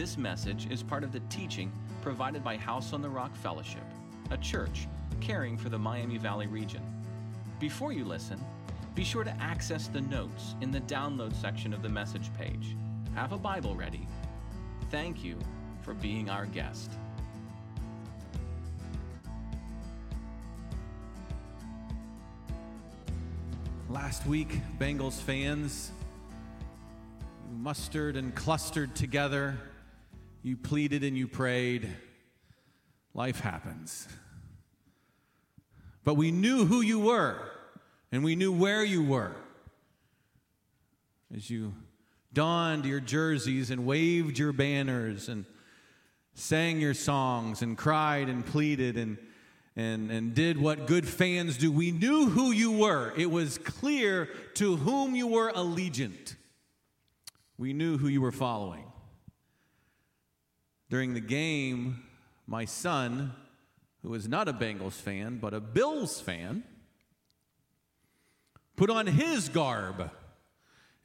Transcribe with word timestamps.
This 0.00 0.16
message 0.16 0.66
is 0.70 0.82
part 0.82 1.04
of 1.04 1.12
the 1.12 1.20
teaching 1.28 1.70
provided 2.00 2.42
by 2.42 2.56
House 2.56 2.94
on 2.94 3.02
the 3.02 3.10
Rock 3.10 3.36
Fellowship, 3.36 3.84
a 4.30 4.38
church 4.38 4.88
caring 5.20 5.58
for 5.58 5.68
the 5.68 5.78
Miami 5.78 6.16
Valley 6.16 6.46
region. 6.46 6.80
Before 7.58 7.92
you 7.92 8.06
listen, 8.06 8.42
be 8.94 9.04
sure 9.04 9.24
to 9.24 9.42
access 9.42 9.88
the 9.88 10.00
notes 10.00 10.54
in 10.62 10.70
the 10.70 10.80
download 10.80 11.34
section 11.34 11.74
of 11.74 11.82
the 11.82 11.90
message 11.90 12.32
page. 12.32 12.78
Have 13.14 13.32
a 13.32 13.36
Bible 13.36 13.74
ready. 13.74 14.08
Thank 14.90 15.22
you 15.22 15.36
for 15.82 15.92
being 15.92 16.30
our 16.30 16.46
guest. 16.46 16.92
Last 23.90 24.24
week, 24.24 24.62
Bengals 24.78 25.20
fans 25.20 25.92
mustered 27.58 28.16
and 28.16 28.34
clustered 28.34 28.96
together. 28.96 29.58
You 30.42 30.56
pleaded 30.56 31.04
and 31.04 31.16
you 31.16 31.28
prayed. 31.28 31.88
Life 33.14 33.40
happens. 33.40 34.08
But 36.04 36.14
we 36.14 36.30
knew 36.30 36.64
who 36.64 36.80
you 36.80 36.98
were, 37.00 37.38
and 38.10 38.24
we 38.24 38.36
knew 38.36 38.52
where 38.52 38.84
you 38.84 39.02
were. 39.02 39.36
As 41.34 41.50
you 41.50 41.74
donned 42.32 42.86
your 42.86 43.00
jerseys 43.00 43.70
and 43.70 43.84
waved 43.84 44.38
your 44.38 44.52
banners 44.52 45.28
and 45.28 45.44
sang 46.34 46.80
your 46.80 46.94
songs 46.94 47.60
and 47.62 47.76
cried 47.76 48.28
and 48.28 48.44
pleaded 48.46 48.96
and 48.96 49.18
and, 49.76 50.10
and 50.10 50.34
did 50.34 50.60
what 50.60 50.86
good 50.86 51.06
fans 51.06 51.56
do. 51.56 51.70
We 51.70 51.90
knew 51.90 52.28
who 52.28 52.50
you 52.50 52.72
were. 52.72 53.12
It 53.16 53.30
was 53.30 53.58
clear 53.58 54.28
to 54.54 54.76
whom 54.76 55.14
you 55.14 55.26
were 55.26 55.50
allegiant. 55.52 56.34
We 57.56 57.72
knew 57.72 57.96
who 57.96 58.08
you 58.08 58.20
were 58.20 58.32
following. 58.32 58.84
During 60.90 61.14
the 61.14 61.20
game, 61.20 62.02
my 62.48 62.64
son, 62.64 63.32
who 64.02 64.12
is 64.14 64.28
not 64.28 64.48
a 64.48 64.52
Bengals 64.52 64.94
fan, 64.94 65.38
but 65.38 65.54
a 65.54 65.60
Bills 65.60 66.20
fan, 66.20 66.64
put 68.76 68.90
on 68.90 69.06
his 69.06 69.48
garb 69.48 70.10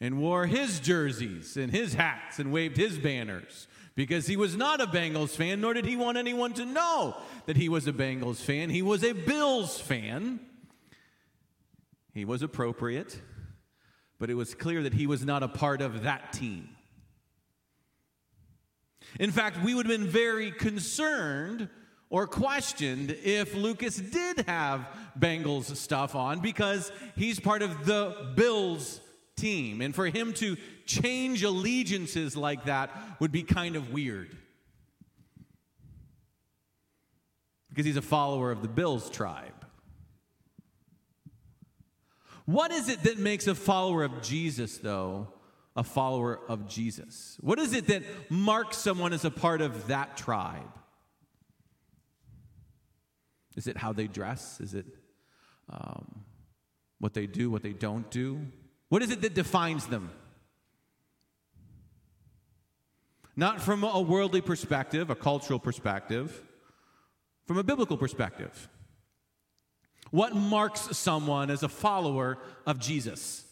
and 0.02 0.18
wore 0.20 0.48
his 0.48 0.80
jerseys 0.80 1.56
and 1.56 1.72
his 1.72 1.94
hats 1.94 2.40
and 2.40 2.52
waved 2.52 2.78
his 2.78 2.98
banners 2.98 3.68
because 3.94 4.26
he 4.26 4.36
was 4.36 4.56
not 4.56 4.82
a 4.82 4.88
Bengals 4.88 5.30
fan, 5.30 5.62
nor 5.62 5.74
did 5.74 5.86
he 5.86 5.96
want 5.96 6.18
anyone 6.18 6.54
to 6.54 6.66
know 6.66 7.16
that 7.46 7.56
he 7.56 7.70
was 7.70 7.88
a 7.88 7.94
Bengals 7.94 8.38
fan. 8.38 8.72
He 8.72 8.82
was 8.82 9.04
a 9.04 9.14
Bills 9.14 9.80
fan. 9.80 10.40
He 12.12 12.26
was 12.26 12.42
appropriate, 12.42 13.22
but 14.18 14.32
it 14.32 14.34
was 14.34 14.56
clear 14.56 14.82
that 14.82 14.96
he 14.96 15.06
was 15.06 15.24
not 15.24 15.44
a 15.44 15.48
part 15.48 15.82
of 15.82 16.04
that 16.04 16.34
team. 16.34 16.75
In 19.20 19.32
fact, 19.32 19.64
we 19.64 19.74
would 19.74 19.86
have 19.86 20.00
been 20.00 20.08
very 20.08 20.52
concerned 20.52 21.70
or 22.10 22.28
questioned 22.28 23.12
if 23.24 23.56
Lucas 23.56 23.98
did 23.98 24.42
have 24.48 24.88
Bengals 25.20 25.76
stuff 25.76 26.16
on 26.16 26.40
because 26.40 26.92
he's 27.16 27.40
part 27.40 27.62
of 27.62 27.86
the 27.86 28.32
Bills 28.36 29.00
team. 29.36 29.82
And 29.82 29.94
for 29.94 30.08
him 30.08 30.34
to 30.34 30.56
change 30.86 31.44
allegiances 31.44 32.38
like 32.38 32.66
that 32.66 32.92
would 33.20 33.32
be 33.32 33.44
kind 33.44 33.76
of 33.76 33.92
weird. 33.92 34.36
Because 37.70 37.86
he's 37.86 37.98
a 37.98 38.02
follower 38.02 38.52
of 38.52 38.62
the 38.62 38.68
Bills 38.68 39.10
tribe. 39.10 39.52
What 42.46 42.72
is 42.72 42.90
it 42.90 43.04
that 43.04 43.18
makes 43.18 43.48
a 43.48 43.56
follower 43.56 44.04
of 44.04 44.22
Jesus, 44.22 44.78
though, 44.78 45.28
a 45.76 45.84
follower 45.84 46.40
of 46.48 46.68
Jesus? 46.68 47.38
What 47.42 47.60
is 47.60 47.74
it 47.74 47.88
that 47.88 48.04
marks 48.30 48.78
someone 48.78 49.14
as 49.14 49.26
a 49.26 49.32
part 49.32 49.62
of 49.62 49.88
that 49.88 50.18
tribe? 50.18 50.72
Is 53.56 53.68
it 53.68 53.78
how 53.78 53.94
they 53.94 54.08
dress? 54.08 54.60
Is 54.60 54.74
it 54.74 54.86
um, 55.70 56.24
what 57.00 57.14
they 57.14 57.28
do, 57.28 57.50
what 57.50 57.64
they 57.64 57.74
don't 57.74 58.10
do? 58.12 58.42
What 58.90 59.02
is 59.02 59.12
it 59.12 59.22
that 59.22 59.34
defines 59.34 59.88
them? 59.88 60.12
Not 63.36 63.62
from 63.62 63.84
a 63.84 64.00
worldly 64.02 64.42
perspective, 64.42 65.10
a 65.10 65.16
cultural 65.16 65.60
perspective, 65.60 66.42
from 67.46 67.58
a 67.58 67.64
biblical 67.64 67.98
perspective. 67.98 68.70
What 70.12 70.36
marks 70.36 70.98
someone 70.98 71.50
as 71.50 71.64
a 71.64 71.70
follower 71.70 72.38
of 72.66 72.80
Jesus? 72.80 73.45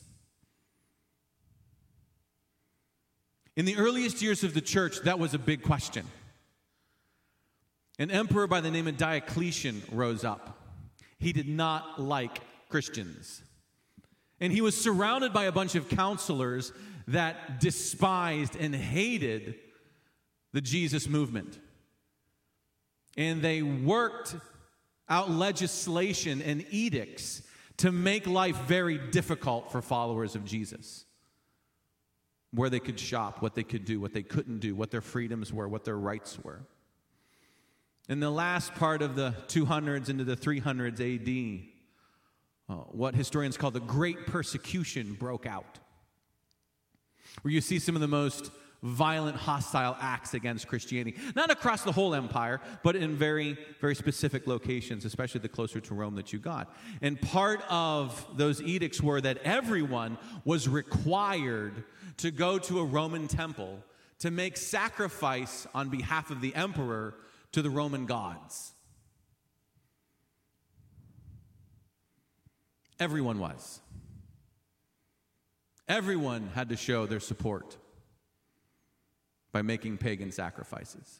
In 3.55 3.65
the 3.65 3.77
earliest 3.77 4.21
years 4.21 4.43
of 4.43 4.53
the 4.53 4.61
church, 4.61 5.01
that 5.01 5.19
was 5.19 5.33
a 5.33 5.39
big 5.39 5.61
question. 5.61 6.07
An 7.99 8.09
emperor 8.09 8.47
by 8.47 8.61
the 8.61 8.71
name 8.71 8.87
of 8.87 8.97
Diocletian 8.97 9.83
rose 9.91 10.23
up. 10.23 10.57
He 11.19 11.31
did 11.31 11.47
not 11.47 12.01
like 12.01 12.41
Christians. 12.69 13.43
And 14.39 14.51
he 14.51 14.61
was 14.61 14.75
surrounded 14.75 15.31
by 15.31 15.45
a 15.45 15.51
bunch 15.51 15.75
of 15.75 15.89
counselors 15.89 16.73
that 17.07 17.59
despised 17.59 18.55
and 18.55 18.73
hated 18.73 19.55
the 20.53 20.61
Jesus 20.61 21.07
movement. 21.07 21.59
And 23.15 23.41
they 23.41 23.61
worked 23.61 24.35
out 25.07 25.29
legislation 25.29 26.41
and 26.41 26.65
edicts 26.71 27.43
to 27.77 27.91
make 27.91 28.25
life 28.25 28.57
very 28.61 28.97
difficult 28.97 29.71
for 29.71 29.81
followers 29.81 30.35
of 30.35 30.45
Jesus. 30.45 31.05
Where 32.53 32.69
they 32.69 32.79
could 32.79 32.99
shop, 32.99 33.41
what 33.41 33.55
they 33.55 33.63
could 33.63 33.85
do, 33.85 33.99
what 33.99 34.13
they 34.13 34.23
couldn't 34.23 34.59
do, 34.59 34.75
what 34.75 34.91
their 34.91 35.01
freedoms 35.01 35.51
were, 35.51 35.67
what 35.67 35.85
their 35.85 35.97
rights 35.97 36.37
were. 36.43 36.61
In 38.09 38.19
the 38.19 38.29
last 38.29 38.75
part 38.75 39.01
of 39.01 39.15
the 39.15 39.33
200s 39.47 40.09
into 40.09 40.23
the 40.23 40.35
300s 40.35 40.99
AD, 40.99 41.63
uh, 42.69 42.83
what 42.91 43.15
historians 43.15 43.57
call 43.57 43.71
the 43.71 43.79
Great 43.79 44.27
Persecution 44.27 45.13
broke 45.13 45.45
out, 45.45 45.79
where 47.41 47.53
you 47.53 47.61
see 47.61 47.79
some 47.79 47.95
of 47.95 48.01
the 48.01 48.07
most 48.07 48.51
violent, 48.83 49.37
hostile 49.37 49.95
acts 50.01 50.33
against 50.33 50.67
Christianity. 50.67 51.17
Not 51.35 51.49
across 51.49 51.83
the 51.83 51.91
whole 51.91 52.13
empire, 52.13 52.59
but 52.83 52.97
in 52.97 53.15
very, 53.15 53.57
very 53.79 53.95
specific 53.95 54.45
locations, 54.45 55.05
especially 55.05 55.39
the 55.39 55.49
closer 55.49 55.79
to 55.79 55.93
Rome 55.93 56.15
that 56.15 56.33
you 56.33 56.39
got. 56.39 56.75
And 57.01 57.19
part 57.19 57.61
of 57.69 58.25
those 58.35 58.61
edicts 58.61 59.01
were 59.01 59.21
that 59.21 59.37
everyone 59.39 60.17
was 60.43 60.67
required 60.67 61.85
to 62.17 62.31
go 62.31 62.59
to 62.59 62.79
a 62.79 62.83
Roman 62.83 63.27
temple 63.27 63.83
to 64.19 64.31
make 64.31 64.57
sacrifice 64.57 65.67
on 65.73 65.89
behalf 65.89 66.31
of 66.31 66.41
the 66.41 66.55
emperor 66.55 67.15
to 67.51 67.61
the 67.61 67.69
Roman 67.69 68.05
gods. 68.05 68.73
Everyone 72.99 73.39
was. 73.39 73.79
Everyone 75.87 76.49
had 76.55 76.69
to 76.69 76.77
show 76.77 77.05
their 77.05 77.19
support 77.19 77.77
by 79.51 79.61
making 79.61 79.97
pagan 79.97 80.31
sacrifices. 80.31 81.19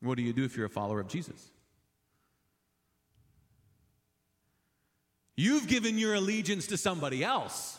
What 0.00 0.16
do 0.16 0.22
you 0.22 0.32
do 0.32 0.44
if 0.44 0.56
you're 0.56 0.66
a 0.66 0.70
follower 0.70 1.00
of 1.00 1.08
Jesus? 1.08 1.50
You've 5.34 5.66
given 5.66 5.98
your 5.98 6.14
allegiance 6.14 6.68
to 6.68 6.76
somebody 6.76 7.24
else. 7.24 7.78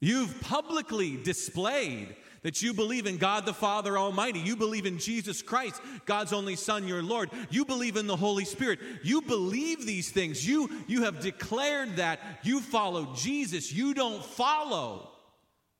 You've 0.00 0.40
publicly 0.40 1.16
displayed 1.16 2.16
that 2.42 2.62
you 2.62 2.72
believe 2.72 3.06
in 3.06 3.18
God 3.18 3.44
the 3.44 3.52
Father 3.52 3.98
Almighty. 3.98 4.40
You 4.40 4.56
believe 4.56 4.86
in 4.86 4.98
Jesus 4.98 5.42
Christ, 5.42 5.80
God's 6.06 6.32
only 6.32 6.56
Son, 6.56 6.88
your 6.88 7.02
Lord. 7.02 7.30
You 7.50 7.64
believe 7.64 7.96
in 7.96 8.06
the 8.06 8.16
Holy 8.16 8.46
Spirit. 8.46 8.78
You 9.02 9.20
believe 9.20 9.84
these 9.84 10.10
things. 10.10 10.46
You, 10.46 10.70
you 10.86 11.04
have 11.04 11.20
declared 11.20 11.96
that 11.96 12.20
you 12.42 12.60
follow 12.60 13.12
Jesus. 13.14 13.72
You 13.72 13.92
don't 13.92 14.24
follow 14.24 15.10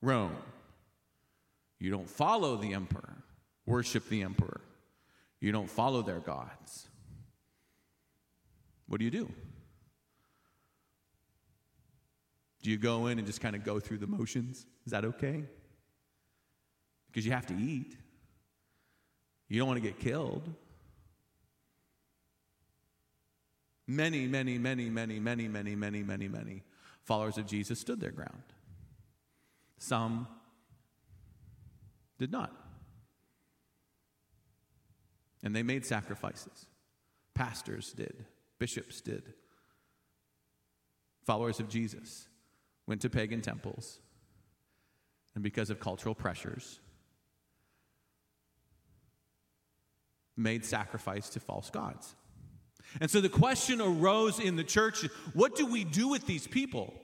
Rome. 0.03 0.37
You 1.79 1.91
don't 1.91 2.09
follow 2.09 2.57
the 2.57 2.75
emperor, 2.75 3.16
worship 3.65 4.09
the 4.11 4.23
emperor. 4.23 4.61
You 5.41 5.53
don't 5.53 5.71
follow 5.71 6.03
their 6.03 6.21
gods. 6.21 6.89
What 8.87 8.99
do 8.99 9.05
you 9.05 9.11
do? 9.11 9.33
Do 12.62 12.71
you 12.71 12.77
go 12.77 13.07
in 13.07 13.18
and 13.18 13.27
just 13.27 13.41
kind 13.41 13.57
of 13.57 13.65
go 13.65 13.80
through 13.80 13.98
the 13.98 14.07
motions? 14.07 14.66
Is 14.84 14.92
that 14.92 15.04
okay? 15.04 15.45
because 17.10 17.27
you 17.27 17.33
have 17.33 17.47
to 17.47 17.54
eat. 17.54 17.97
You 19.48 19.59
don't 19.59 19.68
want 19.68 19.83
to 19.83 19.89
get 19.89 19.98
killed. 19.98 20.48
Many, 23.86 24.27
many, 24.28 24.59
many, 24.59 24.89
many, 24.89 25.18
many, 25.18 25.48
many, 25.48 25.74
many, 25.74 26.03
many, 26.03 26.28
many 26.28 26.62
followers 27.03 27.36
of 27.36 27.47
Jesus 27.47 27.80
stood 27.80 28.01
their 28.01 28.12
ground. 28.12 28.42
Some 29.78 30.28
did 32.18 32.30
not. 32.30 32.53
And 35.42 35.56
they 35.56 35.65
made 35.65 35.84
sacrifices. 35.84 36.66
Pastors 37.34 37.92
did, 37.92 38.24
bishops 38.59 39.01
did. 39.01 39.33
Followers 41.24 41.59
of 41.59 41.68
Jesus 41.68 42.28
went 42.86 43.00
to 43.03 43.10
pagan 43.10 43.41
temples 43.41 44.00
and 45.34 45.44
because 45.44 45.71
of 45.71 45.80
cultural 45.80 46.15
pressures, 46.15 46.80
made 50.36 50.65
sacrifice 50.65 51.28
to 51.30 51.41
false 51.41 51.71
gods. 51.71 52.15
And 53.00 53.10
so 53.10 53.21
the 53.21 53.28
question 53.28 53.80
arose 53.80 54.41
in 54.41 54.56
the 54.56 54.65
church 54.65 55.04
what 55.34 55.54
do 55.54 55.66
we 55.66 55.84
do 55.84 56.09
with 56.09 56.27
these 56.27 56.47
people? 56.47 56.94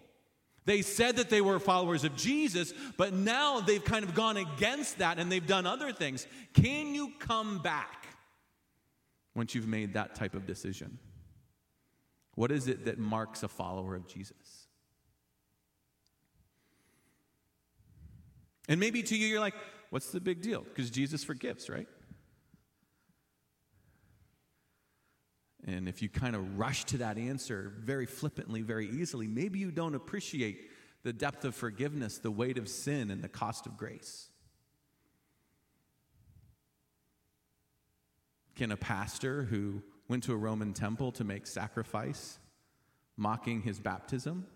They 0.64 0.82
said 0.82 1.16
that 1.16 1.30
they 1.30 1.40
were 1.40 1.60
followers 1.60 2.02
of 2.02 2.16
Jesus, 2.16 2.74
but 2.96 3.12
now 3.12 3.60
they've 3.60 3.84
kind 3.84 4.04
of 4.04 4.14
gone 4.14 4.36
against 4.36 4.98
that 4.98 5.20
and 5.20 5.30
they've 5.30 5.46
done 5.46 5.64
other 5.64 5.92
things. 5.92 6.26
Can 6.54 6.92
you 6.92 7.12
come 7.20 7.62
back 7.62 8.08
once 9.36 9.54
you've 9.54 9.68
made 9.68 9.94
that 9.94 10.16
type 10.16 10.34
of 10.34 10.44
decision? 10.44 10.98
What 12.34 12.50
is 12.50 12.66
it 12.66 12.86
that 12.86 12.98
marks 12.98 13.44
a 13.44 13.48
follower 13.48 13.94
of 13.94 14.08
Jesus? 14.08 14.55
And 18.68 18.80
maybe 18.80 19.02
to 19.02 19.16
you, 19.16 19.26
you're 19.26 19.40
like, 19.40 19.54
what's 19.90 20.10
the 20.10 20.20
big 20.20 20.42
deal? 20.42 20.62
Because 20.62 20.90
Jesus 20.90 21.22
forgives, 21.22 21.68
right? 21.68 21.88
And 25.66 25.88
if 25.88 26.00
you 26.00 26.08
kind 26.08 26.36
of 26.36 26.58
rush 26.58 26.84
to 26.86 26.98
that 26.98 27.18
answer 27.18 27.72
very 27.80 28.06
flippantly, 28.06 28.62
very 28.62 28.88
easily, 28.88 29.26
maybe 29.26 29.58
you 29.58 29.70
don't 29.70 29.94
appreciate 29.94 30.70
the 31.02 31.12
depth 31.12 31.44
of 31.44 31.54
forgiveness, 31.54 32.18
the 32.18 32.30
weight 32.30 32.58
of 32.58 32.68
sin, 32.68 33.10
and 33.10 33.22
the 33.22 33.28
cost 33.28 33.66
of 33.66 33.76
grace. 33.76 34.28
Can 38.54 38.72
a 38.72 38.76
pastor 38.76 39.42
who 39.44 39.82
went 40.08 40.24
to 40.24 40.32
a 40.32 40.36
Roman 40.36 40.72
temple 40.72 41.12
to 41.12 41.24
make 41.24 41.46
sacrifice, 41.46 42.38
mocking 43.16 43.62
his 43.62 43.80
baptism, 43.80 44.46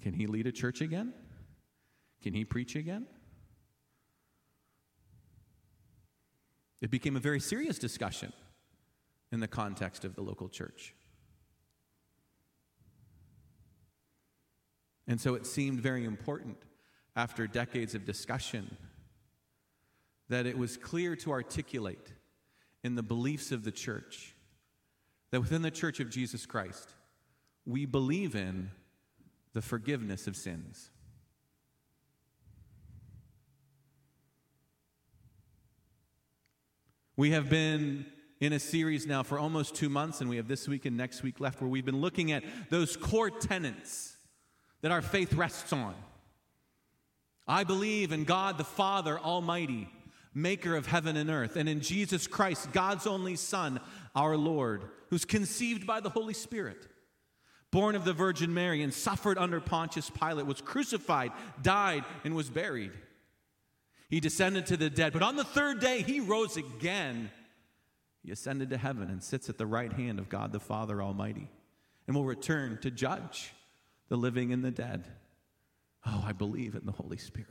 can 0.00 0.12
he 0.12 0.26
lead 0.26 0.46
a 0.46 0.52
church 0.52 0.80
again? 0.80 1.12
Can 2.22 2.34
he 2.34 2.44
preach 2.44 2.76
again? 2.76 3.06
It 6.80 6.90
became 6.90 7.16
a 7.16 7.20
very 7.20 7.40
serious 7.40 7.78
discussion 7.78 8.32
in 9.30 9.40
the 9.40 9.48
context 9.48 10.04
of 10.04 10.14
the 10.14 10.22
local 10.22 10.48
church. 10.48 10.94
And 15.06 15.20
so 15.20 15.34
it 15.34 15.46
seemed 15.46 15.80
very 15.80 16.04
important 16.04 16.56
after 17.16 17.46
decades 17.46 17.94
of 17.94 18.04
discussion 18.04 18.76
that 20.28 20.46
it 20.46 20.56
was 20.56 20.76
clear 20.76 21.14
to 21.16 21.30
articulate 21.30 22.12
in 22.82 22.94
the 22.94 23.02
beliefs 23.02 23.52
of 23.52 23.64
the 23.64 23.72
church 23.72 24.34
that 25.30 25.40
within 25.40 25.62
the 25.62 25.70
church 25.70 26.00
of 26.00 26.10
Jesus 26.10 26.46
Christ, 26.46 26.94
we 27.64 27.86
believe 27.86 28.34
in 28.34 28.70
the 29.52 29.62
forgiveness 29.62 30.26
of 30.26 30.36
sins. 30.36 30.90
We 37.16 37.32
have 37.32 37.50
been 37.50 38.06
in 38.40 38.54
a 38.54 38.58
series 38.58 39.06
now 39.06 39.22
for 39.22 39.38
almost 39.38 39.74
two 39.74 39.90
months, 39.90 40.22
and 40.22 40.30
we 40.30 40.36
have 40.36 40.48
this 40.48 40.66
week 40.66 40.86
and 40.86 40.96
next 40.96 41.22
week 41.22 41.40
left, 41.40 41.60
where 41.60 41.68
we've 41.68 41.84
been 41.84 42.00
looking 42.00 42.32
at 42.32 42.42
those 42.70 42.96
core 42.96 43.30
tenets 43.30 44.16
that 44.80 44.90
our 44.90 45.02
faith 45.02 45.34
rests 45.34 45.74
on. 45.74 45.94
I 47.46 47.64
believe 47.64 48.12
in 48.12 48.24
God 48.24 48.56
the 48.56 48.64
Father 48.64 49.18
Almighty, 49.18 49.90
maker 50.32 50.74
of 50.74 50.86
heaven 50.86 51.18
and 51.18 51.28
earth, 51.28 51.56
and 51.56 51.68
in 51.68 51.80
Jesus 51.82 52.26
Christ, 52.26 52.72
God's 52.72 53.06
only 53.06 53.36
Son, 53.36 53.78
our 54.14 54.34
Lord, 54.34 54.84
who's 55.10 55.26
conceived 55.26 55.86
by 55.86 56.00
the 56.00 56.08
Holy 56.08 56.34
Spirit, 56.34 56.88
born 57.70 57.94
of 57.94 58.06
the 58.06 58.14
Virgin 58.14 58.54
Mary, 58.54 58.82
and 58.82 58.94
suffered 58.94 59.36
under 59.36 59.60
Pontius 59.60 60.08
Pilate, 60.08 60.46
was 60.46 60.62
crucified, 60.62 61.32
died, 61.60 62.04
and 62.24 62.34
was 62.34 62.48
buried. 62.48 62.92
He 64.12 64.20
descended 64.20 64.66
to 64.66 64.76
the 64.76 64.90
dead, 64.90 65.12
but 65.12 65.22
on 65.22 65.34
the 65.34 65.42
third 65.44 65.80
day, 65.80 66.02
he 66.02 66.20
rose 66.20 66.56
again 66.56 67.30
he 68.22 68.30
ascended 68.30 68.70
to 68.70 68.78
heaven 68.78 69.10
and 69.10 69.22
sits 69.22 69.48
at 69.48 69.58
the 69.58 69.66
right 69.66 69.92
hand 69.92 70.18
of 70.18 70.28
God 70.28 70.52
the 70.52 70.60
Father 70.60 71.02
Almighty 71.02 71.48
and 72.06 72.14
will 72.14 72.24
return 72.24 72.78
to 72.82 72.90
judge 72.90 73.52
the 74.08 74.16
living 74.16 74.52
and 74.52 74.64
the 74.64 74.70
dead. 74.70 75.04
Oh, 76.06 76.22
I 76.24 76.32
believe 76.32 76.74
in 76.74 76.86
the 76.86 76.92
Holy 76.92 77.16
Spirit. 77.16 77.48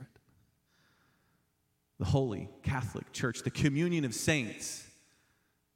The 1.98 2.06
Holy 2.06 2.48
Catholic 2.62 3.12
Church, 3.12 3.42
the 3.42 3.50
communion 3.50 4.04
of 4.04 4.14
saints. 4.14 4.86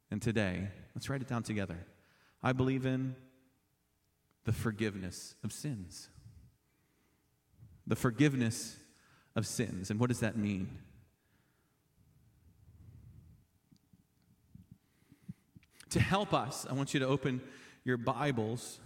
And 0.09 0.21
today, 0.21 0.67
let's 0.95 1.09
write 1.09 1.21
it 1.21 1.27
down 1.27 1.43
together. 1.43 1.85
I 2.41 2.53
believe 2.53 2.85
in 2.85 3.15
the 4.45 4.53
forgiveness 4.53 5.35
of 5.43 5.51
sins. 5.51 6.09
The 7.85 7.95
forgiveness 7.95 8.77
of 9.37 9.45
sins. 9.45 9.91
And 9.91 9.99
what 9.99 10.09
does 10.09 10.19
that 10.21 10.35
mean? 10.35 10.67
To 15.91 15.99
help 15.99 16.33
us, 16.33 16.65
I 16.69 16.73
want 16.73 16.93
you 16.93 16.99
to 16.99 17.07
open 17.07 17.41
your 17.85 17.97
Bibles 17.97 18.79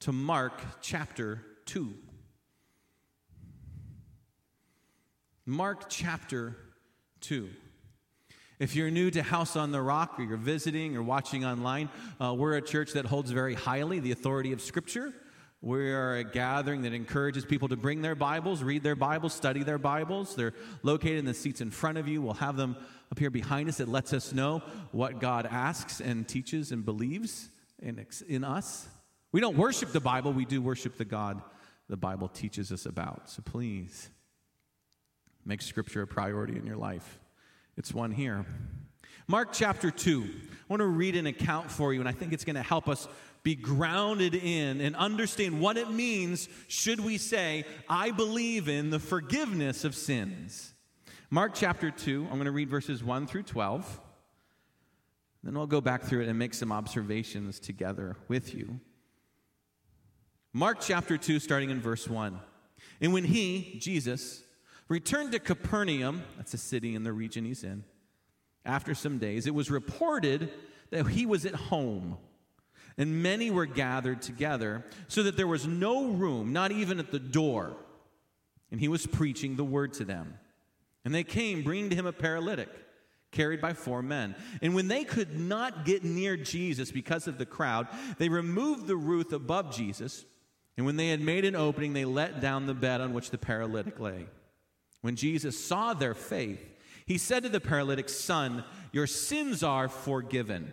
to 0.00 0.12
Mark 0.12 0.62
chapter 0.80 1.42
2. 1.66 1.92
Mark 5.44 5.90
chapter 5.90 6.56
2. 7.22 7.50
If 8.60 8.76
you're 8.76 8.92
new 8.92 9.10
to 9.10 9.22
House 9.24 9.56
on 9.56 9.72
the 9.72 9.82
Rock 9.82 10.14
or 10.18 10.22
you're 10.22 10.36
visiting 10.36 10.96
or 10.96 11.02
watching 11.02 11.44
online, 11.44 11.90
uh, 12.20 12.32
we're 12.32 12.56
a 12.56 12.62
church 12.62 12.92
that 12.92 13.06
holds 13.06 13.32
very 13.32 13.54
highly 13.54 13.98
the 13.98 14.12
authority 14.12 14.52
of 14.52 14.62
Scripture. 14.62 15.12
We 15.64 15.92
are 15.92 16.16
a 16.16 16.24
gathering 16.24 16.82
that 16.82 16.92
encourages 16.92 17.46
people 17.46 17.68
to 17.68 17.76
bring 17.78 18.02
their 18.02 18.14
Bibles, 18.14 18.62
read 18.62 18.82
their 18.82 18.94
Bibles, 18.94 19.32
study 19.32 19.62
their 19.62 19.78
Bibles. 19.78 20.36
They're 20.36 20.52
located 20.82 21.20
in 21.20 21.24
the 21.24 21.32
seats 21.32 21.62
in 21.62 21.70
front 21.70 21.96
of 21.96 22.06
you. 22.06 22.20
We'll 22.20 22.34
have 22.34 22.58
them 22.58 22.76
up 23.10 23.18
here 23.18 23.30
behind 23.30 23.70
us. 23.70 23.80
It 23.80 23.88
lets 23.88 24.12
us 24.12 24.34
know 24.34 24.62
what 24.92 25.20
God 25.20 25.48
asks 25.50 26.02
and 26.02 26.28
teaches 26.28 26.70
and 26.70 26.84
believes 26.84 27.48
in, 27.78 28.04
in 28.28 28.44
us. 28.44 28.86
We 29.32 29.40
don't 29.40 29.56
worship 29.56 29.90
the 29.92 30.00
Bible, 30.00 30.34
we 30.34 30.44
do 30.44 30.60
worship 30.60 30.98
the 30.98 31.06
God 31.06 31.40
the 31.88 31.96
Bible 31.96 32.28
teaches 32.28 32.70
us 32.70 32.84
about. 32.84 33.30
So 33.30 33.40
please 33.40 34.10
make 35.46 35.62
Scripture 35.62 36.02
a 36.02 36.06
priority 36.06 36.58
in 36.58 36.66
your 36.66 36.76
life. 36.76 37.20
It's 37.78 37.94
one 37.94 38.12
here. 38.12 38.44
Mark 39.26 39.48
chapter 39.54 39.90
2. 39.90 40.22
I 40.22 40.26
want 40.68 40.80
to 40.80 40.86
read 40.86 41.16
an 41.16 41.26
account 41.26 41.70
for 41.70 41.94
you, 41.94 42.00
and 42.00 42.08
I 42.08 42.12
think 42.12 42.34
it's 42.34 42.44
going 42.44 42.56
to 42.56 42.62
help 42.62 42.86
us 42.86 43.08
be 43.44 43.54
grounded 43.54 44.34
in 44.34 44.80
and 44.80 44.96
understand 44.96 45.60
what 45.60 45.76
it 45.76 45.90
means 45.90 46.48
should 46.66 46.98
we 46.98 47.18
say, 47.18 47.64
I 47.88 48.10
believe 48.10 48.68
in 48.68 48.90
the 48.90 48.98
forgiveness 48.98 49.84
of 49.84 49.94
sins. 49.94 50.74
Mark 51.30 51.52
chapter 51.54 51.90
2, 51.90 52.22
I'm 52.24 52.34
going 52.36 52.46
to 52.46 52.50
read 52.50 52.70
verses 52.70 53.04
1 53.04 53.26
through 53.26 53.42
12. 53.44 54.00
Then 55.42 55.54
we'll 55.54 55.66
go 55.66 55.82
back 55.82 56.04
through 56.04 56.22
it 56.22 56.28
and 56.28 56.38
make 56.38 56.54
some 56.54 56.72
observations 56.72 57.60
together 57.60 58.16
with 58.28 58.54
you. 58.54 58.80
Mark 60.54 60.78
chapter 60.80 61.18
2, 61.18 61.38
starting 61.38 61.68
in 61.68 61.82
verse 61.82 62.08
1. 62.08 62.40
And 63.02 63.12
when 63.12 63.24
he, 63.24 63.76
Jesus, 63.78 64.42
returned 64.88 65.32
to 65.32 65.38
Capernaum, 65.38 66.22
that's 66.38 66.54
a 66.54 66.58
city 66.58 66.94
in 66.94 67.02
the 67.02 67.12
region 67.12 67.44
he's 67.44 67.62
in, 67.62 67.84
after 68.64 68.94
some 68.94 69.18
days, 69.18 69.46
it 69.46 69.54
was 69.54 69.70
reported 69.70 70.50
that 70.90 71.08
he 71.08 71.26
was 71.26 71.44
at 71.44 71.54
home. 71.54 72.16
And 72.96 73.22
many 73.22 73.50
were 73.50 73.66
gathered 73.66 74.22
together, 74.22 74.84
so 75.08 75.24
that 75.24 75.36
there 75.36 75.48
was 75.48 75.66
no 75.66 76.06
room, 76.06 76.52
not 76.52 76.70
even 76.70 76.98
at 76.98 77.10
the 77.10 77.18
door. 77.18 77.76
And 78.70 78.80
he 78.80 78.88
was 78.88 79.06
preaching 79.06 79.56
the 79.56 79.64
word 79.64 79.94
to 79.94 80.04
them. 80.04 80.34
And 81.04 81.14
they 81.14 81.24
came, 81.24 81.62
bringing 81.62 81.90
to 81.90 81.96
him 81.96 82.06
a 82.06 82.12
paralytic 82.12 82.68
carried 83.34 83.60
by 83.60 83.74
four 83.74 84.00
men. 84.00 84.34
And 84.62 84.74
when 84.74 84.88
they 84.88 85.04
could 85.04 85.38
not 85.38 85.84
get 85.84 86.04
near 86.04 86.36
Jesus 86.36 86.90
because 86.90 87.26
of 87.26 87.36
the 87.36 87.44
crowd, 87.44 87.88
they 88.16 88.28
removed 88.28 88.86
the 88.86 88.96
roof 88.96 89.32
above 89.32 89.74
Jesus. 89.74 90.24
And 90.76 90.86
when 90.86 90.96
they 90.96 91.08
had 91.08 91.20
made 91.20 91.44
an 91.44 91.56
opening, 91.56 91.92
they 91.92 92.04
let 92.04 92.40
down 92.40 92.66
the 92.66 92.74
bed 92.74 93.00
on 93.00 93.12
which 93.12 93.30
the 93.30 93.38
paralytic 93.38 94.00
lay. 94.00 94.26
When 95.02 95.16
Jesus 95.16 95.62
saw 95.62 95.92
their 95.92 96.14
faith, 96.14 96.64
he 97.06 97.18
said 97.18 97.42
to 97.42 97.48
the 97.50 97.60
paralytic, 97.60 98.08
Son, 98.08 98.64
your 98.92 99.06
sins 99.06 99.62
are 99.62 99.88
forgiven. 99.88 100.72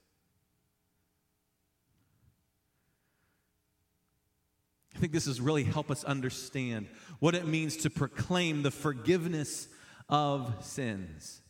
Think 5.01 5.11
this 5.11 5.25
has 5.25 5.41
really 5.41 5.63
helped 5.63 5.91
us 5.91 6.03
understand 6.03 6.87
what 7.19 7.35
it 7.35 7.47
means 7.47 7.75
to 7.77 7.89
proclaim 7.89 8.61
the 8.61 8.71
forgiveness 8.71 9.67
of 10.07 10.53
sins. 10.63 11.41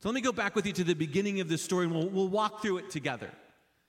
So 0.00 0.08
let 0.08 0.14
me 0.14 0.20
go 0.20 0.32
back 0.32 0.56
with 0.56 0.66
you 0.66 0.72
to 0.72 0.84
the 0.84 0.94
beginning 0.94 1.40
of 1.40 1.48
this 1.48 1.62
story 1.62 1.86
and 1.86 1.94
we'll, 1.94 2.08
we'll 2.08 2.28
walk 2.28 2.60
through 2.60 2.78
it 2.78 2.90
together. 2.90 3.30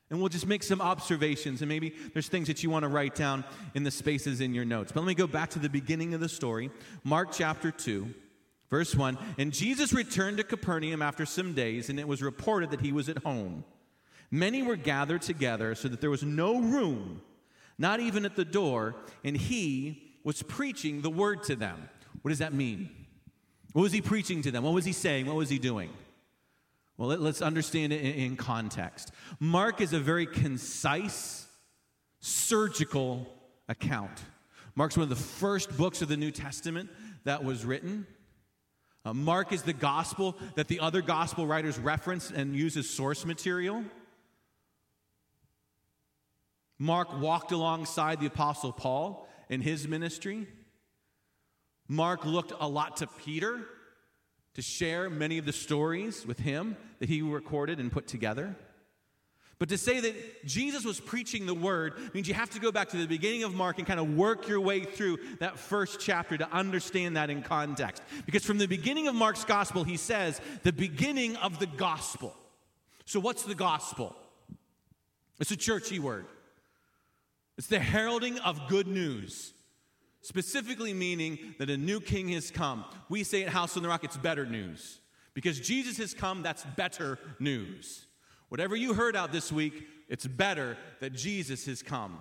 And 0.09 0.19
we'll 0.19 0.29
just 0.29 0.45
make 0.45 0.61
some 0.61 0.79
observations, 0.79 1.63
and 1.63 1.69
maybe 1.69 1.95
there's 2.13 2.27
things 2.27 2.47
that 2.47 2.61
you 2.61 2.69
want 2.69 2.83
to 2.83 2.89
write 2.89 3.15
down 3.15 3.43
in 3.73 3.83
the 3.83 3.89
spaces 3.89 4.41
in 4.41 4.53
your 4.53 4.65
notes. 4.65 4.91
But 4.91 4.99
let 4.99 5.07
me 5.07 5.15
go 5.15 5.25
back 5.25 5.49
to 5.51 5.59
the 5.59 5.69
beginning 5.69 6.13
of 6.13 6.19
the 6.19 6.29
story, 6.29 6.69
Mark 7.03 7.29
chapter 7.31 7.71
2, 7.71 8.13
verse 8.69 8.93
1. 8.93 9.17
And 9.39 9.51
Jesus 9.51 9.91
returned 9.91 10.37
to 10.37 10.43
Capernaum 10.43 11.01
after 11.01 11.25
some 11.25 11.53
days, 11.53 11.89
and 11.89 11.99
it 11.99 12.07
was 12.07 12.21
reported 12.21 12.69
that 12.71 12.81
he 12.81 12.91
was 12.91 13.09
at 13.09 13.19
home. 13.19 13.63
Many 14.29 14.61
were 14.61 14.75
gathered 14.75 15.23
together 15.23 15.73
so 15.73 15.87
that 15.87 16.01
there 16.01 16.11
was 16.11 16.21
no 16.21 16.59
room, 16.59 17.21
not 17.77 17.99
even 17.99 18.25
at 18.25 18.35
the 18.35 18.45
door, 18.45 18.95
and 19.23 19.35
he 19.35 20.13
was 20.23 20.41
preaching 20.41 21.01
the 21.01 21.09
word 21.09 21.43
to 21.43 21.55
them. 21.55 21.89
What 22.21 22.29
does 22.29 22.39
that 22.39 22.53
mean? 22.53 22.89
What 23.73 23.81
was 23.81 23.91
he 23.91 24.01
preaching 24.01 24.41
to 24.43 24.51
them? 24.51 24.63
What 24.63 24.73
was 24.73 24.85
he 24.85 24.93
saying? 24.93 25.25
What 25.25 25.35
was 25.35 25.49
he 25.49 25.59
doing? 25.59 25.89
Well, 26.97 27.09
let, 27.09 27.19
us 27.21 27.41
understand 27.41 27.91
it 27.91 28.15
in, 28.15 28.35
context. 28.35 29.11
Mark 29.39 29.81
is 29.81 29.93
a 29.93 29.99
very 29.99 30.27
concise, 30.27 31.47
surgical 32.19 33.27
account. 33.67 34.21
Mark's 34.75 34.95
one 34.95 35.03
of 35.03 35.09
the 35.09 35.15
first 35.15 35.75
books 35.75 36.01
of 36.01 36.07
the 36.07 36.17
New 36.17 36.31
Testament 36.31 36.89
that 37.23 37.43
was 37.43 37.65
written. 37.65 38.05
Uh, 39.05 39.13
Mark 39.13 39.51
is 39.51 39.63
the 39.63 39.73
gospel 39.73 40.37
that 40.55 40.67
the 40.67 40.79
other 40.79 41.01
gospel 41.01 41.47
writers 41.47 41.79
reference 41.79 42.29
and 42.29 42.55
use 42.55 42.77
as 42.77 42.89
source 42.89 43.25
material. 43.25 43.83
Mark 46.79 47.19
walked 47.19 47.51
alongside 47.51 48.19
the 48.19 48.25
Apostle 48.25 48.71
Paul 48.71 49.27
in 49.49 49.61
his 49.61 49.87
ministry. 49.87 50.47
Mark 51.87 52.25
looked 52.25 52.53
a 52.59 52.67
lot 52.67 52.97
to 52.97 53.07
Peter 53.07 53.61
to 54.55 54.61
share 54.61 55.09
many 55.09 55.37
of 55.37 55.45
the 55.45 55.53
stories 55.53 56.25
with 56.25 56.39
him 56.39 56.77
that 56.99 57.09
he 57.09 57.21
recorded 57.21 57.79
and 57.79 57.91
put 57.91 58.07
together. 58.07 58.55
But 59.59 59.69
to 59.69 59.77
say 59.77 59.99
that 59.99 60.45
Jesus 60.45 60.83
was 60.83 60.99
preaching 60.99 61.45
the 61.45 61.53
word 61.53 61.93
means 62.13 62.27
you 62.27 62.33
have 62.33 62.49
to 62.49 62.59
go 62.59 62.71
back 62.71 62.89
to 62.89 62.97
the 62.97 63.07
beginning 63.07 63.43
of 63.43 63.53
Mark 63.53 63.77
and 63.77 63.87
kind 63.87 63.99
of 63.99 64.15
work 64.15 64.47
your 64.47 64.59
way 64.59 64.83
through 64.83 65.19
that 65.39 65.57
first 65.57 65.99
chapter 65.99 66.37
to 66.37 66.51
understand 66.51 67.15
that 67.15 67.29
in 67.29 67.43
context. 67.43 68.03
Because 68.25 68.43
from 68.43 68.57
the 68.57 68.67
beginning 68.67 69.07
of 69.07 69.15
Mark's 69.15 69.45
gospel, 69.45 69.83
he 69.83 69.95
says, 69.95 70.41
the 70.63 70.73
beginning 70.73 71.35
of 71.37 71.59
the 71.59 71.65
gospel. 71.65 72.35
So, 73.05 73.19
what's 73.19 73.43
the 73.43 73.55
gospel? 73.55 74.15
It's 75.39 75.51
a 75.51 75.57
churchy 75.57 75.99
word, 75.99 76.25
it's 77.57 77.67
the 77.67 77.79
heralding 77.79 78.39
of 78.39 78.67
good 78.67 78.87
news 78.87 79.53
specifically 80.23 80.93
meaning 80.93 81.37
that 81.59 81.69
a 81.69 81.77
new 81.77 81.99
king 81.99 82.29
has 82.29 82.49
come. 82.49 82.85
We 83.09 83.23
say 83.23 83.43
at 83.43 83.49
House 83.49 83.77
on 83.77 83.83
the 83.83 83.89
Rock, 83.89 84.03
it's 84.03 84.17
better 84.17 84.45
news. 84.45 84.99
Because 85.33 85.59
Jesus 85.59 85.97
has 85.97 86.13
come, 86.13 86.41
that's 86.41 86.63
better 86.77 87.19
news. 87.39 88.07
Whatever 88.49 88.75
you 88.75 88.93
heard 88.93 89.15
out 89.15 89.31
this 89.31 89.51
week, 89.51 89.87
it's 90.07 90.25
better 90.25 90.77
that 91.01 91.13
Jesus 91.13 91.65
has 91.65 91.83
come. 91.83 92.17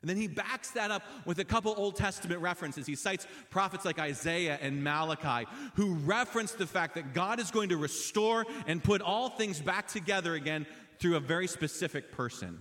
And 0.00 0.08
then 0.08 0.16
he 0.16 0.28
backs 0.28 0.70
that 0.72 0.90
up 0.90 1.02
with 1.24 1.38
a 1.38 1.44
couple 1.44 1.74
Old 1.76 1.96
Testament 1.96 2.40
references. 2.40 2.86
He 2.86 2.94
cites 2.94 3.26
prophets 3.50 3.84
like 3.84 3.98
Isaiah 3.98 4.58
and 4.60 4.84
Malachi, 4.84 5.48
who 5.74 5.94
reference 5.94 6.52
the 6.52 6.66
fact 6.66 6.94
that 6.94 7.14
God 7.14 7.40
is 7.40 7.50
going 7.50 7.70
to 7.70 7.76
restore 7.76 8.46
and 8.66 8.84
put 8.84 9.00
all 9.00 9.30
things 9.30 9.60
back 9.60 9.88
together 9.88 10.34
again 10.34 10.66
through 10.98 11.16
a 11.16 11.20
very 11.20 11.48
specific 11.48 12.12
person. 12.12 12.60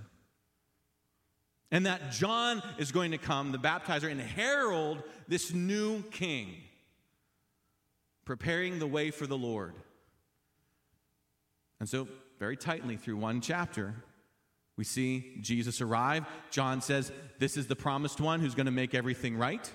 And 1.71 1.85
that 1.85 2.11
John 2.11 2.63
is 2.77 2.91
going 2.91 3.11
to 3.11 3.17
come, 3.17 3.51
the 3.51 3.57
baptizer, 3.57 4.09
and 4.09 4.21
herald 4.21 5.03
this 5.27 5.53
new 5.53 6.01
king, 6.03 6.55
preparing 8.23 8.79
the 8.79 8.87
way 8.87 9.11
for 9.11 9.27
the 9.27 9.37
Lord. 9.37 9.73
And 11.79 11.89
so, 11.89 12.07
very 12.39 12.55
tightly 12.55 12.95
through 12.95 13.17
one 13.17 13.41
chapter, 13.41 13.95
we 14.77 14.83
see 14.83 15.37
Jesus 15.41 15.81
arrive. 15.81 16.25
John 16.51 16.81
says, 16.81 17.11
This 17.39 17.57
is 17.57 17.67
the 17.67 17.75
promised 17.75 18.21
one 18.21 18.39
who's 18.39 18.55
going 18.55 18.67
to 18.67 18.71
make 18.71 18.93
everything 18.93 19.35
right. 19.35 19.69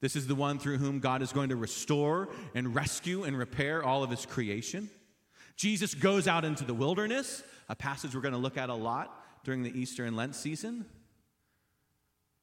This 0.00 0.16
is 0.16 0.26
the 0.26 0.34
one 0.34 0.58
through 0.58 0.78
whom 0.78 1.00
God 1.00 1.22
is 1.22 1.32
going 1.32 1.48
to 1.48 1.56
restore 1.56 2.28
and 2.54 2.74
rescue 2.74 3.24
and 3.24 3.38
repair 3.38 3.82
all 3.82 4.02
of 4.02 4.10
his 4.10 4.26
creation. 4.26 4.90
Jesus 5.56 5.94
goes 5.94 6.26
out 6.28 6.44
into 6.44 6.64
the 6.64 6.74
wilderness, 6.74 7.42
a 7.68 7.76
passage 7.76 8.14
we're 8.14 8.20
going 8.20 8.32
to 8.32 8.38
look 8.38 8.56
at 8.56 8.68
a 8.68 8.74
lot 8.74 9.21
during 9.44 9.62
the 9.62 9.78
Easter 9.78 10.04
and 10.04 10.16
Lent 10.16 10.34
season. 10.34 10.86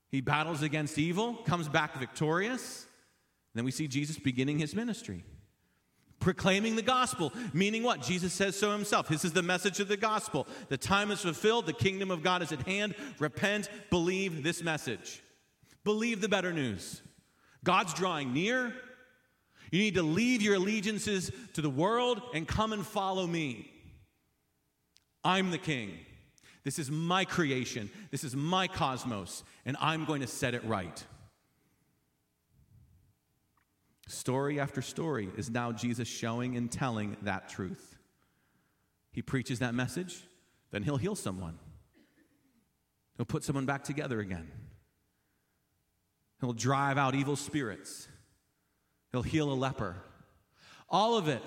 He 0.09 0.21
battles 0.21 0.61
against 0.61 0.97
evil, 0.97 1.35
comes 1.45 1.69
back 1.69 1.97
victorious. 1.97 2.85
Then 3.53 3.65
we 3.65 3.71
see 3.71 3.87
Jesus 3.87 4.17
beginning 4.17 4.59
his 4.59 4.75
ministry. 4.75 5.23
Proclaiming 6.19 6.75
the 6.75 6.81
gospel, 6.81 7.31
meaning 7.53 7.83
what? 7.83 8.01
Jesus 8.01 8.33
says 8.33 8.57
so 8.57 8.71
himself. 8.71 9.07
This 9.07 9.23
is 9.23 9.31
the 9.31 9.41
message 9.41 9.79
of 9.79 9.87
the 9.87 9.97
gospel. 9.97 10.47
The 10.67 10.77
time 10.77 11.11
is 11.11 11.21
fulfilled, 11.21 11.65
the 11.65 11.73
kingdom 11.73 12.11
of 12.11 12.23
God 12.23 12.41
is 12.41 12.51
at 12.51 12.63
hand. 12.63 12.95
Repent, 13.19 13.69
believe 13.89 14.43
this 14.43 14.61
message. 14.61 15.21
Believe 15.85 16.19
the 16.19 16.27
better 16.27 16.51
news. 16.51 17.01
God's 17.63 17.93
drawing 17.93 18.33
near. 18.33 18.73
You 19.71 19.79
need 19.79 19.95
to 19.95 20.03
leave 20.03 20.41
your 20.41 20.55
allegiances 20.55 21.31
to 21.53 21.61
the 21.61 21.69
world 21.69 22.21
and 22.33 22.47
come 22.47 22.73
and 22.73 22.85
follow 22.85 23.25
me. 23.25 23.71
I'm 25.23 25.51
the 25.51 25.57
king. 25.57 25.91
This 26.69 26.77
is 26.77 26.91
my 26.91 27.25
creation. 27.25 27.89
This 28.11 28.23
is 28.23 28.35
my 28.35 28.67
cosmos, 28.67 29.43
and 29.65 29.75
I'm 29.79 30.05
going 30.05 30.21
to 30.21 30.27
set 30.27 30.53
it 30.53 30.63
right. 30.65 31.03
Story 34.07 34.59
after 34.59 34.83
story 34.83 35.29
is 35.35 35.49
now 35.49 35.71
Jesus 35.71 36.07
showing 36.07 36.55
and 36.55 36.71
telling 36.71 37.17
that 37.23 37.49
truth. 37.49 37.97
He 39.11 39.23
preaches 39.23 39.57
that 39.57 39.73
message, 39.73 40.21
then 40.69 40.83
he'll 40.83 40.97
heal 40.97 41.15
someone. 41.15 41.57
He'll 43.17 43.25
put 43.25 43.43
someone 43.43 43.65
back 43.65 43.83
together 43.83 44.19
again. 44.19 44.51
He'll 46.39 46.53
drive 46.53 46.99
out 46.99 47.15
evil 47.15 47.35
spirits. 47.35 48.07
He'll 49.11 49.23
heal 49.23 49.51
a 49.51 49.55
leper. 49.55 49.95
All 50.87 51.17
of 51.17 51.29
it 51.29 51.41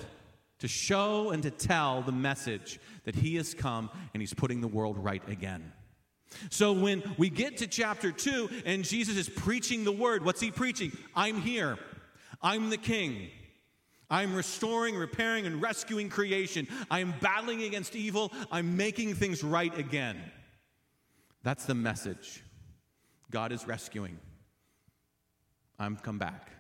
to 0.63 0.69
show 0.69 1.31
and 1.31 1.43
to 1.43 1.51
tell 1.51 2.03
the 2.03 2.13
message 2.13 2.79
that 3.03 3.17
he 3.17 3.35
has 3.35 3.53
come 3.53 3.91
and 4.15 4.23
he's 4.23 4.33
putting 4.33 4.61
the 4.61 4.69
world 4.69 4.97
right 4.97 5.29
again. 5.29 5.73
So 6.51 6.73
when 6.73 7.03
we 7.19 7.31
get 7.31 7.57
to 7.57 7.67
chapter 7.67 8.13
2 8.13 8.49
and 8.65 8.85
Jesus 8.85 9.17
is 9.17 9.29
preaching 9.29 9.83
the 9.83 9.91
word, 9.91 10.25
what's 10.25 10.41
he 10.41 10.53
preaching? 10.53 10.97
I'm 11.17 11.41
here. 11.41 11.79
I'm 12.41 12.71
the 12.71 12.77
king. 12.77 13.29
I'm 14.09 14.37
restoring, 14.37 14.95
repairing, 14.95 15.47
and 15.47 15.61
rescuing 15.61 16.09
creation. 16.09 16.69
I 16.89 17.01
am 17.01 17.13
battling 17.21 17.65
against 17.65 17.97
evil. 17.97 18.31
I'm 18.53 18.77
making 18.77 19.17
things 19.17 19.43
right 19.43 19.77
again. 19.77 20.17
That's 21.43 21.65
the 21.65 21.75
message. 21.75 22.41
God 23.33 23.51
is 23.51 23.67
rescuing. 23.67 24.17
I'm 25.77 25.97
come 25.97 26.19
back. 26.19 26.52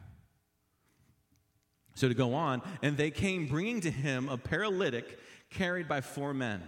So 1.95 2.09
to 2.09 2.15
go 2.15 2.35
on, 2.35 2.63
and 2.83 2.97
they 2.97 3.11
came 3.11 3.47
bringing 3.47 3.81
to 3.83 3.91
him 3.91 4.29
a 4.29 4.39
paralytic 4.39 5.19
carried 5.51 5.89
by 5.89 6.01
four 6.01 6.33
men. 6.33 6.63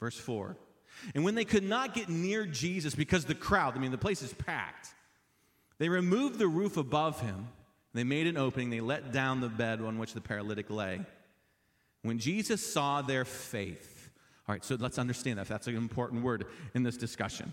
Verse 0.00 0.16
4. 0.18 0.56
And 1.14 1.24
when 1.24 1.34
they 1.34 1.44
could 1.44 1.64
not 1.64 1.94
get 1.94 2.08
near 2.08 2.46
Jesus 2.46 2.94
because 2.94 3.24
the 3.24 3.34
crowd, 3.34 3.76
I 3.76 3.80
mean, 3.80 3.90
the 3.90 3.98
place 3.98 4.22
is 4.22 4.32
packed, 4.32 4.88
they 5.78 5.88
removed 5.88 6.38
the 6.38 6.48
roof 6.48 6.76
above 6.76 7.20
him. 7.20 7.48
They 7.94 8.04
made 8.04 8.26
an 8.26 8.36
opening. 8.36 8.70
They 8.70 8.80
let 8.80 9.12
down 9.12 9.40
the 9.40 9.48
bed 9.48 9.80
on 9.80 9.98
which 9.98 10.12
the 10.12 10.20
paralytic 10.20 10.70
lay. 10.70 11.00
When 12.02 12.18
Jesus 12.18 12.64
saw 12.64 13.02
their 13.02 13.24
faith, 13.24 14.10
all 14.46 14.54
right, 14.54 14.64
so 14.64 14.76
let's 14.78 14.98
understand 14.98 15.38
that. 15.38 15.48
That's 15.48 15.66
an 15.66 15.76
important 15.76 16.22
word 16.22 16.46
in 16.74 16.82
this 16.82 16.96
discussion. 16.96 17.52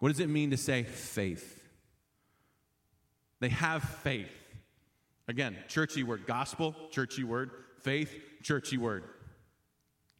What 0.00 0.10
does 0.10 0.20
it 0.20 0.28
mean 0.28 0.50
to 0.50 0.56
say 0.56 0.82
faith? 0.82 1.62
They 3.40 3.48
have 3.50 3.82
faith. 3.82 4.30
Again, 5.28 5.56
churchy 5.68 6.02
word. 6.02 6.26
Gospel, 6.26 6.74
churchy 6.90 7.24
word. 7.24 7.50
Faith, 7.80 8.14
churchy 8.42 8.78
word. 8.78 9.04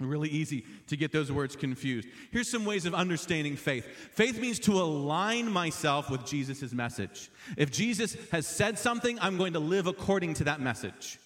Really 0.00 0.28
easy 0.28 0.64
to 0.88 0.96
get 0.96 1.12
those 1.12 1.30
words 1.30 1.54
confused. 1.54 2.08
Here's 2.32 2.50
some 2.50 2.64
ways 2.64 2.84
of 2.84 2.94
understanding 2.94 3.56
faith 3.56 3.86
faith 4.12 4.40
means 4.40 4.58
to 4.60 4.72
align 4.72 5.50
myself 5.50 6.10
with 6.10 6.26
Jesus' 6.26 6.72
message. 6.72 7.30
If 7.56 7.70
Jesus 7.70 8.16
has 8.32 8.46
said 8.46 8.78
something, 8.78 9.18
I'm 9.20 9.38
going 9.38 9.52
to 9.52 9.60
live 9.60 9.86
according 9.86 10.34
to 10.34 10.44
that 10.44 10.60
message. 10.60 11.18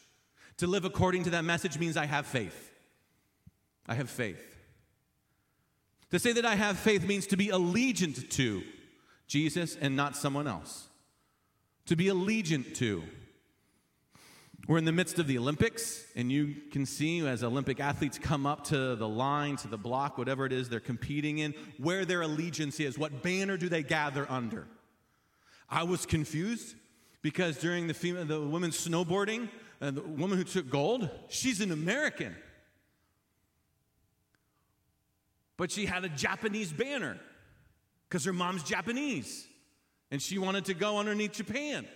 To 0.58 0.66
live 0.66 0.84
according 0.84 1.24
to 1.24 1.30
that 1.30 1.44
message 1.44 1.78
means 1.78 1.96
I 1.96 2.06
have 2.06 2.26
faith. 2.26 2.72
I 3.86 3.94
have 3.94 4.10
faith. 4.10 4.44
To 6.10 6.18
say 6.18 6.32
that 6.32 6.44
I 6.44 6.54
have 6.54 6.78
faith 6.78 7.06
means 7.06 7.26
to 7.28 7.36
be 7.36 7.48
allegiant 7.48 8.30
to 8.30 8.62
Jesus 9.26 9.76
and 9.80 9.96
not 9.96 10.16
someone 10.16 10.46
else. 10.46 10.88
To 11.86 11.96
be 11.96 12.06
allegiant 12.06 12.74
to. 12.76 13.02
We're 14.68 14.76
in 14.76 14.84
the 14.84 14.92
midst 14.92 15.18
of 15.18 15.26
the 15.26 15.38
Olympics, 15.38 16.04
and 16.14 16.30
you 16.30 16.54
can 16.70 16.84
see 16.84 17.26
as 17.26 17.42
Olympic 17.42 17.80
athletes 17.80 18.18
come 18.18 18.44
up 18.44 18.64
to 18.64 18.96
the 18.96 19.08
line, 19.08 19.56
to 19.56 19.68
the 19.68 19.78
block, 19.78 20.18
whatever 20.18 20.44
it 20.44 20.52
is 20.52 20.68
they're 20.68 20.78
competing 20.78 21.38
in, 21.38 21.54
where 21.78 22.04
their 22.04 22.20
allegiance 22.20 22.78
is. 22.78 22.98
What 22.98 23.22
banner 23.22 23.56
do 23.56 23.70
they 23.70 23.82
gather 23.82 24.30
under? 24.30 24.68
I 25.70 25.84
was 25.84 26.04
confused 26.04 26.76
because 27.22 27.56
during 27.56 27.86
the, 27.86 27.94
female, 27.94 28.26
the 28.26 28.42
women's 28.42 28.76
snowboarding, 28.78 29.48
uh, 29.80 29.90
the 29.90 30.02
woman 30.02 30.36
who 30.36 30.44
took 30.44 30.68
gold, 30.68 31.08
she's 31.28 31.62
an 31.62 31.72
American. 31.72 32.36
But 35.56 35.70
she 35.70 35.86
had 35.86 36.04
a 36.04 36.10
Japanese 36.10 36.74
banner 36.74 37.16
because 38.06 38.26
her 38.26 38.34
mom's 38.34 38.64
Japanese 38.64 39.46
and 40.10 40.20
she 40.20 40.36
wanted 40.36 40.66
to 40.66 40.74
go 40.74 40.98
underneath 40.98 41.32
Japan. 41.32 41.86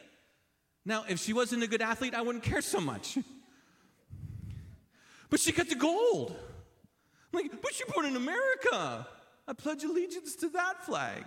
Now, 0.84 1.04
if 1.08 1.20
she 1.20 1.32
wasn't 1.32 1.62
a 1.62 1.66
good 1.66 1.82
athlete, 1.82 2.14
I 2.14 2.22
wouldn't 2.22 2.44
care 2.44 2.60
so 2.60 2.80
much. 2.80 3.18
but 5.30 5.40
she 5.40 5.52
got 5.52 5.68
the 5.68 5.76
gold. 5.76 6.36
I'm 7.32 7.42
like, 7.42 7.62
but 7.62 7.78
you're 7.78 7.88
born 7.88 8.06
in 8.06 8.16
America. 8.16 9.06
I 9.46 9.52
pledge 9.52 9.84
allegiance 9.84 10.34
to 10.36 10.48
that 10.50 10.84
flag. 10.84 11.24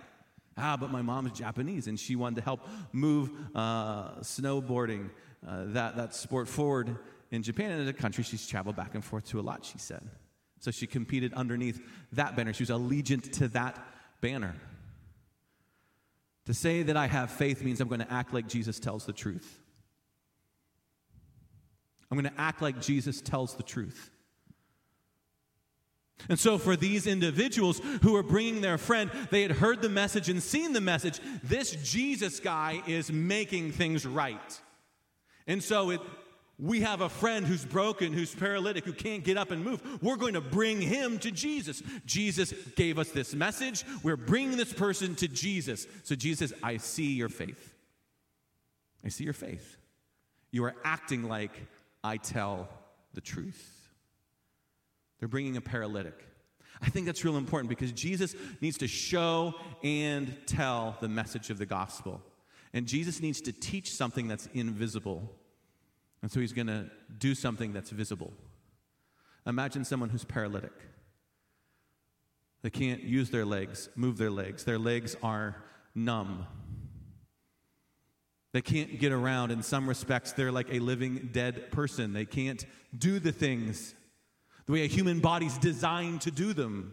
Ah, 0.58 0.76
but 0.76 0.90
my 0.90 1.02
mom 1.02 1.26
is 1.26 1.32
Japanese 1.32 1.86
and 1.86 2.00
she 2.00 2.16
wanted 2.16 2.36
to 2.36 2.42
help 2.42 2.66
move 2.92 3.30
uh, 3.54 4.12
snowboarding, 4.20 5.10
uh, 5.46 5.64
that, 5.66 5.96
that 5.96 6.14
sport 6.14 6.48
forward 6.48 6.96
in 7.30 7.42
Japan. 7.42 7.72
And 7.72 7.82
in 7.82 7.88
a 7.88 7.92
country 7.92 8.24
she's 8.24 8.46
traveled 8.46 8.76
back 8.76 8.94
and 8.94 9.04
forth 9.04 9.26
to 9.28 9.40
a 9.40 9.42
lot, 9.42 9.64
she 9.64 9.78
said. 9.78 10.02
So 10.60 10.70
she 10.70 10.86
competed 10.86 11.34
underneath 11.34 11.80
that 12.12 12.36
banner. 12.36 12.54
She 12.54 12.62
was 12.62 12.70
allegiant 12.70 13.32
to 13.32 13.48
that 13.48 13.84
banner. 14.20 14.54
To 16.46 16.54
say 16.54 16.82
that 16.84 16.96
I 16.96 17.06
have 17.06 17.30
faith 17.30 17.62
means 17.62 17.80
I'm 17.80 17.88
going 17.88 18.00
to 18.00 18.12
act 18.12 18.32
like 18.32 18.48
Jesus 18.48 18.78
tells 18.78 19.04
the 19.04 19.12
truth. 19.12 19.60
I'm 22.10 22.18
going 22.18 22.32
to 22.32 22.40
act 22.40 22.62
like 22.62 22.80
Jesus 22.80 23.20
tells 23.20 23.54
the 23.54 23.64
truth. 23.64 24.10
And 26.28 26.38
so, 26.38 26.56
for 26.56 26.76
these 26.76 27.06
individuals 27.06 27.80
who 28.02 28.12
were 28.12 28.22
bringing 28.22 28.62
their 28.62 28.78
friend, 28.78 29.10
they 29.30 29.42
had 29.42 29.50
heard 29.50 29.82
the 29.82 29.88
message 29.88 30.28
and 30.28 30.42
seen 30.42 30.72
the 30.72 30.80
message. 30.80 31.20
This 31.42 31.72
Jesus 31.72 32.40
guy 32.40 32.82
is 32.86 33.12
making 33.12 33.72
things 33.72 34.06
right. 34.06 34.60
And 35.46 35.62
so, 35.62 35.90
it, 35.90 36.00
we 36.58 36.80
have 36.80 37.02
a 37.02 37.08
friend 37.08 37.46
who's 37.46 37.64
broken, 37.64 38.12
who's 38.12 38.34
paralytic, 38.34 38.84
who 38.84 38.94
can't 38.94 39.22
get 39.22 39.36
up 39.36 39.50
and 39.50 39.62
move. 39.62 39.82
We're 40.02 40.16
going 40.16 40.34
to 40.34 40.40
bring 40.40 40.80
him 40.80 41.18
to 41.18 41.30
Jesus. 41.30 41.82
Jesus 42.06 42.52
gave 42.76 42.98
us 42.98 43.10
this 43.10 43.34
message. 43.34 43.84
We're 44.02 44.16
bringing 44.16 44.56
this 44.56 44.72
person 44.72 45.14
to 45.16 45.28
Jesus. 45.28 45.86
So 46.04 46.14
Jesus, 46.14 46.54
I 46.62 46.78
see 46.78 47.12
your 47.12 47.28
faith. 47.28 47.74
I 49.04 49.08
see 49.08 49.24
your 49.24 49.34
faith. 49.34 49.76
You 50.50 50.64
are 50.64 50.74
acting 50.82 51.28
like 51.28 51.52
I 52.02 52.16
tell 52.16 52.68
the 53.12 53.20
truth. 53.20 53.90
They're 55.20 55.28
bringing 55.28 55.58
a 55.58 55.60
paralytic. 55.60 56.26
I 56.80 56.88
think 56.88 57.04
that's 57.04 57.24
real 57.24 57.36
important 57.36 57.68
because 57.68 57.92
Jesus 57.92 58.34
needs 58.62 58.78
to 58.78 58.88
show 58.88 59.54
and 59.82 60.34
tell 60.46 60.96
the 61.00 61.08
message 61.08 61.50
of 61.50 61.58
the 61.58 61.66
gospel. 61.66 62.22
And 62.72 62.86
Jesus 62.86 63.20
needs 63.20 63.42
to 63.42 63.52
teach 63.52 63.94
something 63.94 64.26
that's 64.26 64.48
invisible 64.54 65.34
and 66.26 66.32
so 66.32 66.40
he's 66.40 66.52
going 66.52 66.66
to 66.66 66.90
do 67.18 67.36
something 67.36 67.72
that's 67.72 67.90
visible. 67.90 68.32
Imagine 69.46 69.84
someone 69.84 70.08
who's 70.08 70.24
paralytic. 70.24 70.72
They 72.62 72.70
can't 72.70 73.04
use 73.04 73.30
their 73.30 73.44
legs, 73.44 73.88
move 73.94 74.18
their 74.18 74.32
legs. 74.32 74.64
Their 74.64 74.76
legs 74.76 75.14
are 75.22 75.54
numb. 75.94 76.48
They 78.50 78.60
can't 78.60 78.98
get 78.98 79.12
around. 79.12 79.52
In 79.52 79.62
some 79.62 79.88
respects, 79.88 80.32
they're 80.32 80.50
like 80.50 80.66
a 80.72 80.80
living 80.80 81.30
dead 81.32 81.70
person. 81.70 82.12
They 82.12 82.24
can't 82.24 82.66
do 82.98 83.20
the 83.20 83.30
things 83.30 83.94
the 84.66 84.72
way 84.72 84.82
a 84.82 84.88
human 84.88 85.20
body's 85.20 85.56
designed 85.58 86.22
to 86.22 86.32
do 86.32 86.52
them. 86.52 86.92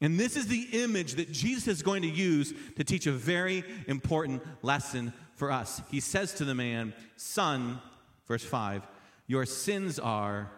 And 0.00 0.16
this 0.16 0.36
is 0.36 0.46
the 0.46 0.68
image 0.84 1.14
that 1.14 1.32
Jesus 1.32 1.66
is 1.66 1.82
going 1.82 2.02
to 2.02 2.08
use 2.08 2.54
to 2.76 2.84
teach 2.84 3.08
a 3.08 3.12
very 3.12 3.64
important 3.88 4.44
lesson 4.62 5.12
for 5.38 5.50
us. 5.52 5.80
He 5.90 6.00
says 6.00 6.34
to 6.34 6.44
the 6.44 6.54
man, 6.54 6.92
Son, 7.16 7.80
verse 8.26 8.44
5, 8.44 8.86
your 9.26 9.46
sins 9.46 9.98
are 9.98 10.50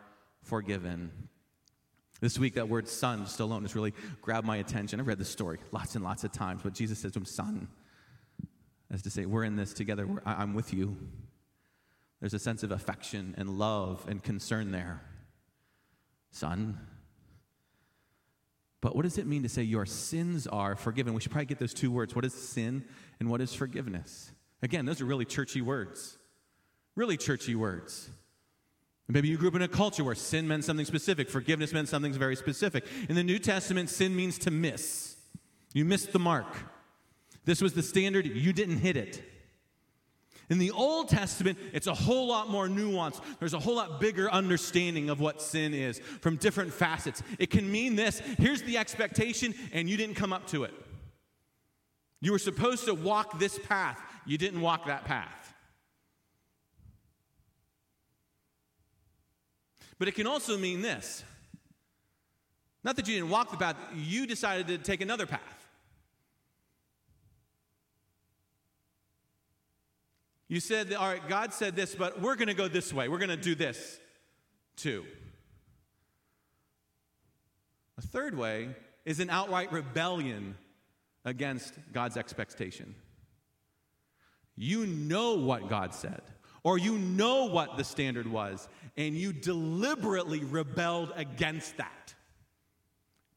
forgiven. 0.43 1.11
This 2.21 2.39
week, 2.39 2.55
that 2.55 2.69
word 2.69 2.89
son 2.89 3.25
just 3.25 3.41
alone 3.41 3.63
has 3.63 3.75
really 3.75 3.95
grabbed 4.21 4.47
my 4.47 4.57
attention. 4.57 5.01
I've 5.01 5.07
read 5.07 5.19
this 5.19 5.31
story 5.31 5.59
lots 5.71 5.95
and 5.95 6.05
lots 6.05 6.25
of 6.25 6.33
times, 6.33 6.61
but 6.63 6.75
Jesus 6.75 6.99
says 6.99 7.13
to 7.13 7.19
him, 7.19 7.25
Son, 7.25 7.69
as 8.91 9.03
to 9.03 9.11
say, 9.11 9.27
We're 9.27 9.45
in 9.45 9.57
this 9.57 9.73
together, 9.73 10.09
I'm 10.27 10.55
with 10.55 10.75
you. 10.75 10.97
There's 12.21 12.35
a 12.35 12.39
sense 12.39 12.63
of 12.63 12.71
affection 12.71 13.35
and 13.39 13.59
love 13.59 14.05
and 14.09 14.23
concern 14.23 14.73
there. 14.73 15.03
Son. 16.31 16.79
But 18.83 18.95
what 18.95 19.03
does 19.03 19.19
it 19.19 19.27
mean 19.27 19.43
to 19.43 19.49
say 19.49 19.63
your 19.63 19.87
sins 19.87 20.47
are 20.47 20.77
forgiven? 20.77 21.13
We 21.13 21.21
should 21.21 21.33
probably 21.33 21.47
get 21.47 21.59
those 21.59 21.75
two 21.75 21.91
words. 21.91 22.15
What 22.15 22.25
is 22.25 22.35
sin 22.35 22.85
and 23.19 23.31
what 23.31 23.41
is 23.41 23.53
forgiveness? 23.55 24.33
Again, 24.63 24.85
those 24.85 25.01
are 25.01 25.07
really 25.07 25.25
churchy 25.25 25.63
words. 25.63 26.19
Really 26.97 27.17
churchy 27.17 27.55
words. 27.55 28.11
Maybe 29.09 29.29
you 29.29 29.37
grew 29.37 29.49
up 29.49 29.55
in 29.57 29.63
a 29.63 29.69
culture 29.69 30.05
where 30.05 30.15
sin 30.15 30.47
meant 30.47 30.65
something 30.65 30.87
specific, 30.87 31.29
forgiveness 31.29 31.73
meant 31.73 31.89
something 31.89 32.13
very 32.13 32.37
specific. 32.37 32.87
In 33.09 33.17
the 33.17 33.25
New 33.25 33.39
Testament, 33.39 33.91
sin 33.91 34.15
means 34.15 34.39
to 34.39 34.51
miss. 34.51 35.17
You 35.73 35.85
missed 35.85 36.13
the 36.13 36.19
mark. 36.19 36.47
This 37.45 37.61
was 37.61 37.73
the 37.73 37.83
standard, 37.83 38.27
you 38.27 38.53
didn't 38.53 38.79
hit 38.79 38.97
it. 38.97 39.23
In 40.49 40.59
the 40.59 40.73
Old 40.73 41.09
Testament, 41.09 41.59
it's 41.73 41.87
a 41.87 41.95
whole 41.95 42.27
lot 42.27 42.51
more 42.51 42.67
nuanced. 42.67 43.21
There's 43.39 43.55
a 43.55 43.59
whole 43.59 43.77
lot 43.77 44.01
bigger 44.01 44.29
understanding 44.31 45.09
of 45.09 45.21
what 45.21 45.41
sin 45.41 45.73
is 45.73 46.01
from 46.21 46.37
different 46.37 46.73
facets. 46.73 47.23
It 47.39 47.51
can 47.51 47.71
mean 47.71 47.95
this 47.95 48.19
here's 48.39 48.63
the 48.63 48.77
expectation, 48.77 49.55
and 49.73 49.89
you 49.89 49.97
didn't 49.97 50.17
come 50.17 50.33
up 50.33 50.49
to 50.49 50.65
it. 50.65 50.75
You 52.21 52.33
were 52.33 52.39
supposed 52.39 52.85
to 52.87 52.95
walk 52.95 53.39
this 53.39 53.59
path, 53.61 54.01
you 54.27 54.39
didn't 54.39 54.61
walk 54.61 54.87
that 54.87 55.05
path. 55.05 55.55
But 59.99 60.09
it 60.09 60.15
can 60.15 60.27
also 60.27 60.57
mean 60.57 60.83
this 60.83 61.25
not 62.83 62.97
that 62.97 63.07
you 63.07 63.15
didn't 63.15 63.31
walk 63.31 63.51
the 63.51 63.57
path, 63.57 63.77
you 63.95 64.27
decided 64.27 64.67
to 64.69 64.79
take 64.79 65.01
another 65.01 65.27
path. 65.27 65.69
You 70.49 70.59
said, 70.59 70.93
all 70.95 71.07
right, 71.07 71.29
God 71.29 71.53
said 71.53 71.77
this, 71.77 71.95
but 71.95 72.21
we're 72.21 72.35
going 72.35 72.49
to 72.49 72.55
go 72.55 72.67
this 72.67 72.93
way. 72.93 73.09
We're 73.09 73.19
going 73.19 73.29
to 73.29 73.37
do 73.37 73.55
this 73.55 74.01
too. 74.77 75.05
A 77.99 78.03
third 78.03 78.37
way 78.37 78.71
is 79.05 79.21
an 79.21 79.31
outright 79.31 79.71
rebellion 79.71 80.57
against 81.25 81.75
God's 81.93 82.17
expectation. 82.17 82.95
You 84.63 84.87
know 84.87 85.37
what 85.37 85.71
God 85.71 85.95
said, 85.95 86.21
or 86.65 86.77
you 86.77 86.99
know 86.99 87.47
what 87.47 87.79
the 87.79 87.83
standard 87.83 88.27
was, 88.27 88.69
and 88.99 89.15
you 89.17 89.33
deliberately 89.33 90.41
rebelled 90.45 91.15
against 91.17 91.79
that, 91.79 92.15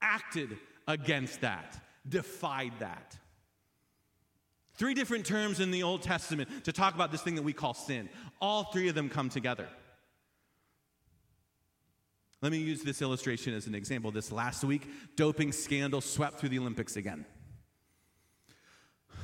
acted 0.01 0.57
against 0.85 1.39
that, 1.39 1.81
defied 2.09 2.73
that. 2.79 3.17
Three 4.73 4.93
different 4.93 5.25
terms 5.25 5.61
in 5.61 5.71
the 5.71 5.83
Old 5.83 6.01
Testament 6.01 6.65
to 6.65 6.73
talk 6.73 6.93
about 6.93 7.13
this 7.13 7.21
thing 7.21 7.35
that 7.35 7.43
we 7.43 7.53
call 7.53 7.73
sin. 7.73 8.09
All 8.41 8.65
three 8.65 8.89
of 8.89 8.95
them 8.95 9.07
come 9.07 9.29
together. 9.29 9.69
Let 12.41 12.51
me 12.51 12.57
use 12.57 12.83
this 12.83 13.01
illustration 13.01 13.53
as 13.53 13.65
an 13.65 13.75
example. 13.75 14.11
This 14.11 14.29
last 14.29 14.65
week, 14.65 14.89
doping 15.15 15.53
scandal 15.53 16.01
swept 16.01 16.41
through 16.41 16.49
the 16.49 16.59
Olympics 16.59 16.97
again 16.97 17.25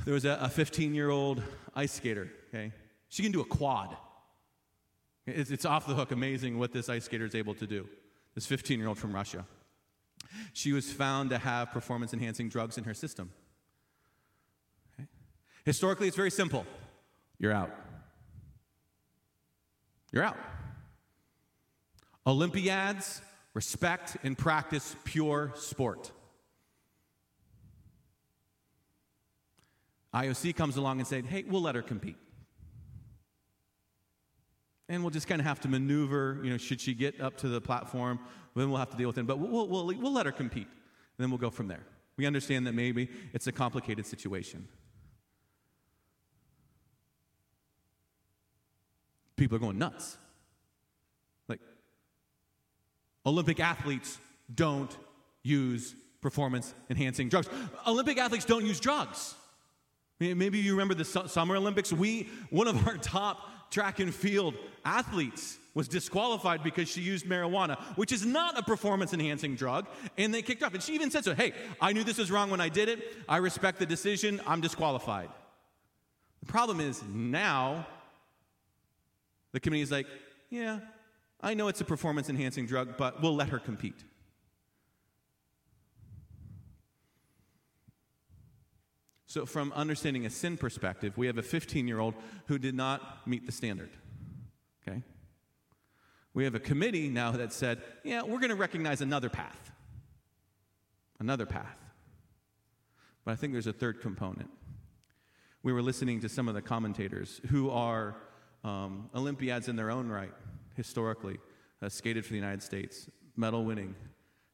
there 0.09 0.15
was 0.15 0.25
a 0.25 0.49
15 0.49 0.95
year 0.95 1.11
old 1.11 1.39
ice 1.75 1.91
skater, 1.91 2.31
okay? 2.47 2.71
She 3.09 3.21
can 3.21 3.31
do 3.31 3.41
a 3.41 3.45
quad. 3.45 3.95
It's, 5.27 5.51
it's 5.51 5.65
off 5.65 5.85
the 5.85 5.93
hook 5.93 6.11
amazing 6.11 6.57
what 6.57 6.73
this 6.73 6.89
ice 6.89 7.05
skater 7.05 7.25
is 7.25 7.35
able 7.35 7.53
to 7.53 7.67
do. 7.67 7.87
This 8.33 8.47
15 8.47 8.79
year 8.79 8.87
old 8.87 8.97
from 8.97 9.13
Russia. 9.13 9.45
She 10.53 10.73
was 10.73 10.91
found 10.91 11.29
to 11.29 11.37
have 11.37 11.69
performance 11.69 12.11
enhancing 12.11 12.49
drugs 12.49 12.79
in 12.79 12.85
her 12.85 12.95
system. 12.95 13.29
Okay? 14.95 15.07
Historically, 15.63 16.07
it's 16.07 16.17
very 16.17 16.31
simple 16.31 16.65
you're 17.37 17.53
out. 17.53 17.69
You're 20.11 20.23
out. 20.23 20.37
Olympiads 22.25 23.21
respect 23.53 24.17
and 24.23 24.35
practice 24.35 24.95
pure 25.03 25.53
sport. 25.55 26.11
IOC 30.13 30.55
comes 30.55 30.77
along 30.77 30.99
and 30.99 31.07
said, 31.07 31.25
hey, 31.25 31.43
we'll 31.47 31.61
let 31.61 31.75
her 31.75 31.81
compete. 31.81 32.17
and 34.89 35.03
we'll 35.03 35.11
just 35.11 35.27
kind 35.27 35.39
of 35.39 35.45
have 35.45 35.59
to 35.61 35.67
maneuver. 35.67 36.39
You 36.43 36.49
know, 36.49 36.57
should 36.57 36.81
she 36.81 36.93
get 36.95 37.21
up 37.21 37.37
to 37.37 37.47
the 37.47 37.61
platform, 37.61 38.19
then 38.55 38.69
we'll 38.69 38.79
have 38.79 38.89
to 38.89 38.97
deal 38.97 39.07
with 39.07 39.17
it. 39.19 39.27
But 39.27 39.37
we'll, 39.39 39.67
we'll, 39.67 39.85
we'll 39.85 40.11
let 40.11 40.25
her 40.25 40.31
compete, 40.31 40.67
and 40.67 41.17
then 41.19 41.29
we'll 41.29 41.37
go 41.37 41.51
from 41.51 41.67
there. 41.67 41.83
We 42.17 42.25
understand 42.25 42.67
that 42.67 42.73
maybe 42.73 43.07
it's 43.31 43.47
a 43.47 43.51
complicated 43.51 44.05
situation. 44.05 44.67
People 49.37 49.55
are 49.55 49.59
going 49.59 49.77
nuts. 49.77 50.17
Like, 51.47 51.61
Olympic 53.25 53.61
athletes 53.61 54.17
don't 54.53 54.93
use 55.43 55.95
performance 56.19 56.73
enhancing 56.89 57.29
drugs. 57.29 57.47
Olympic 57.87 58.17
athletes 58.17 58.43
don't 58.43 58.65
use 58.65 58.81
drugs. 58.81 59.35
Maybe 60.19 60.59
you 60.59 60.73
remember 60.73 60.95
the 60.95 61.05
Summer 61.05 61.55
Olympics. 61.55 61.93
We, 61.93 62.29
one 62.49 62.67
of 62.67 62.87
our 62.87 62.97
top 62.97 63.71
track 63.71 63.99
and 63.99 64.13
field 64.13 64.55
athletes, 64.83 65.57
was 65.73 65.87
disqualified 65.87 66.61
because 66.61 66.89
she 66.89 66.99
used 66.99 67.25
marijuana, 67.25 67.79
which 67.95 68.11
is 68.11 68.25
not 68.25 68.57
a 68.59 68.63
performance 68.63 69.13
enhancing 69.13 69.55
drug, 69.55 69.87
and 70.17 70.33
they 70.33 70.41
kicked 70.41 70.61
off. 70.61 70.73
And 70.73 70.83
she 70.83 70.93
even 70.93 71.09
said 71.09 71.23
so 71.23 71.33
Hey, 71.33 71.53
I 71.79 71.93
knew 71.93 72.03
this 72.03 72.17
was 72.17 72.31
wrong 72.31 72.49
when 72.49 72.59
I 72.59 72.67
did 72.67 72.89
it. 72.89 73.15
I 73.29 73.37
respect 73.37 73.79
the 73.79 73.85
decision. 73.85 74.41
I'm 74.45 74.59
disqualified. 74.59 75.29
The 76.41 76.47
problem 76.47 76.81
is 76.81 77.01
now 77.07 77.87
the 79.53 79.59
committee 79.59 79.83
is 79.83 79.91
like, 79.91 80.07
Yeah, 80.49 80.79
I 81.39 81.53
know 81.53 81.69
it's 81.69 81.79
a 81.79 81.85
performance 81.85 82.29
enhancing 82.29 82.65
drug, 82.65 82.97
but 82.97 83.21
we'll 83.21 83.35
let 83.35 83.49
her 83.49 83.59
compete. 83.59 84.03
So, 89.29 89.45
from 89.45 89.71
understanding 89.73 90.25
a 90.25 90.29
sin 90.31 90.57
perspective, 90.57 91.15
we 91.15 91.27
have 91.27 91.37
a 91.37 91.43
15 91.43 91.87
year 91.87 91.99
old 91.99 92.15
who 92.47 92.57
did 92.57 92.73
not 92.73 93.27
meet 93.27 93.45
the 93.45 93.51
standard. 93.51 93.91
Okay? 94.81 95.03
We 96.33 96.45
have 96.45 96.55
a 96.55 96.59
committee 96.59 97.09
now 97.09 97.31
that 97.33 97.53
said, 97.53 97.83
yeah, 98.03 98.23
we're 98.23 98.39
going 98.39 98.49
to 98.49 98.55
recognize 98.55 99.01
another 99.01 99.29
path. 99.29 99.71
Another 101.19 101.45
path. 101.45 101.77
But 103.23 103.33
I 103.33 103.35
think 103.35 103.53
there's 103.53 103.67
a 103.67 103.73
third 103.73 104.01
component. 104.01 104.49
We 105.61 105.73
were 105.73 105.83
listening 105.83 106.21
to 106.21 106.29
some 106.29 106.47
of 106.47 106.55
the 106.55 106.61
commentators 106.63 107.39
who 107.49 107.69
are 107.69 108.15
um, 108.63 109.11
Olympiads 109.13 109.67
in 109.67 109.75
their 109.75 109.91
own 109.91 110.09
right, 110.09 110.33
historically, 110.75 111.37
uh, 111.83 111.89
skated 111.89 112.25
for 112.25 112.31
the 112.31 112.37
United 112.39 112.63
States, 112.63 113.07
medal 113.35 113.63
winning 113.63 113.93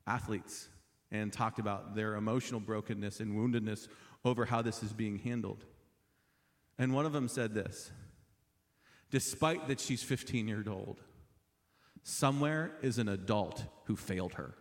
athletes, 0.06 0.68
and 1.12 1.32
talked 1.32 1.60
about 1.60 1.96
their 1.96 2.16
emotional 2.16 2.60
brokenness 2.60 3.22
and 3.22 3.36
woundedness 3.36 3.88
over 4.26 4.46
how 4.46 4.62
this 4.62 4.84
is 4.84 4.92
being 4.92 5.20
handled. 5.20 5.64
And 6.78 6.94
one 6.94 7.06
of 7.06 7.14
them 7.14 7.28
said 7.30 7.54
this 7.54 7.92
despite 9.12 9.68
that 9.70 9.80
she's 9.80 10.04
15 10.04 10.48
years 10.48 10.68
old, 10.68 11.02
somewhere 12.04 12.72
is 12.82 12.98
an 12.98 13.08
adult 13.08 13.64
who 13.86 13.96
failed 13.96 14.34
her. 14.34 14.56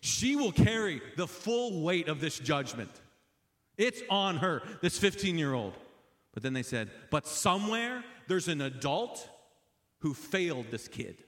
She 0.00 0.34
will 0.34 0.50
carry 0.50 1.02
the 1.16 1.28
full 1.28 1.82
weight 1.82 2.08
of 2.08 2.20
this 2.20 2.38
judgment. 2.38 2.90
It's 3.76 4.00
on 4.08 4.38
her, 4.38 4.62
this 4.80 4.98
15 4.98 5.38
year 5.38 5.52
old. 5.52 5.74
But 6.32 6.42
then 6.42 6.54
they 6.54 6.62
said, 6.62 6.90
but 7.10 7.26
somewhere 7.26 8.02
there's 8.26 8.48
an 8.48 8.62
adult 8.62 9.28
who 9.98 10.14
failed 10.14 10.66
this 10.70 10.88
kid 10.88 11.22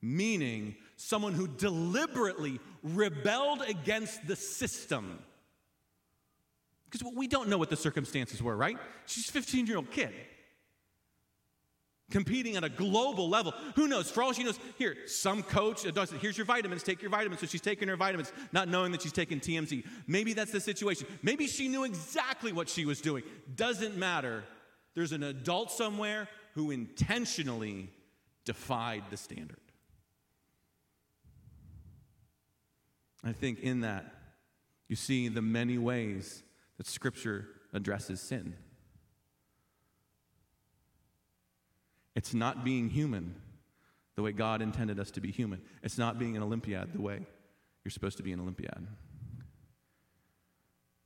meaning 0.00 0.76
someone 0.96 1.32
who 1.32 1.48
deliberately 1.48 2.60
rebelled 2.82 3.62
against 3.62 4.26
the 4.26 4.36
system. 4.36 5.18
Because 6.90 7.12
we 7.14 7.26
don't 7.26 7.48
know 7.48 7.58
what 7.58 7.70
the 7.70 7.76
circumstances 7.76 8.42
were, 8.42 8.56
right? 8.56 8.78
She's 9.06 9.28
a 9.28 9.32
15 9.32 9.66
year 9.66 9.76
old 9.76 9.90
kid 9.90 10.12
competing 12.10 12.56
at 12.56 12.64
a 12.64 12.68
global 12.68 13.28
level. 13.28 13.52
Who 13.74 13.88
knows? 13.88 14.10
For 14.10 14.22
all 14.22 14.32
she 14.32 14.44
knows, 14.44 14.58
here, 14.78 14.96
some 15.06 15.42
coach 15.42 15.84
it. 15.84 15.96
Here's 16.20 16.38
your 16.38 16.44
vitamins, 16.46 16.82
take 16.82 17.02
your 17.02 17.10
vitamins. 17.10 17.40
So 17.40 17.46
she's 17.46 17.60
taking 17.60 17.88
her 17.88 17.96
vitamins, 17.96 18.32
not 18.52 18.68
knowing 18.68 18.92
that 18.92 19.02
she's 19.02 19.12
taking 19.12 19.40
TMZ. 19.40 19.84
Maybe 20.06 20.32
that's 20.32 20.52
the 20.52 20.60
situation. 20.60 21.06
Maybe 21.22 21.46
she 21.46 21.68
knew 21.68 21.84
exactly 21.84 22.52
what 22.52 22.68
she 22.68 22.84
was 22.84 23.00
doing. 23.00 23.24
Doesn't 23.54 23.96
matter. 23.96 24.44
There's 24.94 25.12
an 25.12 25.22
adult 25.22 25.70
somewhere 25.70 26.28
who 26.54 26.70
intentionally 26.70 27.90
defied 28.44 29.04
the 29.10 29.16
standard. 29.16 29.58
I 33.26 33.32
think 33.32 33.60
in 33.60 33.80
that, 33.80 34.04
you 34.88 34.94
see 34.94 35.28
the 35.28 35.42
many 35.42 35.78
ways 35.78 36.44
that 36.76 36.86
Scripture 36.86 37.48
addresses 37.72 38.20
sin. 38.20 38.54
It's 42.14 42.32
not 42.32 42.64
being 42.64 42.88
human 42.88 43.34
the 44.14 44.22
way 44.22 44.32
God 44.32 44.62
intended 44.62 45.00
us 45.00 45.10
to 45.12 45.20
be 45.20 45.32
human. 45.32 45.60
It's 45.82 45.98
not 45.98 46.18
being 46.18 46.36
an 46.36 46.42
Olympiad 46.42 46.92
the 46.92 47.00
way 47.00 47.26
you're 47.84 47.90
supposed 47.90 48.16
to 48.18 48.22
be 48.22 48.32
an 48.32 48.40
Olympiad. 48.40 48.86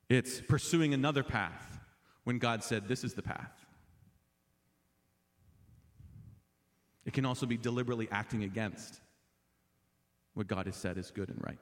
It's 0.09 0.41
pursuing 0.41 0.93
another 0.93 1.23
path 1.23 1.81
when 2.25 2.39
God 2.39 2.63
said, 2.63 2.87
This 2.87 3.03
is 3.03 3.15
the 3.15 3.23
path. 3.23 3.65
It 7.07 7.15
can 7.15 7.25
also 7.25 7.47
be 7.47 7.57
deliberately 7.57 8.09
acting 8.13 8.45
against 8.45 9.01
what 10.35 10.47
God 10.47 10.67
has 10.67 10.77
said 10.77 10.99
is 10.99 11.11
good 11.11 11.29
and 11.29 11.43
right. 11.43 11.59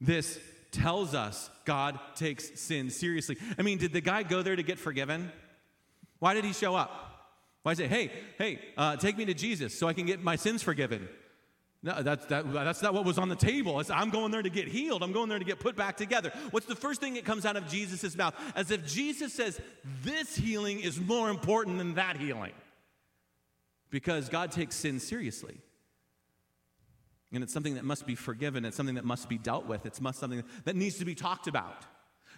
This 0.00 0.38
tells 0.70 1.14
us 1.14 1.50
God 1.64 1.98
takes 2.14 2.60
sin 2.60 2.90
seriously. 2.90 3.36
I 3.58 3.62
mean, 3.62 3.78
did 3.78 3.92
the 3.92 4.00
guy 4.00 4.22
go 4.22 4.42
there 4.42 4.56
to 4.56 4.62
get 4.62 4.78
forgiven? 4.78 5.30
Why 6.18 6.34
did 6.34 6.44
he 6.44 6.52
show 6.52 6.74
up? 6.74 6.90
Why 7.62 7.74
say, 7.74 7.88
hey, 7.88 8.10
hey, 8.38 8.58
uh, 8.76 8.96
take 8.96 9.18
me 9.18 9.26
to 9.26 9.34
Jesus 9.34 9.78
so 9.78 9.86
I 9.86 9.92
can 9.92 10.06
get 10.06 10.22
my 10.22 10.36
sins 10.36 10.62
forgiven? 10.62 11.08
No, 11.82 12.02
that's, 12.02 12.26
that, 12.26 12.52
that's 12.52 12.82
not 12.82 12.92
what 12.92 13.04
was 13.04 13.16
on 13.18 13.28
the 13.28 13.36
table. 13.36 13.80
It's, 13.80 13.90
I'm 13.90 14.10
going 14.10 14.30
there 14.30 14.42
to 14.42 14.50
get 14.50 14.68
healed. 14.68 15.02
I'm 15.02 15.12
going 15.12 15.30
there 15.30 15.38
to 15.38 15.44
get 15.44 15.60
put 15.60 15.76
back 15.76 15.96
together. 15.96 16.30
What's 16.50 16.66
the 16.66 16.76
first 16.76 17.00
thing 17.00 17.14
that 17.14 17.24
comes 17.24 17.46
out 17.46 17.56
of 17.56 17.68
Jesus' 17.68 18.16
mouth? 18.16 18.34
As 18.54 18.70
if 18.70 18.86
Jesus 18.86 19.32
says, 19.32 19.60
this 20.02 20.36
healing 20.36 20.80
is 20.80 21.00
more 21.00 21.30
important 21.30 21.78
than 21.78 21.94
that 21.94 22.16
healing. 22.16 22.52
Because 23.90 24.28
God 24.28 24.52
takes 24.52 24.76
sin 24.76 25.00
seriously. 25.00 25.56
And 27.32 27.44
it's 27.44 27.52
something 27.52 27.74
that 27.74 27.84
must 27.84 28.06
be 28.06 28.14
forgiven. 28.14 28.64
It's 28.64 28.76
something 28.76 28.96
that 28.96 29.04
must 29.04 29.28
be 29.28 29.38
dealt 29.38 29.66
with. 29.66 29.86
It's 29.86 30.00
must 30.00 30.18
something 30.18 30.42
that 30.64 30.74
needs 30.74 30.98
to 30.98 31.04
be 31.04 31.14
talked 31.14 31.46
about. 31.46 31.86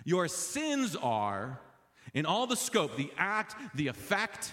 Your 0.04 0.28
sins 0.28 0.96
are, 0.96 1.60
in 2.12 2.26
all 2.26 2.46
the 2.46 2.56
scope, 2.56 2.96
the 2.96 3.10
act, 3.16 3.56
the 3.74 3.88
effect. 3.88 4.52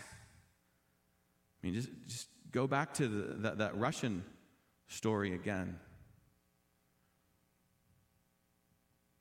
I 1.62 1.68
mean, 1.68 1.74
just, 1.76 1.90
just 2.08 2.28
go 2.52 2.68
back 2.68 2.94
to 2.96 3.08
the, 3.08 3.34
that, 3.40 3.58
that 3.58 3.78
Russian 3.78 4.24
story 4.88 5.34
again. 5.34 5.78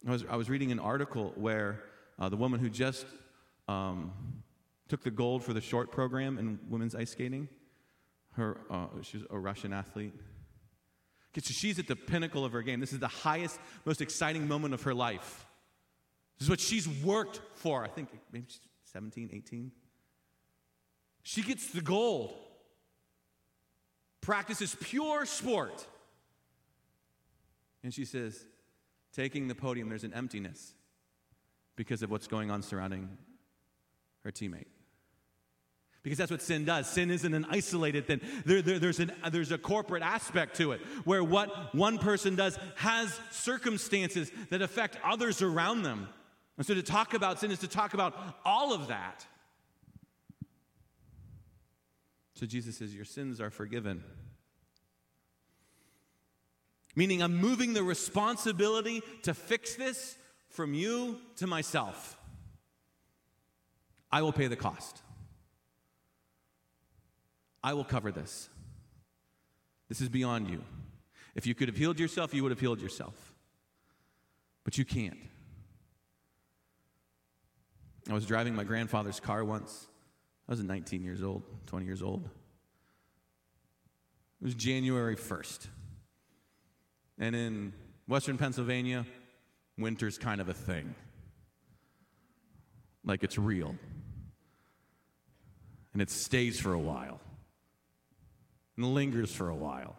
I 0.06 0.12
was, 0.12 0.24
I 0.30 0.36
was 0.36 0.48
reading 0.48 0.70
an 0.70 0.78
article 0.78 1.32
where 1.34 1.82
uh, 2.18 2.28
the 2.28 2.36
woman 2.36 2.60
who 2.60 2.70
just 2.70 3.06
um, 3.66 4.12
took 4.88 5.02
the 5.02 5.10
gold 5.10 5.42
for 5.42 5.52
the 5.52 5.60
short 5.60 5.90
program 5.90 6.38
in 6.38 6.58
women's 6.68 6.94
ice 6.94 7.10
skating, 7.10 7.48
her, 8.32 8.60
uh, 8.70 8.86
she's 9.02 9.22
a 9.30 9.38
Russian 9.38 9.72
athlete. 9.72 10.14
She's 11.42 11.78
at 11.78 11.86
the 11.86 11.96
pinnacle 11.96 12.44
of 12.44 12.52
her 12.52 12.62
game. 12.62 12.80
This 12.80 12.92
is 12.92 12.98
the 12.98 13.08
highest, 13.08 13.58
most 13.84 14.00
exciting 14.00 14.48
moment 14.48 14.74
of 14.74 14.82
her 14.82 14.94
life. 14.94 15.46
This 16.38 16.46
is 16.46 16.50
what 16.50 16.60
she's 16.60 16.88
worked 16.88 17.40
for, 17.54 17.84
I 17.84 17.88
think 17.88 18.08
maybe 18.32 18.46
17, 18.84 19.30
18. 19.32 19.72
She 21.22 21.42
gets 21.42 21.70
the 21.70 21.80
gold, 21.80 22.34
practices 24.20 24.76
pure 24.80 25.26
sport. 25.26 25.86
And 27.82 27.92
she 27.92 28.04
says, 28.04 28.44
taking 29.12 29.48
the 29.48 29.54
podium, 29.54 29.88
there's 29.88 30.04
an 30.04 30.14
emptiness 30.14 30.74
because 31.76 32.02
of 32.02 32.10
what's 32.10 32.26
going 32.26 32.50
on 32.50 32.62
surrounding 32.62 33.16
her 34.24 34.32
teammate. 34.32 34.66
Because 36.08 36.16
that's 36.16 36.30
what 36.30 36.40
sin 36.40 36.64
does. 36.64 36.88
Sin 36.88 37.10
isn't 37.10 37.34
an 37.34 37.44
isolated 37.50 38.06
thing. 38.06 38.22
There, 38.46 38.62
there, 38.62 38.78
there's, 38.78 38.98
an, 38.98 39.12
uh, 39.22 39.28
there's 39.28 39.52
a 39.52 39.58
corporate 39.58 40.02
aspect 40.02 40.56
to 40.56 40.72
it 40.72 40.80
where 41.04 41.22
what 41.22 41.74
one 41.74 41.98
person 41.98 42.34
does 42.34 42.58
has 42.76 43.20
circumstances 43.30 44.32
that 44.48 44.62
affect 44.62 44.96
others 45.04 45.42
around 45.42 45.82
them. 45.82 46.08
And 46.56 46.66
so 46.66 46.72
to 46.72 46.82
talk 46.82 47.12
about 47.12 47.40
sin 47.40 47.50
is 47.50 47.58
to 47.58 47.68
talk 47.68 47.92
about 47.92 48.14
all 48.42 48.72
of 48.72 48.88
that. 48.88 49.26
So 52.32 52.46
Jesus 52.46 52.78
says, 52.78 52.94
Your 52.94 53.04
sins 53.04 53.38
are 53.38 53.50
forgiven. 53.50 54.02
Meaning, 56.96 57.22
I'm 57.22 57.36
moving 57.36 57.74
the 57.74 57.82
responsibility 57.82 59.02
to 59.24 59.34
fix 59.34 59.74
this 59.74 60.16
from 60.48 60.72
you 60.72 61.18
to 61.36 61.46
myself. 61.46 62.16
I 64.10 64.22
will 64.22 64.32
pay 64.32 64.46
the 64.46 64.56
cost. 64.56 65.02
I 67.62 67.74
will 67.74 67.84
cover 67.84 68.12
this. 68.12 68.48
This 69.88 70.00
is 70.00 70.08
beyond 70.08 70.48
you. 70.48 70.62
If 71.34 71.46
you 71.46 71.54
could 71.54 71.68
have 71.68 71.76
healed 71.76 71.98
yourself, 71.98 72.34
you 72.34 72.42
would 72.42 72.52
have 72.52 72.60
healed 72.60 72.80
yourself. 72.80 73.32
But 74.64 74.76
you 74.76 74.84
can't. 74.84 75.18
I 78.08 78.14
was 78.14 78.26
driving 78.26 78.54
my 78.54 78.64
grandfather's 78.64 79.20
car 79.20 79.44
once. 79.44 79.86
I 80.48 80.52
was 80.52 80.62
19 80.62 81.02
years 81.02 81.22
old, 81.22 81.42
20 81.66 81.84
years 81.84 82.02
old. 82.02 82.24
It 84.40 84.44
was 84.44 84.54
January 84.54 85.16
1st. 85.16 85.66
And 87.18 87.34
in 87.34 87.72
Western 88.06 88.38
Pennsylvania, 88.38 89.04
winter's 89.76 90.16
kind 90.16 90.40
of 90.40 90.48
a 90.48 90.54
thing. 90.54 90.94
Like 93.04 93.24
it's 93.24 93.38
real. 93.38 93.74
And 95.92 96.00
it 96.00 96.10
stays 96.10 96.60
for 96.60 96.72
a 96.72 96.78
while. 96.78 97.20
And 98.78 98.94
lingers 98.94 99.34
for 99.34 99.48
a 99.48 99.56
while. 99.56 99.96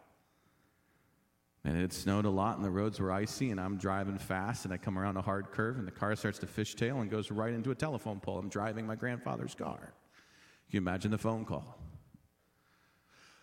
And 1.65 1.77
it 1.77 1.91
snowed 1.91 2.23
a 2.23 2.29
lot 2.29 2.55
and 2.55 2.63
the 2.63 2.69
roads 2.69 2.97
were 3.01 3.11
icy, 3.11 3.51
and 3.51 3.59
I'm 3.59 3.75
driving 3.75 4.17
fast, 4.17 4.63
and 4.63 4.73
I 4.73 4.77
come 4.77 4.97
around 4.97 5.17
a 5.17 5.21
hard 5.21 5.51
curve, 5.51 5.77
and 5.77 5.85
the 5.85 5.91
car 5.91 6.15
starts 6.15 6.39
to 6.39 6.45
fishtail 6.45 7.01
and 7.01 7.11
goes 7.11 7.29
right 7.29 7.53
into 7.53 7.71
a 7.71 7.75
telephone 7.75 8.21
pole. 8.21 8.39
I'm 8.39 8.47
driving 8.47 8.87
my 8.87 8.95
grandfather's 8.95 9.53
car. 9.53 9.77
Can 9.77 9.91
you 10.71 10.77
imagine 10.77 11.11
the 11.11 11.17
phone 11.17 11.43
call? 11.43 11.77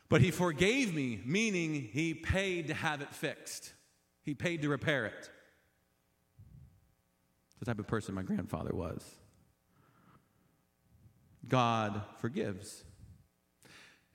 But 0.08 0.22
he 0.22 0.30
forgave 0.30 0.94
me, 0.94 1.20
meaning 1.26 1.90
he 1.92 2.14
paid 2.14 2.68
to 2.68 2.74
have 2.74 3.02
it 3.02 3.14
fixed. 3.14 3.74
He 4.22 4.32
paid 4.32 4.62
to 4.62 4.70
repair 4.70 5.04
it. 5.04 5.30
The 7.58 7.66
type 7.66 7.78
of 7.78 7.86
person 7.86 8.14
my 8.14 8.22
grandfather 8.22 8.74
was. 8.74 9.04
God 11.46 12.00
forgives. 12.20 12.84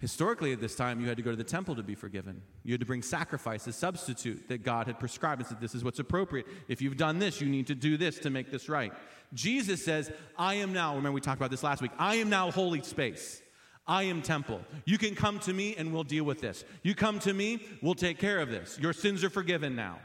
Historically, 0.02 0.52
at 0.52 0.60
this 0.60 0.76
time, 0.76 1.00
you 1.00 1.08
had 1.08 1.18
to 1.18 1.22
go 1.22 1.30
to 1.30 1.38
the 1.38 1.44
temple 1.44 1.76
to 1.76 1.84
be 1.84 1.94
forgiven. 1.94 2.42
You 2.64 2.74
had 2.74 2.80
to 2.80 2.88
bring 2.88 3.04
sacrifice, 3.04 3.68
a 3.68 3.72
substitute 3.72 4.48
that 4.50 4.64
God 4.64 4.88
had 4.88 5.00
prescribed 5.00 5.42
and 5.42 5.48
said, 5.48 5.62
This 5.62 5.76
is 5.76 5.84
what's 5.84 6.00
appropriate. 6.00 6.48
If 6.68 6.82
you've 6.82 6.98
done 6.98 7.20
this, 7.20 7.40
you 7.40 7.48
need 7.48 7.68
to 7.68 7.76
do 7.76 7.98
this 7.98 8.18
to 8.20 8.32
make 8.32 8.50
this 8.50 8.68
right. 8.68 8.92
Jesus 9.36 9.86
says, 9.86 10.12
I 10.40 10.56
am 10.56 10.74
now, 10.74 10.96
remember 10.96 11.12
we 11.12 11.22
talked 11.22 11.40
about 11.40 11.52
this 11.52 11.62
last 11.62 11.84
week, 11.84 11.92
I 12.00 12.16
am 12.16 12.32
now 12.32 12.50
holy 12.50 12.82
space. 12.82 13.44
I 13.86 14.04
am 14.04 14.24
temple. 14.24 14.62
You 14.86 14.98
can 14.98 15.14
come 15.14 15.38
to 15.40 15.54
me 15.54 15.76
and 15.76 15.94
we'll 15.94 16.04
deal 16.04 16.24
with 16.24 16.42
this. 16.42 16.66
You 16.82 16.96
come 16.96 17.20
to 17.20 17.34
me, 17.34 17.62
we'll 17.84 17.94
take 17.94 18.18
care 18.18 18.40
of 18.40 18.50
this. 18.50 18.80
Your 18.80 18.94
sins 18.94 19.24
are 19.24 19.30
forgiven 19.30 19.76
now. 19.76 20.00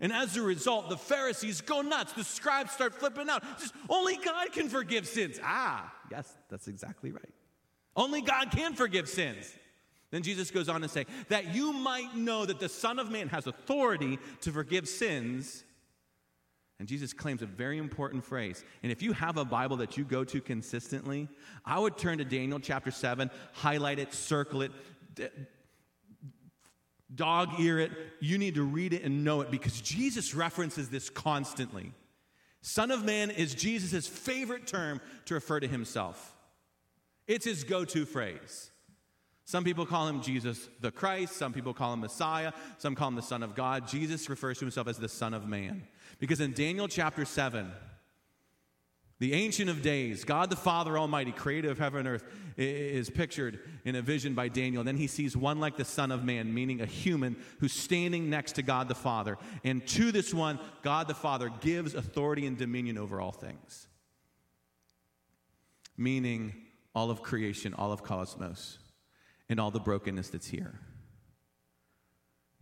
And 0.00 0.12
as 0.12 0.36
a 0.36 0.42
result, 0.42 0.90
the 0.90 0.96
Pharisees 0.96 1.60
go 1.60 1.80
nuts. 1.80 2.12
The 2.12 2.22
scribes 2.22 2.70
start 2.70 2.94
flipping 2.94 3.28
out. 3.28 3.42
Just, 3.58 3.74
only 3.88 4.16
God 4.16 4.52
can 4.52 4.68
forgive 4.68 5.08
sins. 5.08 5.40
Ah, 5.42 5.92
yes, 6.10 6.36
that's 6.48 6.68
exactly 6.68 7.10
right. 7.10 7.34
Only 7.96 8.22
God 8.22 8.50
can 8.50 8.74
forgive 8.74 9.08
sins. 9.08 9.52
Then 10.10 10.22
Jesus 10.22 10.50
goes 10.50 10.68
on 10.68 10.80
to 10.82 10.88
say, 10.88 11.06
that 11.28 11.54
you 11.54 11.72
might 11.72 12.16
know 12.16 12.46
that 12.46 12.60
the 12.60 12.68
Son 12.68 12.98
of 12.98 13.10
Man 13.10 13.28
has 13.28 13.46
authority 13.46 14.18
to 14.42 14.52
forgive 14.52 14.88
sins. 14.88 15.64
And 16.78 16.88
Jesus 16.88 17.12
claims 17.12 17.42
a 17.42 17.46
very 17.46 17.78
important 17.78 18.24
phrase. 18.24 18.64
And 18.82 18.92
if 18.92 19.02
you 19.02 19.12
have 19.12 19.36
a 19.36 19.44
Bible 19.44 19.76
that 19.78 19.96
you 19.96 20.04
go 20.04 20.24
to 20.24 20.40
consistently, 20.40 21.28
I 21.64 21.78
would 21.78 21.96
turn 21.96 22.18
to 22.18 22.24
Daniel 22.24 22.60
chapter 22.60 22.90
7, 22.90 23.30
highlight 23.52 23.98
it, 23.98 24.12
circle 24.12 24.62
it, 24.62 24.72
dog 27.14 27.60
ear 27.60 27.78
it. 27.78 27.92
You 28.20 28.38
need 28.38 28.56
to 28.56 28.64
read 28.64 28.92
it 28.92 29.02
and 29.02 29.24
know 29.24 29.40
it 29.40 29.50
because 29.50 29.80
Jesus 29.80 30.34
references 30.34 30.88
this 30.88 31.10
constantly. 31.10 31.92
Son 32.60 32.90
of 32.90 33.04
Man 33.04 33.30
is 33.30 33.54
Jesus' 33.54 34.06
favorite 34.06 34.66
term 34.66 35.00
to 35.26 35.34
refer 35.34 35.60
to 35.60 35.68
himself. 35.68 36.33
It's 37.26 37.44
his 37.44 37.64
go 37.64 37.84
to 37.84 38.04
phrase. 38.04 38.70
Some 39.46 39.64
people 39.64 39.84
call 39.84 40.08
him 40.08 40.22
Jesus 40.22 40.68
the 40.80 40.90
Christ, 40.90 41.36
some 41.36 41.52
people 41.52 41.74
call 41.74 41.92
him 41.92 42.00
Messiah, 42.00 42.52
some 42.78 42.94
call 42.94 43.08
him 43.08 43.14
the 43.14 43.22
Son 43.22 43.42
of 43.42 43.54
God. 43.54 43.86
Jesus 43.86 44.30
refers 44.30 44.58
to 44.58 44.64
himself 44.64 44.88
as 44.88 44.98
the 44.98 45.08
Son 45.08 45.34
of 45.34 45.46
Man. 45.46 45.86
Because 46.18 46.40
in 46.40 46.52
Daniel 46.52 46.88
chapter 46.88 47.26
7, 47.26 47.70
the 49.18 49.34
Ancient 49.34 49.68
of 49.70 49.82
Days, 49.82 50.24
God 50.24 50.50
the 50.50 50.56
Father 50.56 50.98
Almighty, 50.98 51.30
creator 51.30 51.70
of 51.70 51.78
heaven 51.78 52.00
and 52.00 52.08
earth, 52.08 52.24
is 52.56 53.10
pictured 53.10 53.60
in 53.84 53.96
a 53.96 54.02
vision 54.02 54.34
by 54.34 54.48
Daniel. 54.48 54.80
And 54.80 54.88
then 54.88 54.96
he 54.96 55.06
sees 55.06 55.36
one 55.36 55.60
like 55.60 55.76
the 55.76 55.84
Son 55.84 56.10
of 56.10 56.24
Man, 56.24 56.52
meaning 56.52 56.80
a 56.80 56.86
human 56.86 57.36
who's 57.60 57.72
standing 57.72 58.30
next 58.30 58.52
to 58.52 58.62
God 58.62 58.88
the 58.88 58.94
Father. 58.94 59.36
And 59.62 59.86
to 59.88 60.10
this 60.10 60.32
one, 60.32 60.58
God 60.82 61.06
the 61.06 61.14
Father 61.14 61.50
gives 61.60 61.94
authority 61.94 62.46
and 62.46 62.56
dominion 62.56 62.98
over 62.98 63.20
all 63.20 63.32
things, 63.32 63.88
meaning 65.96 66.54
all 66.94 67.10
of 67.10 67.22
creation, 67.22 67.74
all 67.74 67.92
of 67.92 68.02
cosmos, 68.02 68.78
and 69.48 69.60
all 69.60 69.70
the 69.70 69.80
brokenness 69.80 70.28
that's 70.30 70.46
here. 70.46 70.80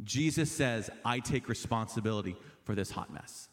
Jesus 0.02 0.50
says, 0.50 0.90
I 1.04 1.20
take 1.20 1.48
responsibility 1.48 2.36
for 2.64 2.74
this 2.74 2.90
hot 2.90 3.12
mess. 3.12 3.48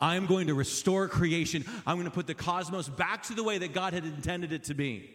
I'm 0.00 0.26
going 0.26 0.48
to 0.48 0.54
restore 0.54 1.08
creation. 1.08 1.64
I'm 1.86 1.96
going 1.96 2.06
to 2.06 2.14
put 2.14 2.26
the 2.26 2.34
cosmos 2.34 2.88
back 2.88 3.24
to 3.24 3.34
the 3.34 3.42
way 3.42 3.58
that 3.58 3.72
God 3.72 3.92
had 3.92 4.04
intended 4.04 4.52
it 4.52 4.64
to 4.64 4.74
be. 4.74 5.10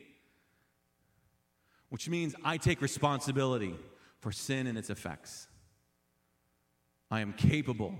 Which 1.90 2.10
means 2.10 2.36
I 2.44 2.58
take 2.58 2.82
responsibility 2.82 3.76
for 4.20 4.32
sin 4.32 4.68
and 4.68 4.78
its 4.78 4.90
effects. 4.90 5.48
I 7.10 7.22
am 7.22 7.34
capable 7.34 7.96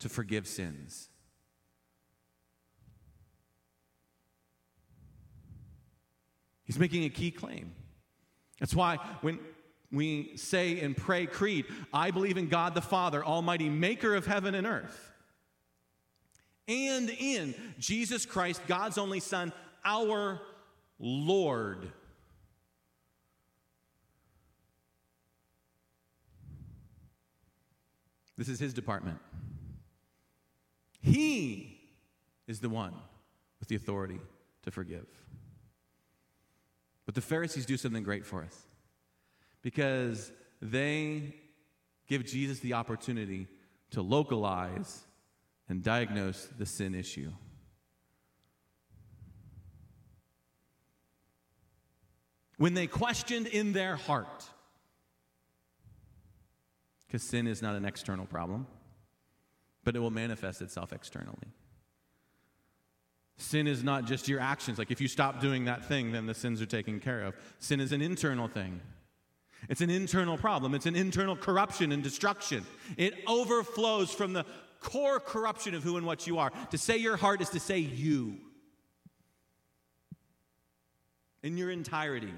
to 0.00 0.08
forgive 0.08 0.46
sins. 0.46 1.08
He's 6.68 6.78
making 6.78 7.02
a 7.02 7.08
key 7.08 7.32
claim. 7.32 7.72
That's 8.60 8.76
why 8.76 8.98
when 9.22 9.40
we 9.90 10.36
say 10.36 10.78
and 10.78 10.96
pray 10.96 11.26
creed, 11.26 11.64
I 11.92 12.12
believe 12.12 12.36
in 12.36 12.48
God 12.48 12.74
the 12.76 12.80
Father, 12.80 13.24
Almighty, 13.24 13.68
maker 13.68 14.14
of 14.14 14.26
heaven 14.26 14.54
and 14.54 14.68
earth 14.68 15.08
and 16.68 17.08
in 17.08 17.54
Jesus 17.78 18.26
Christ, 18.26 18.60
God's 18.66 18.98
only 18.98 19.20
Son, 19.20 19.52
our 19.84 20.40
Lord. 20.98 21.90
This 28.36 28.48
is 28.48 28.60
his 28.60 28.74
department. 28.74 29.18
He 31.00 31.80
is 32.46 32.60
the 32.60 32.68
one 32.68 32.94
with 33.58 33.68
the 33.68 33.74
authority 33.74 34.20
to 34.62 34.70
forgive. 34.70 35.06
But 37.08 37.14
the 37.14 37.22
Pharisees 37.22 37.64
do 37.64 37.78
something 37.78 38.02
great 38.02 38.26
for 38.26 38.42
us 38.42 38.54
because 39.62 40.30
they 40.60 41.34
give 42.06 42.26
Jesus 42.26 42.60
the 42.60 42.74
opportunity 42.74 43.46
to 43.92 44.02
localize 44.02 45.06
and 45.70 45.82
diagnose 45.82 46.46
the 46.58 46.66
sin 46.66 46.94
issue. 46.94 47.32
When 52.58 52.74
they 52.74 52.86
questioned 52.86 53.46
in 53.46 53.72
their 53.72 53.96
heart, 53.96 54.44
because 57.06 57.22
sin 57.22 57.46
is 57.46 57.62
not 57.62 57.74
an 57.74 57.86
external 57.86 58.26
problem, 58.26 58.66
but 59.82 59.96
it 59.96 60.00
will 60.00 60.10
manifest 60.10 60.60
itself 60.60 60.92
externally. 60.92 61.54
Sin 63.38 63.68
is 63.68 63.84
not 63.84 64.04
just 64.04 64.28
your 64.28 64.40
actions. 64.40 64.78
Like 64.78 64.90
if 64.90 65.00
you 65.00 65.08
stop 65.08 65.40
doing 65.40 65.64
that 65.66 65.84
thing, 65.84 66.10
then 66.10 66.26
the 66.26 66.34
sins 66.34 66.60
are 66.60 66.66
taken 66.66 66.98
care 66.98 67.22
of. 67.22 67.34
Sin 67.60 67.80
is 67.80 67.92
an 67.92 68.02
internal 68.02 68.48
thing. 68.48 68.80
It's 69.68 69.80
an 69.80 69.90
internal 69.90 70.36
problem. 70.36 70.74
It's 70.74 70.86
an 70.86 70.96
internal 70.96 71.36
corruption 71.36 71.92
and 71.92 72.02
destruction. 72.02 72.66
It 72.96 73.14
overflows 73.26 74.12
from 74.12 74.32
the 74.32 74.44
core 74.80 75.20
corruption 75.20 75.74
of 75.74 75.82
who 75.84 75.96
and 75.96 76.06
what 76.06 76.26
you 76.26 76.38
are. 76.38 76.50
To 76.70 76.78
say 76.78 76.96
your 76.96 77.16
heart 77.16 77.40
is 77.40 77.50
to 77.50 77.60
say 77.60 77.78
you 77.78 78.38
in 81.42 81.56
your 81.56 81.70
entirety. 81.70 82.34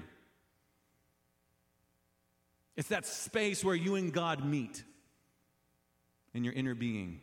It's 2.75 2.89
that 2.89 3.05
space 3.05 3.63
where 3.63 3.75
you 3.75 3.95
and 3.95 4.13
God 4.13 4.45
meet 4.45 4.83
in 6.33 6.43
your 6.43 6.53
inner 6.53 6.75
being. 6.75 7.21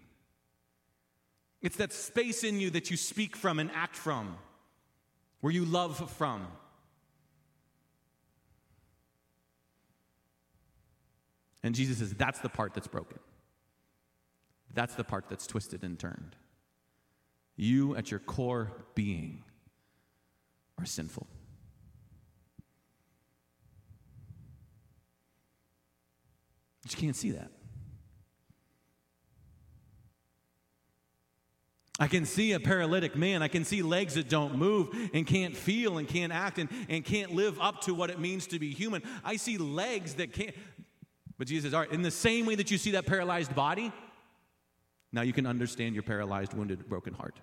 It's 1.61 1.77
that 1.77 1.92
space 1.92 2.44
in 2.44 2.61
you 2.61 2.71
that 2.71 2.90
you 2.90 2.97
speak 2.97 3.37
from 3.37 3.59
and 3.59 3.71
act 3.73 3.97
from, 3.97 4.37
where 5.40 5.53
you 5.53 5.64
love 5.64 6.11
from. 6.12 6.47
And 11.62 11.75
Jesus 11.75 11.99
says 11.99 12.14
that's 12.14 12.38
the 12.38 12.49
part 12.49 12.75
that's 12.75 12.87
broken. 12.87 13.18
That's 14.75 14.94
the 14.94 15.05
part 15.05 15.29
that's 15.29 15.47
twisted 15.47 15.83
and 15.83 15.99
turned. 15.99 16.37
You, 17.57 17.97
at 17.97 18.11
your 18.11 18.21
core 18.21 18.71
being, 18.94 19.42
are 20.79 20.87
sinful. 20.87 21.27
You 26.88 26.97
can't 26.97 27.16
see 27.16 27.33
that. 27.33 27.51
I 31.98 32.06
can 32.06 32.24
see 32.24 32.52
a 32.52 32.61
paralytic 32.61 33.16
man. 33.16 33.42
I 33.42 33.48
can 33.48 33.64
see 33.64 33.82
legs 33.82 34.14
that 34.14 34.28
don't 34.28 34.56
move 34.56 34.88
and 35.12 35.26
can't 35.26 35.56
feel 35.56 35.98
and 35.98 36.06
can't 36.06 36.32
act 36.32 36.58
and, 36.58 36.68
and 36.88 37.04
can't 37.04 37.34
live 37.34 37.61
up 37.61 37.80
to 37.82 37.94
what 37.94 38.11
it 38.11 38.20
means 38.20 38.46
to 38.48 38.58
be 38.58 38.72
human. 38.72 39.02
I 39.24 39.37
see 39.37 39.58
legs 39.58 40.14
that 40.14 40.32
can't. 40.32 40.54
But 41.38 41.48
Jesus 41.48 41.64
says, 41.64 41.74
all 41.74 41.80
right, 41.80 41.92
in 41.92 42.02
the 42.02 42.11
same 42.11 42.46
way 42.46 42.54
that 42.54 42.70
you 42.70 42.78
see 42.78 42.92
that 42.92 43.06
paralyzed 43.06 43.54
body, 43.54 43.92
now 45.12 45.22
you 45.22 45.32
can 45.32 45.46
understand 45.46 45.94
your 45.94 46.04
paralyzed, 46.04 46.54
wounded, 46.54 46.88
broken 46.88 47.14
heart. 47.14 47.40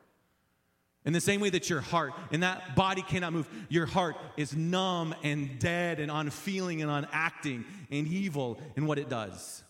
In 1.05 1.13
the 1.13 1.21
same 1.21 1.39
way 1.39 1.49
that 1.51 1.69
your 1.69 1.81
heart 1.81 2.13
and 2.31 2.41
that 2.41 2.75
body 2.75 3.01
cannot 3.01 3.33
move, 3.33 3.47
your 3.69 3.85
heart 3.85 4.15
is 4.37 4.55
numb 4.55 5.13
and 5.21 5.59
dead 5.59 5.99
and 5.99 6.09
unfeeling 6.09 6.81
and 6.81 6.89
unacting 6.89 7.65
and 7.91 8.07
evil 8.07 8.59
in 8.75 8.85
what 8.85 8.97
it 8.97 9.09
does 9.09 9.63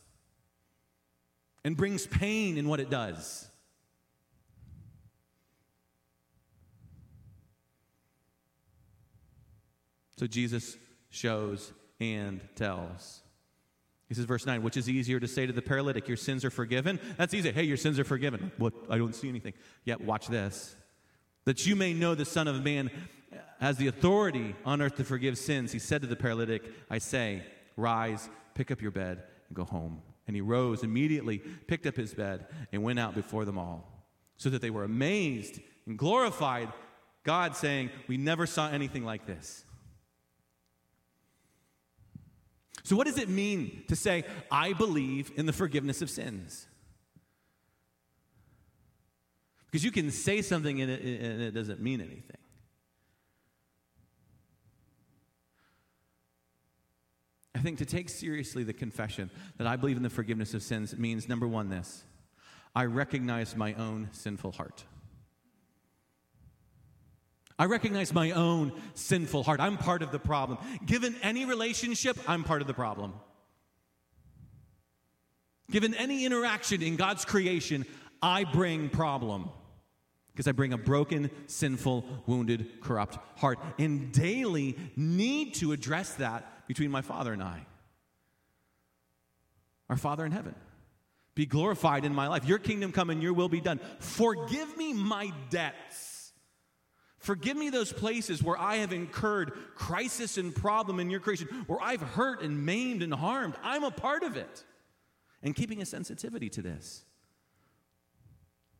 and 1.65 1.76
brings 1.76 2.06
pain 2.06 2.58
in 2.58 2.69
what 2.69 2.80
it 2.80 2.89
does. 2.89 3.50
So 10.17 10.28
Jesus 10.28 10.78
shows 11.10 11.73
and 11.99 12.41
tells. 12.56 13.21
He 14.08 14.13
says, 14.13 14.25
verse 14.25 14.45
9, 14.45 14.62
which 14.62 14.78
is 14.78 14.88
easier 14.88 15.19
to 15.19 15.28
say 15.28 15.45
to 15.45 15.54
the 15.54 15.62
paralytic, 15.62 16.08
Your 16.08 16.17
sins 16.17 16.45
are 16.45 16.51
forgiven? 16.51 16.99
That's 17.17 17.34
easy. 17.34 17.51
Hey, 17.51 17.63
your 17.63 17.78
sins 17.78 17.99
are 17.99 18.04
forgiven. 18.04 18.51
What? 18.58 18.73
I 18.89 18.97
don't 18.97 19.15
see 19.15 19.30
anything. 19.30 19.54
Yet, 19.84 20.01
watch 20.01 20.28
this. 20.28 20.75
That 21.45 21.65
you 21.65 21.75
may 21.75 21.93
know 21.93 22.15
the 22.15 22.25
Son 22.25 22.47
of 22.47 22.63
Man 22.63 22.91
has 23.60 23.78
the 23.78 23.88
authority 23.88 24.56
on 24.63 24.82
earth 24.82 24.95
to 24.97 25.04
forgive 25.04 25.38
sins. 25.38 25.71
He 25.71 25.80
said 25.80 26.01
to 26.01 26.08
the 26.08 26.15
paralytic, 26.15 26.63
I 26.89 26.99
say, 26.99 27.43
Rise, 27.78 28.30
pick 28.54 28.71
up 28.71 28.82
your 28.82 28.91
bed, 28.91 29.23
and 29.47 29.56
go 29.56 29.63
home. 29.63 30.01
And 30.28 30.36
he 30.36 30.41
rose 30.41 30.84
immediately, 30.84 31.39
picked 31.39 31.86
up 31.86 31.95
his 31.95 32.13
bed, 32.13 32.47
and 32.71 32.84
went 32.84 32.99
out 32.99 33.15
before 33.15 33.45
them 33.45 33.58
all, 33.58 34.06
so 34.38 34.49
that 34.49 34.62
they 34.62 34.69
were 34.69 34.84
amazed 34.84 35.60
and 35.88 35.97
glorified 35.97 36.71
God, 37.23 37.56
saying, 37.56 37.89
We 38.08 38.17
never 38.17 38.45
saw 38.45 38.69
anything 38.69 39.04
like 39.04 39.25
this. 39.25 39.65
So, 42.86 42.95
what 42.95 43.08
does 43.08 43.17
it 43.17 43.30
mean 43.30 43.84
to 43.88 43.95
say, 43.95 44.26
I 44.52 44.74
believe 44.74 45.32
in 45.36 45.48
the 45.48 45.54
forgiveness 45.54 46.04
of 46.04 46.10
sins? 46.10 46.67
Because 49.65 49.84
you 49.84 49.91
can 49.91 50.12
say 50.12 50.43
something 50.43 50.80
and 50.80 50.91
it, 50.91 51.02
and 51.02 51.41
it 51.41 51.52
doesn't 51.52 51.82
mean 51.82 52.00
anything. 52.00 52.38
I 57.56 57.60
think 57.60 57.80
to 57.80 57.86
take 57.86 58.08
seriously 58.08 58.63
the 58.63 58.74
confession 58.74 59.32
that 59.58 59.65
I 59.65 59.78
believe 59.78 59.98
in 59.98 60.04
the 60.04 60.10
forgiveness 60.12 60.54
of 60.54 60.62
sins 60.62 60.95
means 60.95 61.28
number 61.28 61.48
one, 61.48 61.69
this 61.69 62.04
I 62.76 62.86
recognize 62.86 63.56
my 63.56 63.74
own 63.74 64.10
sinful 64.12 64.52
heart. 64.52 64.84
I 67.58 67.65
recognize 67.65 68.13
my 68.13 68.32
own 68.32 68.74
sinful 68.96 69.44
heart. 69.44 69.62
I'm 69.62 69.78
part 69.78 70.02
of 70.02 70.12
the 70.12 70.20
problem. 70.20 70.58
Given 70.86 71.15
any 71.22 71.46
relationship, 71.46 72.18
I'm 72.28 72.44
part 72.44 72.62
of 72.62 72.68
the 72.68 72.74
problem. 72.74 73.13
Given 75.72 75.94
any 75.94 76.26
interaction 76.26 76.82
in 76.82 76.96
God's 76.96 77.24
creation, 77.24 77.86
I 78.22 78.44
bring 78.44 78.89
problem. 78.89 79.50
Because 80.34 80.48
I 80.48 80.52
bring 80.52 80.74
a 80.74 80.78
broken, 80.78 81.32
sinful, 81.48 82.06
wounded, 82.26 82.82
corrupt 82.82 83.18
heart 83.39 83.58
and 83.80 84.12
daily 84.12 84.78
need 84.98 85.54
to 85.56 85.72
address 85.72 86.15
that 86.15 86.68
between 86.68 86.91
my 86.91 87.02
Father 87.02 87.32
and 87.32 87.41
I. 87.41 87.65
Our 89.89 89.96
Father 89.96 90.26
in 90.26 90.34
heaven, 90.34 90.56
be 91.36 91.46
glorified 91.46 92.04
in 92.04 92.13
my 92.13 92.28
life. 92.28 92.46
Your 92.46 92.58
kingdom 92.58 92.91
come 92.91 93.10
and 93.10 93.24
your 93.24 93.34
will 93.34 93.48
be 93.48 93.62
done. 93.62 93.80
Forgive 94.00 94.76
me 94.76 94.91
my 94.94 95.32
debts 95.50 96.05
Forgive 97.26 97.58
me 97.58 97.72
those 97.72 97.92
places 97.92 98.44
where 98.44 98.56
I 98.56 98.76
have 98.76 98.94
incurred 98.94 99.54
crisis 99.74 100.38
and 100.38 100.56
problem 100.56 101.00
in 101.00 101.10
your 101.10 101.20
creation, 101.20 101.48
where 101.66 101.82
I've 101.82 102.02
hurt 102.02 102.44
and 102.44 102.68
maimed 102.68 103.02
and 103.02 103.12
harmed. 103.12 103.56
I'm 103.64 103.84
a 103.84 103.90
part 103.90 104.22
of 104.22 104.38
it. 104.38 104.64
And 105.42 105.56
keeping 105.56 105.82
a 105.82 105.88
sensitivity 105.88 106.50
to 106.50 106.62
this. 106.62 107.04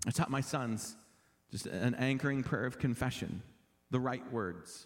I 0.06 0.12
taught 0.12 0.30
my 0.30 0.42
sons 0.42 0.96
just 1.50 1.66
an 1.66 1.96
anchoring 1.96 2.44
prayer 2.44 2.66
of 2.66 2.78
confession, 2.78 3.42
the 3.90 4.00
right 4.00 4.32
words. 4.32 4.86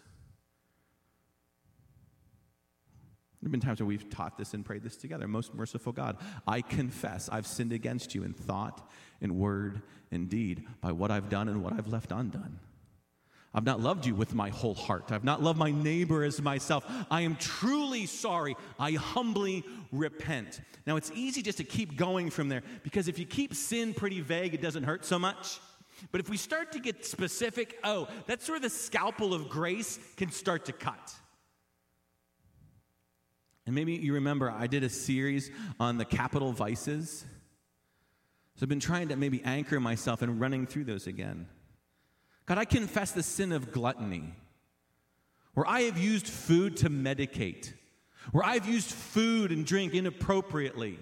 There 3.42 3.48
have 3.48 3.52
been 3.52 3.60
times 3.60 3.80
where 3.80 3.86
we've 3.86 4.08
taught 4.08 4.38
this 4.38 4.54
and 4.54 4.64
prayed 4.64 4.84
this 4.84 4.96
together. 4.96 5.28
Most 5.28 5.52
merciful 5.52 5.92
God, 5.92 6.16
I 6.48 6.62
confess 6.62 7.28
I've 7.30 7.46
sinned 7.46 7.74
against 7.74 8.14
you 8.14 8.22
in 8.22 8.32
thought, 8.32 8.90
in 9.20 9.38
word, 9.38 9.82
in 10.10 10.28
deed, 10.28 10.66
by 10.80 10.92
what 10.92 11.10
I've 11.10 11.28
done 11.28 11.50
and 11.50 11.62
what 11.62 11.74
I've 11.74 11.88
left 11.88 12.10
undone. 12.10 12.58
I've 13.52 13.64
not 13.64 13.80
loved 13.80 14.06
you 14.06 14.14
with 14.14 14.32
my 14.32 14.50
whole 14.50 14.74
heart. 14.74 15.10
I've 15.10 15.24
not 15.24 15.42
loved 15.42 15.58
my 15.58 15.72
neighbor 15.72 16.22
as 16.22 16.40
myself. 16.40 16.84
I 17.10 17.22
am 17.22 17.34
truly 17.36 18.06
sorry. 18.06 18.56
I 18.78 18.92
humbly 18.92 19.64
repent. 19.90 20.60
Now, 20.86 20.96
it's 20.96 21.10
easy 21.14 21.42
just 21.42 21.58
to 21.58 21.64
keep 21.64 21.96
going 21.96 22.30
from 22.30 22.48
there 22.48 22.62
because 22.84 23.08
if 23.08 23.18
you 23.18 23.26
keep 23.26 23.54
sin 23.54 23.92
pretty 23.92 24.20
vague, 24.20 24.54
it 24.54 24.62
doesn't 24.62 24.84
hurt 24.84 25.04
so 25.04 25.18
much. 25.18 25.58
But 26.12 26.20
if 26.20 26.30
we 26.30 26.36
start 26.36 26.72
to 26.72 26.78
get 26.78 27.04
specific, 27.04 27.78
oh, 27.82 28.08
that's 28.26 28.48
where 28.48 28.60
the 28.60 28.70
scalpel 28.70 29.34
of 29.34 29.48
grace 29.48 29.98
can 30.16 30.30
start 30.30 30.66
to 30.66 30.72
cut. 30.72 31.12
And 33.66 33.74
maybe 33.74 33.94
you 33.94 34.14
remember 34.14 34.50
I 34.50 34.68
did 34.68 34.84
a 34.84 34.88
series 34.88 35.50
on 35.78 35.98
the 35.98 36.04
capital 36.04 36.52
vices. 36.52 37.24
So 38.54 38.64
I've 38.64 38.68
been 38.68 38.80
trying 38.80 39.08
to 39.08 39.16
maybe 39.16 39.42
anchor 39.44 39.80
myself 39.80 40.22
and 40.22 40.40
running 40.40 40.66
through 40.66 40.84
those 40.84 41.06
again. 41.06 41.46
God, 42.50 42.58
I 42.58 42.64
confess 42.64 43.12
the 43.12 43.22
sin 43.22 43.52
of 43.52 43.70
gluttony, 43.70 44.34
where 45.54 45.68
I 45.68 45.82
have 45.82 45.96
used 45.96 46.26
food 46.26 46.78
to 46.78 46.90
medicate, 46.90 47.72
where 48.32 48.44
I've 48.44 48.66
used 48.66 48.90
food 48.90 49.52
and 49.52 49.64
drink 49.64 49.94
inappropriately. 49.94 50.98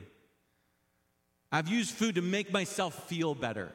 I've 1.51 1.69
used 1.69 1.95
food 1.95 2.17
to 2.17 2.21
make 2.21 2.53
myself 2.53 3.09
feel 3.09 3.35
better. 3.35 3.73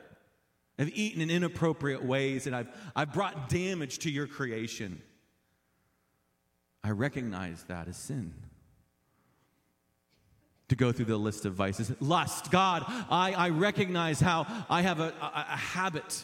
I've 0.78 0.96
eaten 0.96 1.20
in 1.20 1.32
inappropriate 1.32 2.06
ways, 2.06 2.46
and 2.46 2.56
I've, 2.56 2.68
I've 2.96 3.12
brought 3.12 3.50
damage 3.50 3.98
to 4.00 4.12
your 4.12 4.28
creation. 4.28 5.02
I 6.84 6.92
recognize 6.92 7.64
that 7.70 7.88
as 7.88 7.98
sin. 7.98 8.36
To 10.68 10.76
go 10.76 10.92
through 10.92 11.06
the 11.06 11.18
list 11.18 11.48
of 11.48 11.56
vices. 11.56 11.92
Lust, 12.00 12.52
God, 12.52 12.84
I, 13.10 13.34
I 13.34 13.50
recognize 13.50 14.20
how 14.20 14.46
I 14.70 14.84
have 14.84 15.00
a, 15.00 15.12
a, 15.20 15.46
a 15.54 15.58
habit 15.58 16.24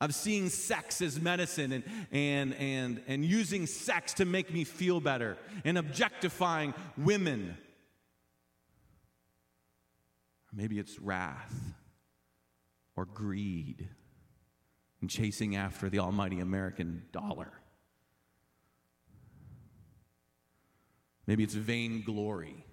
of 0.00 0.14
seeing 0.14 0.48
sex 0.48 1.02
as 1.02 1.20
medicine 1.20 1.72
and, 1.72 1.84
and, 2.10 2.54
and, 2.54 3.02
and 3.06 3.24
using 3.24 3.66
sex 3.66 4.14
to 4.14 4.24
make 4.24 4.52
me 4.52 4.64
feel 4.64 5.00
better 5.00 5.36
and 5.64 5.76
objectifying 5.76 6.72
women. 6.96 7.56
Maybe 10.52 10.78
it's 10.78 10.98
wrath 10.98 11.54
or 12.96 13.04
greed 13.04 13.88
and 15.00 15.10
chasing 15.10 15.56
after 15.56 15.88
the 15.88 15.98
almighty 15.98 16.40
American 16.40 17.02
dollar. 17.12 17.52
Maybe 21.26 21.44
it's 21.44 21.54
vainglory. 21.54 22.64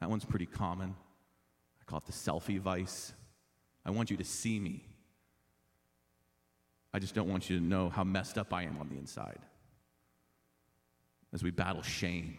That 0.00 0.08
one's 0.08 0.24
pretty 0.24 0.46
common. 0.46 0.94
I 1.80 1.84
call 1.84 1.98
it 1.98 2.06
the 2.06 2.12
selfie 2.12 2.58
vice. 2.58 3.12
I 3.84 3.90
want 3.90 4.10
you 4.10 4.16
to 4.16 4.24
see 4.24 4.58
me. 4.58 4.91
I 6.94 6.98
just 6.98 7.14
don't 7.14 7.28
want 7.28 7.48
you 7.48 7.58
to 7.58 7.64
know 7.64 7.88
how 7.88 8.04
messed 8.04 8.36
up 8.38 8.52
I 8.52 8.64
am 8.64 8.78
on 8.78 8.88
the 8.88 8.96
inside 8.96 9.38
as 11.32 11.42
we 11.42 11.50
battle 11.50 11.82
shame. 11.82 12.38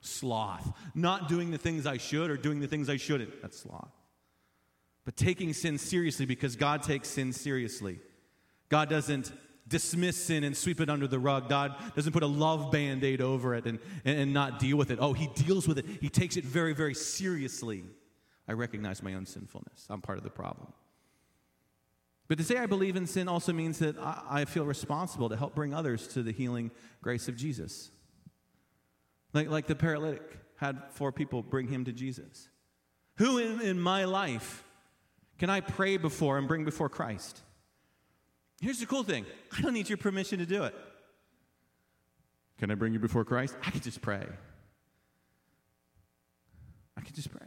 Sloth, 0.00 0.70
not 0.94 1.28
doing 1.28 1.50
the 1.50 1.58
things 1.58 1.86
I 1.86 1.96
should 1.96 2.30
or 2.30 2.36
doing 2.36 2.60
the 2.60 2.68
things 2.68 2.88
I 2.88 2.96
shouldn't. 2.96 3.42
That's 3.42 3.58
sloth. 3.58 3.90
But 5.04 5.16
taking 5.16 5.52
sin 5.52 5.78
seriously 5.78 6.26
because 6.26 6.56
God 6.56 6.82
takes 6.82 7.08
sin 7.08 7.32
seriously. 7.32 8.00
God 8.68 8.88
doesn't 8.88 9.32
dismiss 9.68 10.16
sin 10.16 10.44
and 10.44 10.56
sweep 10.56 10.80
it 10.80 10.88
under 10.88 11.08
the 11.08 11.18
rug. 11.18 11.48
God 11.48 11.74
doesn't 11.94 12.12
put 12.12 12.22
a 12.22 12.28
love 12.28 12.70
band 12.70 13.02
aid 13.02 13.20
over 13.20 13.54
it 13.54 13.66
and, 13.66 13.78
and, 14.04 14.18
and 14.18 14.34
not 14.34 14.58
deal 14.58 14.76
with 14.76 14.90
it. 14.90 14.98
Oh, 15.00 15.12
He 15.12 15.28
deals 15.28 15.66
with 15.66 15.78
it. 15.78 15.86
He 16.00 16.08
takes 16.08 16.36
it 16.36 16.44
very, 16.44 16.72
very 16.72 16.94
seriously. 16.94 17.84
I 18.46 18.52
recognize 18.52 19.02
my 19.02 19.14
own 19.14 19.26
sinfulness. 19.26 19.86
I'm 19.90 20.02
part 20.02 20.18
of 20.18 20.24
the 20.24 20.30
problem. 20.30 20.72
But 22.28 22.38
to 22.38 22.44
say 22.44 22.56
I 22.56 22.66
believe 22.66 22.96
in 22.96 23.06
sin 23.06 23.28
also 23.28 23.52
means 23.52 23.78
that 23.78 23.96
I, 23.98 24.44
feel 24.46 24.66
responsible 24.66 25.28
to 25.28 25.36
help 25.36 25.54
bring 25.54 25.72
others 25.72 26.08
to 26.08 26.22
the 26.22 26.32
healing 26.32 26.72
grace 27.00 27.28
of 27.28 27.36
Jesus. 27.36 27.90
Like, 29.32 29.48
like 29.48 29.66
the 29.66 29.76
paralytic 29.76 30.22
had 30.56 30.82
four 30.90 31.12
people 31.12 31.42
bring 31.42 31.68
him 31.68 31.84
to 31.84 31.92
Jesus. 31.92 32.48
Who 33.18 33.38
in, 33.38 33.60
in 33.60 33.80
my 33.80 34.04
life 34.04 34.64
can 35.38 35.50
I 35.50 35.60
pray 35.60 35.98
before 35.98 36.38
and 36.38 36.48
bring 36.48 36.64
before 36.64 36.88
Christ? 36.88 37.40
Here's 38.60 38.80
the 38.80 38.86
cool 38.86 39.02
thing 39.04 39.26
I 39.56 39.60
don't 39.60 39.74
need 39.74 39.88
your 39.88 39.98
permission 39.98 40.38
to 40.38 40.46
do 40.46 40.64
it. 40.64 40.74
Can 42.58 42.70
I 42.70 42.74
bring 42.74 42.92
you 42.92 42.98
before 42.98 43.24
Christ? 43.24 43.54
I 43.64 43.70
can 43.70 43.82
just 43.82 44.00
pray. 44.00 44.26
I 46.96 47.00
can 47.02 47.14
just 47.14 47.30
pray. 47.30 47.46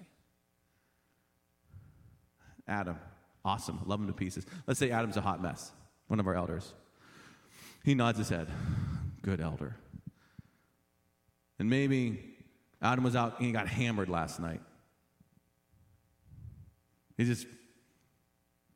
Adam. 2.68 2.98
Awesome. 3.44 3.80
Love 3.86 4.02
him 4.02 4.08
to 4.08 4.14
pieces. 4.14 4.46
Let's 4.68 4.80
say 4.80 4.92
Adam's 4.92 5.18
a 5.18 5.22
hot 5.22 5.42
mess, 5.42 5.72
one 6.08 6.20
of 6.20 6.28
our 6.28 6.36
elders. 6.36 6.74
He 7.84 7.96
nods 7.96 8.18
his 8.18 8.30
head. 8.30 8.48
Good 9.22 9.40
elder. 9.40 9.76
And 11.58 11.70
maybe 11.70 12.36
Adam 12.82 13.04
was 13.04 13.16
out 13.16 13.38
and 13.38 13.46
he 13.48 13.52
got 13.52 13.68
hammered 13.68 14.10
last 14.10 14.40
night. 14.40 14.62
He 17.18 17.26
just 17.26 17.48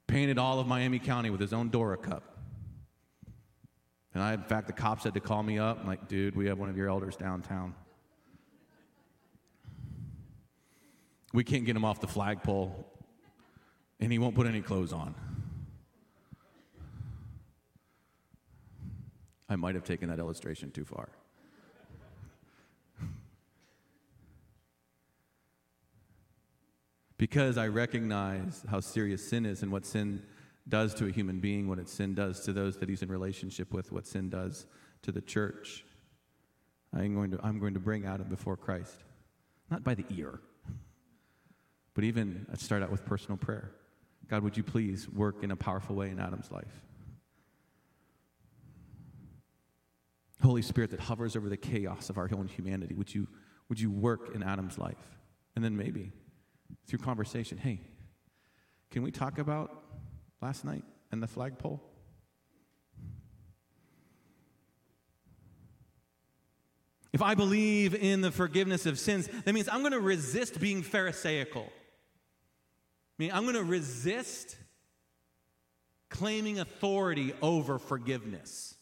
painted 0.07 0.37
all 0.37 0.59
of 0.59 0.67
Miami 0.67 0.99
County 0.99 1.29
with 1.29 1.39
his 1.39 1.53
own 1.53 1.69
Dora 1.69 1.97
cup. 1.97 2.37
And 4.13 4.21
I, 4.21 4.33
in 4.33 4.43
fact, 4.43 4.67
the 4.67 4.73
cops 4.73 5.05
had 5.05 5.13
to 5.15 5.19
call 5.19 5.41
me 5.41 5.57
up. 5.57 5.79
I'm 5.81 5.87
like, 5.87 6.07
dude, 6.07 6.35
we 6.35 6.47
have 6.47 6.59
one 6.59 6.69
of 6.69 6.77
your 6.77 6.89
elders 6.89 7.15
downtown. 7.15 7.73
We 11.33 11.43
can't 11.43 11.65
get 11.65 11.75
him 11.75 11.83
off 11.83 11.99
the 11.99 12.07
flagpole, 12.07 12.92
and 13.99 14.11
he 14.11 14.19
won't 14.19 14.35
put 14.35 14.47
any 14.47 14.61
clothes 14.61 14.93
on. 14.93 15.15
I 19.49 19.55
might 19.55 19.75
have 19.75 19.83
taken 19.83 20.09
that 20.09 20.19
illustration 20.19 20.71
too 20.71 20.85
far. 20.85 21.09
because 27.23 27.57
I 27.57 27.69
recognize 27.69 28.65
how 28.69 28.81
serious 28.81 29.25
sin 29.25 29.45
is 29.45 29.63
and 29.63 29.71
what 29.71 29.85
sin 29.85 30.21
does 30.67 30.93
to 30.95 31.05
a 31.05 31.09
human 31.09 31.39
being, 31.39 31.69
what 31.69 31.87
sin 31.87 32.13
does 32.13 32.41
to 32.41 32.51
those 32.51 32.75
that 32.79 32.89
he's 32.89 33.01
in 33.01 33.07
relationship 33.07 33.73
with, 33.73 33.93
what 33.93 34.05
sin 34.05 34.29
does 34.29 34.65
to 35.03 35.11
the 35.13 35.21
church. 35.21 35.85
I'm 36.93 37.15
going 37.15 37.31
to, 37.31 37.39
I'm 37.41 37.59
going 37.59 37.75
to 37.75 37.79
bring 37.79 38.05
Adam 38.05 38.27
before 38.27 38.57
Christ, 38.57 39.05
not 39.71 39.85
by 39.85 39.93
the 39.93 40.03
ear, 40.09 40.41
but 41.93 42.03
even 42.03 42.45
I 42.51 42.57
start 42.57 42.83
out 42.83 42.91
with 42.91 43.05
personal 43.05 43.37
prayer. 43.37 43.71
God, 44.33 44.41
would 44.41 44.57
you 44.57 44.63
please 44.63 45.07
work 45.07 45.43
in 45.43 45.51
a 45.51 45.55
powerful 45.55 45.95
way 45.95 46.09
in 46.09 46.19
Adam's 46.19 46.49
life? 46.49 46.81
Holy 50.41 50.63
Spirit 50.63 50.89
that 50.89 51.01
hovers 51.01 51.35
over 51.35 51.49
the 51.49 51.55
chaos 51.55 52.09
of 52.09 52.17
our 52.17 52.27
own 52.35 52.47
humanity, 52.47 52.95
would 52.95 53.13
you, 53.13 53.27
would 53.69 53.79
you 53.79 53.91
work 53.91 54.33
in 54.33 54.41
Adam's 54.41 54.79
life? 54.79 54.97
And 55.55 55.63
then 55.63 55.77
maybe 55.77 56.13
through 56.87 56.97
conversation, 56.97 57.59
hey, 57.59 57.81
can 58.89 59.03
we 59.03 59.11
talk 59.11 59.37
about 59.37 59.83
last 60.41 60.65
night 60.65 60.83
and 61.11 61.21
the 61.21 61.27
flagpole? 61.27 61.79
If 67.13 67.21
I 67.21 67.35
believe 67.35 67.93
in 67.93 68.21
the 68.21 68.31
forgiveness 68.31 68.87
of 68.87 68.97
sins, 68.97 69.29
that 69.45 69.53
means 69.53 69.69
I'm 69.69 69.81
going 69.81 69.91
to 69.91 69.99
resist 69.99 70.59
being 70.59 70.81
Pharisaical. 70.81 71.71
I 73.19 73.23
mean, 73.23 73.31
I'm 73.31 73.43
going 73.43 73.55
to 73.55 73.63
resist 73.63 74.55
claiming 76.09 76.59
authority 76.59 77.33
over 77.41 77.79
forgiveness, 77.79 78.75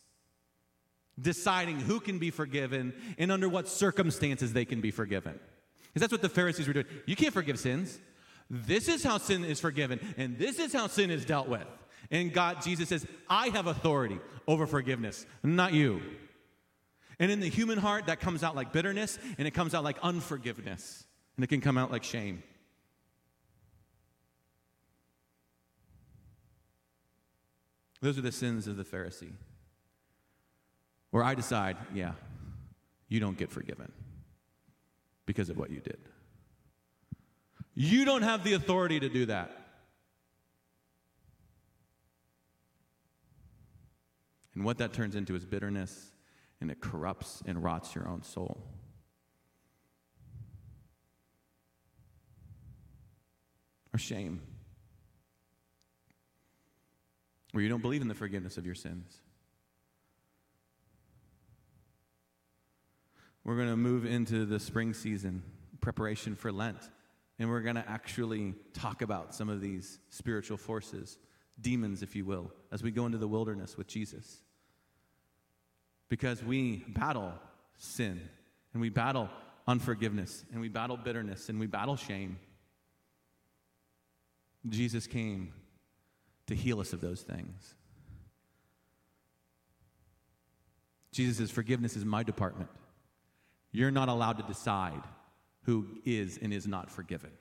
deciding 1.20 1.80
who 1.80 2.00
can 2.00 2.20
be 2.20 2.30
forgiven 2.30 2.94
and 3.18 3.32
under 3.32 3.50
what 3.50 3.68
circumstances 3.68 4.54
they 4.54 4.66
can 4.66 4.82
be 4.82 4.92
forgiven. 4.92 5.40
Because 5.88 6.02
that's 6.02 6.12
what 6.12 6.22
the 6.22 6.30
Pharisees 6.30 6.68
were 6.68 6.74
doing. 6.74 6.86
You 7.06 7.16
can't 7.16 7.34
forgive 7.34 7.60
sins. 7.60 8.00
This 8.50 8.90
is 8.90 9.04
how 9.04 9.18
sin 9.18 9.46
is 9.46 9.62
forgiven, 9.62 10.00
and 10.18 10.38
this 10.38 10.60
is 10.60 10.74
how 10.74 10.88
sin 10.88 11.10
is 11.10 11.24
dealt 11.24 11.48
with. 11.48 11.66
And 12.10 12.34
God, 12.34 12.62
Jesus 12.62 12.90
says, 12.90 13.06
I 13.30 13.48
have 13.50 13.68
authority 13.68 14.20
over 14.46 14.68
forgiveness, 14.68 15.26
not 15.42 15.74
you. 15.74 16.02
And 17.18 17.32
in 17.32 17.40
the 17.40 17.50
human 17.50 17.78
heart, 17.78 18.08
that 18.08 18.20
comes 18.20 18.44
out 18.44 18.56
like 18.56 18.74
bitterness, 18.74 19.20
and 19.38 19.48
it 19.48 19.52
comes 19.52 19.74
out 19.74 19.86
like 19.86 19.98
unforgiveness, 20.04 21.06
and 21.38 21.44
it 21.46 21.48
can 21.48 21.62
come 21.62 21.78
out 21.78 21.92
like 21.92 22.04
shame. 22.04 22.44
Those 28.02 28.18
are 28.18 28.22
the 28.22 28.32
sins 28.32 28.68
of 28.68 28.78
the 28.78 28.84
Pharisee. 28.84 29.34
Where 31.12 31.24
I 31.24 31.36
decide, 31.36 31.78
yeah, 31.94 32.14
you 33.08 33.20
don't 33.20 33.38
get 33.38 33.52
forgiven 33.52 33.92
because 35.26 35.50
of 35.50 35.58
what 35.58 35.70
you 35.70 35.80
did. 35.80 36.00
You 37.76 38.06
don't 38.06 38.24
have 38.24 38.44
the 38.44 38.54
authority 38.54 39.00
to 39.00 39.10
do 39.10 39.26
that. 39.28 39.52
And 44.56 44.66
what 44.66 44.80
that 44.80 44.94
turns 44.94 45.16
into 45.16 45.36
is 45.36 45.46
bitterness, 45.46 46.12
and 46.60 46.70
it 46.70 46.82
corrupts 46.82 47.42
and 47.46 47.64
rots 47.64 47.96
your 47.96 48.08
own 48.08 48.24
soul. 48.24 48.62
Or 53.94 53.98
shame, 53.98 54.42
where 57.52 57.64
you 57.64 57.70
don't 57.70 57.82
believe 57.82 58.02
in 58.02 58.08
the 58.08 58.14
forgiveness 58.14 58.58
of 58.58 58.66
your 58.66 58.76
sins. 58.76 59.22
We're 63.44 63.56
going 63.56 63.70
to 63.70 63.78
move 63.78 64.06
into 64.06 64.46
the 64.46 64.60
spring 64.60 64.94
season, 64.94 65.44
preparation 65.80 66.36
for 66.36 66.52
Lent, 66.52 66.90
and 67.40 67.50
we're 67.50 67.62
going 67.62 67.76
to 67.76 67.90
actually 67.90 68.54
talk 68.74 69.02
about 69.02 69.34
some 69.34 69.50
of 69.50 69.62
these 69.62 70.00
spiritual 70.10 70.58
forces, 70.58 71.18
demons, 71.60 72.04
if 72.04 72.16
you 72.16 72.24
will, 72.24 72.52
as 72.72 72.84
we 72.84 72.92
go 72.92 73.06
into 73.06 73.18
the 73.18 73.28
wilderness 73.28 73.78
with 73.78 73.88
Jesus. 73.88 74.42
Because 76.08 76.44
we 76.44 76.86
battle 76.90 77.34
sin, 77.78 78.22
and 78.74 78.82
we 78.82 78.90
battle 78.90 79.28
unforgiveness, 79.68 80.46
and 80.52 80.62
we 80.62 80.70
battle 80.70 80.98
bitterness, 80.98 81.50
and 81.50 81.60
we 81.60 81.66
battle 81.66 81.96
shame. 81.96 82.38
Jesus 84.70 85.08
came 85.08 85.52
to 86.52 86.56
heal 86.56 86.80
us 86.80 86.94
of 86.94 87.02
those 87.02 87.22
things. 87.22 87.76
Jesus 91.12 91.38
says, 91.38 91.52
Forgiveness 91.52 91.96
is 91.96 92.06
my 92.06 92.24
department. 92.24 92.70
You're 93.72 93.92
not 93.92 94.10
allowed 94.10 94.38
to 94.38 94.44
decide 94.44 95.02
who 95.64 95.88
is 96.06 96.38
and 96.42 96.54
is 96.54 96.68
not 96.68 96.90
forgiven. 96.90 97.32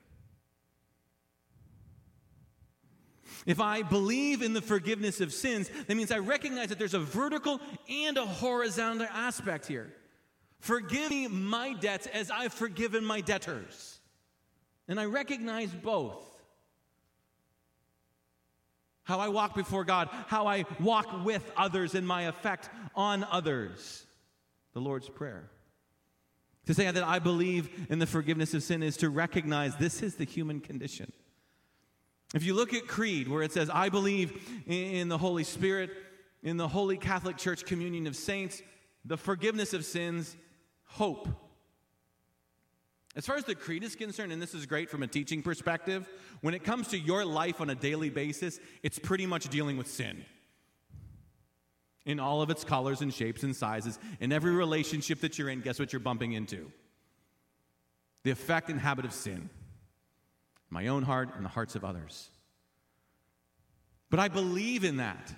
If 3.47 3.61
I 3.61 3.83
believe 3.83 4.43
in 4.43 4.53
the 4.53 4.61
forgiveness 4.61 5.21
of 5.21 5.33
sins, 5.33 5.71
that 5.87 5.97
means 5.97 6.13
I 6.13 6.19
recognize 6.19 6.69
that 6.69 6.79
there's 6.79 6.95
a 6.95 7.01
vertical 7.01 7.61
and 7.89 8.17
a 8.17 8.27
horizontal 8.27 9.07
aspect 9.11 9.67
here. 9.67 9.93
Forgive 10.59 11.11
me 11.11 11.27
my 11.27 11.73
debts 11.73 12.07
as 12.09 12.31
I've 12.31 12.53
forgiven 12.53 13.05
my 13.05 13.23
debtors. 13.23 13.99
And 14.89 15.01
I 15.01 15.07
recognize 15.07 15.71
both. 15.71 16.30
How 19.11 19.19
I 19.19 19.27
walk 19.27 19.57
before 19.57 19.83
God, 19.83 20.09
how 20.29 20.47
I 20.47 20.67
walk 20.79 21.25
with 21.25 21.43
others 21.57 21.97
in 21.97 22.07
my 22.07 22.29
effect 22.29 22.71
on 22.95 23.27
others. 23.29 24.07
The 24.73 24.81
Lord's 24.81 25.09
Prayer. 25.09 25.51
To 26.67 26.75
say 26.75 26.89
that 26.89 27.03
I 27.03 27.19
believe 27.19 27.89
in 27.91 27.99
the 27.99 28.07
forgiveness 28.07 28.55
of 28.55 28.63
sin 28.63 28.85
is 28.85 28.97
to 28.99 29.11
recognize 29.11 29.77
this 29.77 30.01
is 30.05 30.15
the 30.15 30.25
human 30.25 30.61
condition. 30.61 31.13
If 32.37 32.45
you 32.45 32.55
look 32.55 32.73
at 32.73 32.87
Creed, 32.87 33.27
where 33.27 33.43
it 33.43 33.51
says, 33.51 33.69
I 33.69 33.89
believe 33.89 34.41
in 34.69 35.09
the 35.09 35.19
Holy 35.19 35.43
Spirit, 35.43 35.91
in 36.45 36.57
the 36.57 36.69
Holy 36.69 36.97
Catholic 36.97 37.37
Church 37.37 37.65
communion 37.65 38.07
of 38.07 38.15
saints, 38.15 38.63
the 39.05 39.17
forgiveness 39.17 39.75
of 39.75 39.85
sins, 39.85 40.37
hope. 40.85 41.29
As 43.21 43.27
far 43.27 43.37
as 43.37 43.45
the 43.45 43.55
creed 43.55 43.85
is 43.85 43.95
concerned, 43.97 44.33
and 44.33 44.41
this 44.41 44.55
is 44.55 44.65
great 44.65 44.89
from 44.89 45.03
a 45.03 45.07
teaching 45.07 45.43
perspective, 45.43 46.09
when 46.41 46.55
it 46.55 46.65
comes 46.65 46.89
to 46.89 46.99
your 46.99 47.23
life 47.23 47.61
on 47.61 47.69
a 47.69 47.75
daily 47.75 48.09
basis, 48.09 48.59
it's 48.83 48.99
pretty 48.99 49.27
much 49.27 49.51
dealing 49.51 49.77
with 49.77 49.89
sin 49.89 50.25
in 52.07 52.19
all 52.19 52.41
of 52.41 52.49
its 52.49 52.65
colors 52.65 53.03
and 53.03 53.13
shapes 53.13 53.43
and 53.43 53.55
sizes. 53.55 53.99
In 54.21 54.33
every 54.33 54.53
relationship 54.53 55.21
that 55.21 55.39
you're 55.39 55.51
in, 55.51 55.61
guess 55.61 55.79
what 55.79 55.93
you're 55.93 56.01
bumping 56.01 56.33
into? 56.33 56.73
The 58.23 58.31
effect 58.31 58.71
and 58.71 58.81
habit 58.81 59.05
of 59.05 59.13
sin. 59.13 59.51
My 60.71 60.87
own 60.87 61.03
heart 61.03 61.29
and 61.37 61.45
the 61.45 61.51
hearts 61.51 61.75
of 61.75 61.85
others. 61.85 62.31
But 64.09 64.19
I 64.19 64.29
believe 64.29 64.83
in 64.83 64.97
that. 64.97 65.31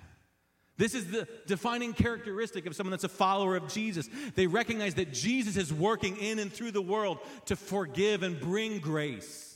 This 0.77 0.95
is 0.95 1.11
the 1.11 1.27
defining 1.45 1.93
characteristic 1.93 2.65
of 2.65 2.75
someone 2.75 2.91
that's 2.91 3.03
a 3.03 3.09
follower 3.09 3.55
of 3.55 3.67
Jesus. 3.67 4.09
They 4.33 4.47
recognize 4.47 4.95
that 4.95 5.13
Jesus 5.13 5.55
is 5.55 5.71
working 5.71 6.17
in 6.17 6.39
and 6.39 6.51
through 6.51 6.71
the 6.71 6.81
world 6.81 7.19
to 7.45 7.55
forgive 7.55 8.23
and 8.23 8.39
bring 8.39 8.79
grace. 8.79 9.53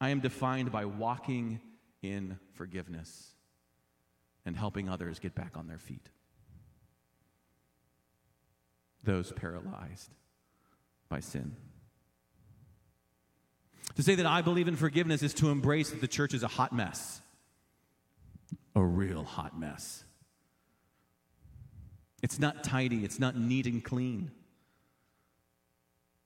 I 0.00 0.08
am 0.08 0.20
defined 0.20 0.72
by 0.72 0.86
walking 0.86 1.60
in 2.02 2.38
forgiveness 2.54 3.30
and 4.44 4.56
helping 4.56 4.88
others 4.88 5.18
get 5.18 5.34
back 5.34 5.56
on 5.56 5.66
their 5.66 5.78
feet. 5.78 6.08
Those 9.02 9.32
paralyzed 9.32 10.10
by 11.08 11.20
sin. 11.20 11.56
To 13.96 14.02
say 14.02 14.16
that 14.16 14.26
I 14.26 14.42
believe 14.42 14.68
in 14.68 14.76
forgiveness 14.76 15.22
is 15.22 15.34
to 15.34 15.50
embrace 15.50 15.90
that 15.90 16.00
the 16.00 16.08
church 16.08 16.34
is 16.34 16.42
a 16.42 16.48
hot 16.48 16.72
mess, 16.72 17.20
a 18.74 18.82
real 18.82 19.24
hot 19.24 19.58
mess. 19.58 20.04
It's 22.22 22.40
not 22.40 22.64
tidy, 22.64 23.04
it's 23.04 23.20
not 23.20 23.36
neat 23.36 23.66
and 23.66 23.84
clean. 23.84 24.30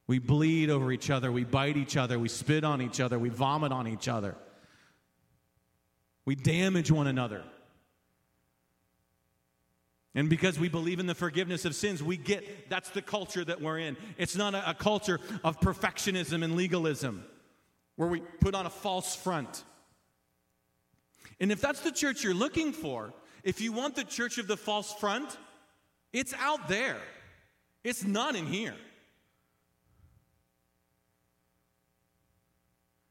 We 0.07 0.19
bleed 0.19 0.71
over 0.71 0.91
each 0.91 1.11
other. 1.11 1.31
We 1.31 1.45
bite 1.45 1.77
each 1.77 1.97
other. 1.97 2.19
We 2.19 2.29
spit 2.29 2.65
on 2.65 2.81
each 2.81 2.99
other. 2.99 3.19
We 3.19 3.29
vomit 3.29 3.73
on 3.73 3.87
each 3.87 4.09
other. 4.09 4.37
We 6.25 6.35
damage 6.35 6.91
one 6.91 7.07
another. 7.07 7.45
And 10.15 10.31
because 10.31 10.59
we 10.59 10.71
believe 10.71 10.99
in 10.99 11.07
the 11.07 11.15
forgiveness 11.15 11.67
of 11.67 11.75
sins, 11.75 12.03
we 12.03 12.17
get 12.17 12.71
that's 12.71 12.89
the 12.91 13.03
culture 13.03 13.45
that 13.45 13.61
we're 13.61 13.79
in. 13.79 13.99
It's 14.17 14.35
not 14.35 14.55
a, 14.55 14.71
a, 14.71 14.75
culture 14.75 15.21
of 15.45 15.61
perfectionism 15.61 16.43
and 16.43 16.57
legalism 16.57 17.25
where 17.99 18.09
we 18.09 18.21
put 18.21 18.55
on 18.55 18.65
a 18.65 18.71
false 18.71 19.17
front. 19.17 19.65
And 21.41 21.51
if 21.51 21.61
that's 21.61 21.81
the 21.81 21.91
church 21.91 22.23
you're 22.23 22.33
looking 22.33 22.73
for, 22.73 23.13
if 23.43 23.61
you 23.61 23.73
want 23.73 23.97
the 23.97 24.05
church 24.05 24.39
of 24.39 24.47
the 24.47 24.57
false 24.57 24.95
front, 24.95 25.37
it's 26.13 26.33
out 26.35 26.69
there, 26.69 27.01
it's 27.83 28.05
not 28.05 28.37
in 28.37 28.47
here. 28.47 28.77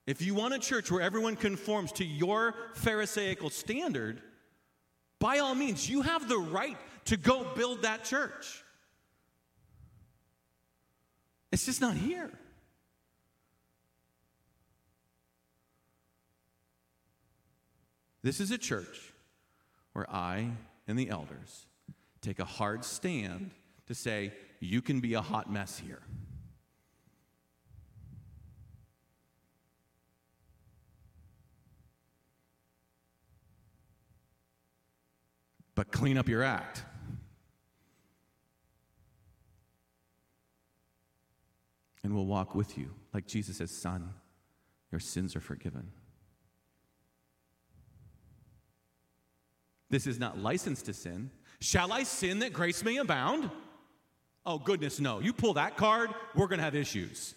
If 0.05 0.21
you 0.21 0.33
want 0.33 0.53
a 0.53 0.59
church 0.59 0.89
where 0.89 1.01
everyone 1.01 1.35
conforms 1.35 1.91
to 1.93 2.05
your 2.05 2.55
Pharisaical 2.75 3.49
standard, 3.49 4.21
by 5.19 5.39
all 5.39 5.53
means, 5.53 5.89
you 5.89 6.01
have 6.01 6.29
the 6.29 6.37
right 6.37 6.77
to 7.05 7.17
go 7.17 7.45
build 7.55 7.81
that 7.81 8.05
church. 8.05 8.63
It's 11.51 11.65
just 11.65 11.81
not 11.81 11.97
here. 11.97 12.31
This 18.23 18.39
is 18.39 18.51
a 18.51 18.57
church 18.57 19.13
where 19.93 20.09
I 20.09 20.51
and 20.87 20.97
the 20.97 21.09
elders 21.09 21.65
take 22.21 22.39
a 22.39 22.45
hard 22.45 22.83
stand 22.83 23.51
to 23.87 23.95
say, 23.95 24.33
you 24.59 24.81
can 24.81 24.99
be 24.99 25.13
a 25.13 25.21
hot 25.21 25.51
mess 25.51 25.79
here. 25.79 26.01
But 35.75 35.91
clean 35.91 36.17
up 36.17 36.27
your 36.27 36.41
act. 36.41 36.83
And 42.03 42.15
we'll 42.15 42.25
walk 42.25 42.55
with 42.55 42.77
you. 42.77 42.95
Like 43.13 43.27
Jesus 43.27 43.57
says, 43.57 43.69
Son, 43.69 44.13
your 44.91 44.99
sins 44.99 45.35
are 45.35 45.41
forgiven. 45.41 45.91
This 49.89 50.07
is 50.07 50.19
not 50.19 50.37
license 50.37 50.81
to 50.83 50.93
sin. 50.93 51.31
Shall 51.59 51.91
I 51.91 52.03
sin 52.03 52.39
that 52.39 52.53
grace 52.53 52.83
may 52.83 52.97
abound? 52.97 53.49
Oh, 54.45 54.59
goodness, 54.59 54.99
no. 54.99 55.19
You 55.19 55.33
pull 55.33 55.53
that 55.53 55.77
card, 55.77 56.09
we're 56.35 56.47
going 56.47 56.59
to 56.59 56.63
have 56.63 56.75
issues. 56.75 57.35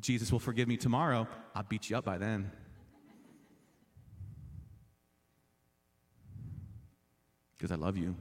Jesus 0.00 0.32
will 0.32 0.40
forgive 0.40 0.68
me 0.68 0.76
tomorrow. 0.76 1.26
I'll 1.54 1.62
beat 1.62 1.88
you 1.88 1.96
up 1.96 2.04
by 2.04 2.18
then. 2.18 2.50
Because 7.56 7.70
I 7.70 7.76
love 7.76 7.96
you. 7.96 8.16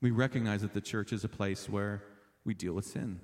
We 0.00 0.10
recognize 0.10 0.60
that 0.62 0.74
the 0.74 0.80
church 0.80 1.12
is 1.12 1.24
a 1.24 1.28
place 1.28 1.68
where 1.68 2.02
we 2.44 2.52
deal 2.52 2.74
with 2.74 2.84
sin. 2.84 3.20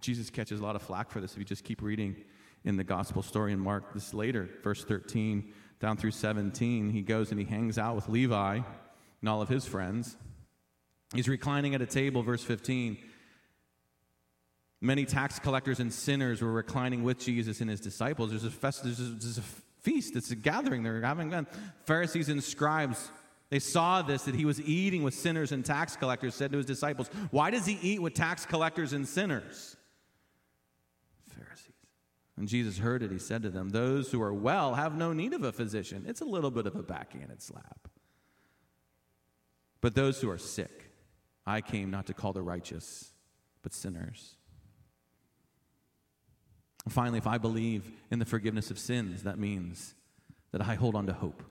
Jesus 0.00 0.30
catches 0.30 0.60
a 0.60 0.62
lot 0.62 0.76
of 0.76 0.82
flack 0.82 1.10
for 1.10 1.20
this 1.20 1.32
if 1.32 1.38
you 1.38 1.44
just 1.44 1.64
keep 1.64 1.82
reading 1.82 2.16
in 2.64 2.76
the 2.76 2.84
gospel 2.84 3.22
story 3.22 3.52
in 3.52 3.58
Mark 3.58 3.94
this 3.94 4.12
later, 4.12 4.48
verse 4.62 4.84
13 4.84 5.52
down 5.80 5.96
through 5.96 6.10
17. 6.10 6.90
He 6.90 7.02
goes 7.02 7.30
and 7.30 7.40
he 7.40 7.46
hangs 7.46 7.78
out 7.78 7.96
with 7.96 8.08
Levi 8.08 8.56
and 8.56 9.28
all 9.28 9.40
of 9.40 9.48
his 9.48 9.64
friends. 9.64 10.16
He's 11.14 11.28
reclining 11.28 11.74
at 11.74 11.82
a 11.82 11.86
table, 11.86 12.22
verse 12.22 12.42
15. 12.42 12.98
Many 14.82 15.04
tax 15.04 15.38
collectors 15.38 15.80
and 15.80 15.92
sinners 15.92 16.40
were 16.42 16.52
reclining 16.52 17.02
with 17.02 17.18
Jesus 17.18 17.60
and 17.60 17.68
his 17.68 17.80
disciples. 17.80 18.30
There's 18.30 18.44
a, 18.44 18.50
fest, 18.50 18.84
there's 18.84 19.00
a, 19.00 19.04
there's 19.04 19.38
a 19.38 19.44
feast, 19.80 20.16
it's 20.16 20.30
a 20.30 20.36
gathering 20.36 20.82
they're 20.82 21.00
having. 21.02 21.46
Pharisees 21.84 22.28
and 22.28 22.42
scribes 22.42 23.10
they 23.50 23.58
saw 23.58 24.00
this, 24.00 24.22
that 24.22 24.36
he 24.36 24.44
was 24.44 24.60
eating 24.60 25.02
with 25.02 25.12
sinners 25.12 25.50
and 25.50 25.64
tax 25.64 25.96
collectors, 25.96 26.36
said 26.36 26.52
to 26.52 26.58
his 26.58 26.66
disciples, 26.66 27.08
Why 27.32 27.50
does 27.50 27.66
he 27.66 27.78
eat 27.82 28.00
with 28.00 28.14
tax 28.14 28.46
collectors 28.46 28.92
and 28.92 29.06
sinners? 29.06 29.76
When 32.40 32.46
Jesus 32.46 32.78
heard 32.78 33.02
it, 33.02 33.10
he 33.10 33.18
said 33.18 33.42
to 33.42 33.50
them, 33.50 33.68
Those 33.68 34.10
who 34.10 34.22
are 34.22 34.32
well 34.32 34.72
have 34.72 34.96
no 34.96 35.12
need 35.12 35.34
of 35.34 35.44
a 35.44 35.52
physician. 35.52 36.06
It's 36.08 36.22
a 36.22 36.24
little 36.24 36.50
bit 36.50 36.66
of 36.66 36.74
a 36.74 36.82
backhanded 36.82 37.42
slap. 37.42 37.86
But 39.82 39.94
those 39.94 40.22
who 40.22 40.30
are 40.30 40.38
sick, 40.38 40.90
I 41.46 41.60
came 41.60 41.90
not 41.90 42.06
to 42.06 42.14
call 42.14 42.32
the 42.32 42.40
righteous, 42.40 43.12
but 43.60 43.74
sinners. 43.74 44.36
And 46.86 46.94
finally, 46.94 47.18
if 47.18 47.26
I 47.26 47.36
believe 47.36 47.92
in 48.10 48.18
the 48.18 48.24
forgiveness 48.24 48.70
of 48.70 48.78
sins, 48.78 49.24
that 49.24 49.38
means 49.38 49.94
that 50.52 50.62
I 50.62 50.76
hold 50.76 50.94
on 50.94 51.04
to 51.08 51.12
hope, 51.12 51.42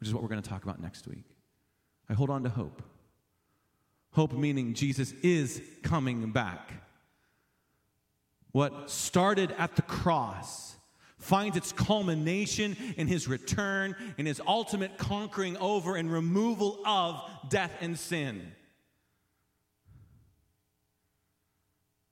which 0.00 0.08
is 0.08 0.12
what 0.12 0.24
we're 0.24 0.28
going 0.28 0.42
to 0.42 0.50
talk 0.50 0.64
about 0.64 0.82
next 0.82 1.06
week. 1.06 1.36
I 2.10 2.14
hold 2.14 2.30
on 2.30 2.42
to 2.42 2.50
hope. 2.50 2.82
Hope 4.10 4.32
meaning 4.32 4.74
Jesus 4.74 5.12
is 5.22 5.62
coming 5.84 6.32
back. 6.32 6.72
What 8.54 8.88
started 8.88 9.52
at 9.58 9.74
the 9.74 9.82
cross 9.82 10.76
finds 11.18 11.56
its 11.56 11.72
culmination 11.72 12.76
in 12.96 13.08
his 13.08 13.26
return, 13.26 13.96
in 14.16 14.26
his 14.26 14.40
ultimate 14.46 14.96
conquering 14.96 15.56
over 15.56 15.96
and 15.96 16.08
removal 16.08 16.78
of 16.86 17.20
death 17.48 17.72
and 17.80 17.98
sin. 17.98 18.52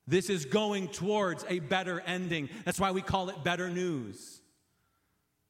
This 0.05 0.29
is 0.29 0.43
going 0.43 0.89
towards 0.89 1.45
a 1.47 1.59
better 1.59 2.01
ending. 2.01 2.49
That's 2.65 2.77
why 2.77 2.91
we 2.91 3.01
call 3.01 3.29
it 3.29 3.41
better 3.45 3.69
news. 3.69 4.41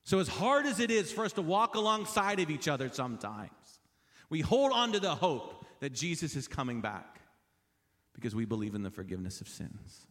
So, 0.04 0.20
as 0.20 0.28
hard 0.28 0.68
as 0.68 0.80
it 0.80 0.92
is 0.92 1.12
for 1.12 1.26
us 1.26 1.34
to 1.34 1.42
walk 1.42 1.74
alongside 1.74 2.40
of 2.40 2.52
each 2.52 2.68
other 2.68 2.88
sometimes, 2.94 3.50
we 4.30 4.42
hold 4.42 4.72
on 4.72 4.92
to 4.92 5.00
the 5.00 5.16
hope 5.16 5.66
that 5.80 5.92
Jesus 5.92 6.36
is 6.36 6.48
coming 6.48 6.82
back 6.82 7.20
because 8.14 8.36
we 8.36 8.46
believe 8.46 8.76
in 8.76 8.84
the 8.84 8.92
forgiveness 8.92 9.42
of 9.42 9.48
sins. 9.48 10.06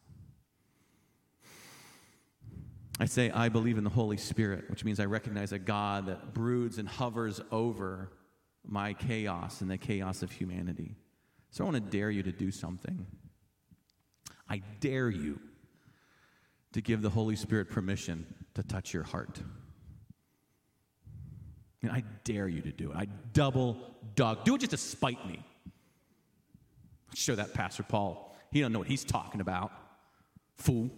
I 3.03 3.07
say, 3.07 3.32
I 3.32 3.48
believe 3.48 3.78
in 3.78 3.84
the 3.84 3.90
Holy 3.90 4.16
Spirit, 4.16 4.70
which 4.70 4.84
means 4.84 5.00
I 5.00 5.07
recognize 5.07 5.50
a 5.50 5.59
God 5.59 6.07
that 6.07 6.32
broods 6.32 6.78
and 6.78 6.88
hovers 6.88 7.40
over 7.50 8.12
my 8.64 8.94
chaos 8.94 9.61
and 9.61 9.68
the 9.68 9.76
chaos 9.76 10.22
of 10.22 10.30
humanity. 10.30 10.94
So 11.50 11.64
I 11.64 11.68
want 11.68 11.84
to 11.84 11.90
dare 11.90 12.12
you 12.12 12.22
to 12.22 12.30
do 12.30 12.53
something. 12.53 13.05
I 14.48 14.62
dare 14.78 15.11
you 15.11 15.40
to 16.74 16.80
give 16.80 17.03
the 17.03 17.11
Holy 17.11 17.34
Spirit 17.34 17.70
permission 17.70 18.24
to 18.55 18.62
touch 18.62 18.94
your 18.94 19.03
heart. 19.03 19.40
Mean, 21.82 21.90
I 21.90 22.05
dare 22.22 22.46
you 22.46 22.61
to 22.61 22.70
do 22.70 22.92
it. 22.92 22.96
I 22.96 23.09
double 23.32 23.78
dog. 24.14 24.44
Do 24.44 24.55
it 24.55 24.59
just 24.59 24.70
to 24.70 24.76
spite 24.76 25.26
me. 25.26 25.44
Show 27.16 27.34
that 27.34 27.53
Pastor 27.53 27.82
Paul. 27.82 28.36
He 28.53 28.61
don't 28.61 28.72
know 28.72 28.78
what 28.78 28.86
he's 28.86 29.03
talking 29.03 29.40
about. 29.40 29.72
Fool. 30.55 30.88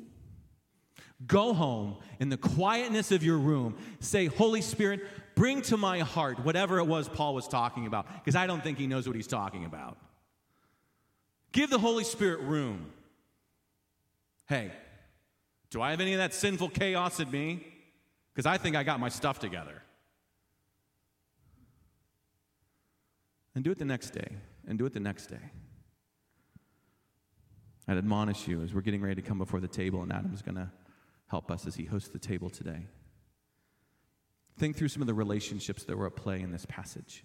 Go 1.27 1.55
home 1.55 1.97
in 2.19 2.29
the 2.29 2.37
quietness 2.37 3.13
of 3.13 3.23
your 3.23 3.39
room. 3.39 3.77
Say, 4.01 4.27
Holy 4.27 4.61
Spirit, 4.61 5.01
bring 5.35 5.63
to 5.63 5.77
my 5.77 6.01
heart 6.01 6.45
whatever 6.45 6.79
it 6.79 6.85
was 6.85 7.09
Paul 7.09 7.35
was 7.35 7.49
talking 7.49 7.87
about, 7.87 8.07
because 8.19 8.37
I 8.37 8.47
don't 8.47 8.63
think 8.63 8.79
he 8.79 8.87
knows 8.87 9.07
what 9.07 9.17
he's 9.17 9.27
talking 9.27 9.65
about. 9.65 9.97
Give 11.53 11.71
the 11.71 11.79
Holy 11.79 12.05
Spirit 12.05 12.41
room. 12.41 12.87
Hey, 14.47 14.73
do 15.71 15.81
I 15.81 15.91
have 15.91 16.01
any 16.01 16.13
of 16.13 16.19
that 16.19 16.35
sinful 16.35 16.71
chaos 16.71 17.21
in 17.21 17.31
me? 17.31 17.65
Because 18.33 18.47
I 18.47 18.59
think 18.59 18.77
I 18.77 18.83
got 18.83 18.99
my 19.01 19.09
stuff 19.09 19.39
together. 19.39 19.81
And 23.55 23.63
do 23.63 23.71
it 23.71 23.79
the 23.79 23.85
next 23.85 24.11
day, 24.11 24.37
and 24.67 24.77
do 24.77 24.85
it 24.85 24.93
the 24.93 25.01
next 25.01 25.29
day. 25.29 25.51
I'd 27.87 27.99
admonish 27.99 28.49
you 28.49 28.63
as 28.63 28.75
we're 28.75 28.81
getting 28.81 29.01
ready 29.01 29.15
to 29.15 29.23
come 29.23 29.39
before 29.39 29.61
the 29.61 29.69
table, 29.69 30.03
and 30.03 30.13
Adam's 30.13 30.43
going 30.43 30.57
to 30.57 30.69
help 31.35 31.51
us 31.51 31.67
as 31.67 31.75
he 31.75 31.85
hosts 31.85 32.11
the 32.11 32.19
table 32.21 32.49
today. 32.49 32.87
Think 34.57 34.77
through 34.77 34.87
some 34.87 35.03
of 35.03 35.09
the 35.09 35.15
relationships 35.15 35.83
that 35.83 35.99
were 35.99 36.07
at 36.07 36.15
play 36.15 36.41
in 36.41 36.53
this 36.53 36.65
passage. 36.65 37.25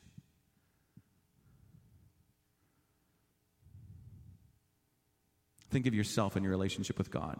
Think 5.70 5.86
of 5.86 5.93
yourself 5.93 6.36
and 6.36 6.43
your 6.43 6.49
relationship 6.49 6.97
with 6.97 7.12
God. 7.12 7.39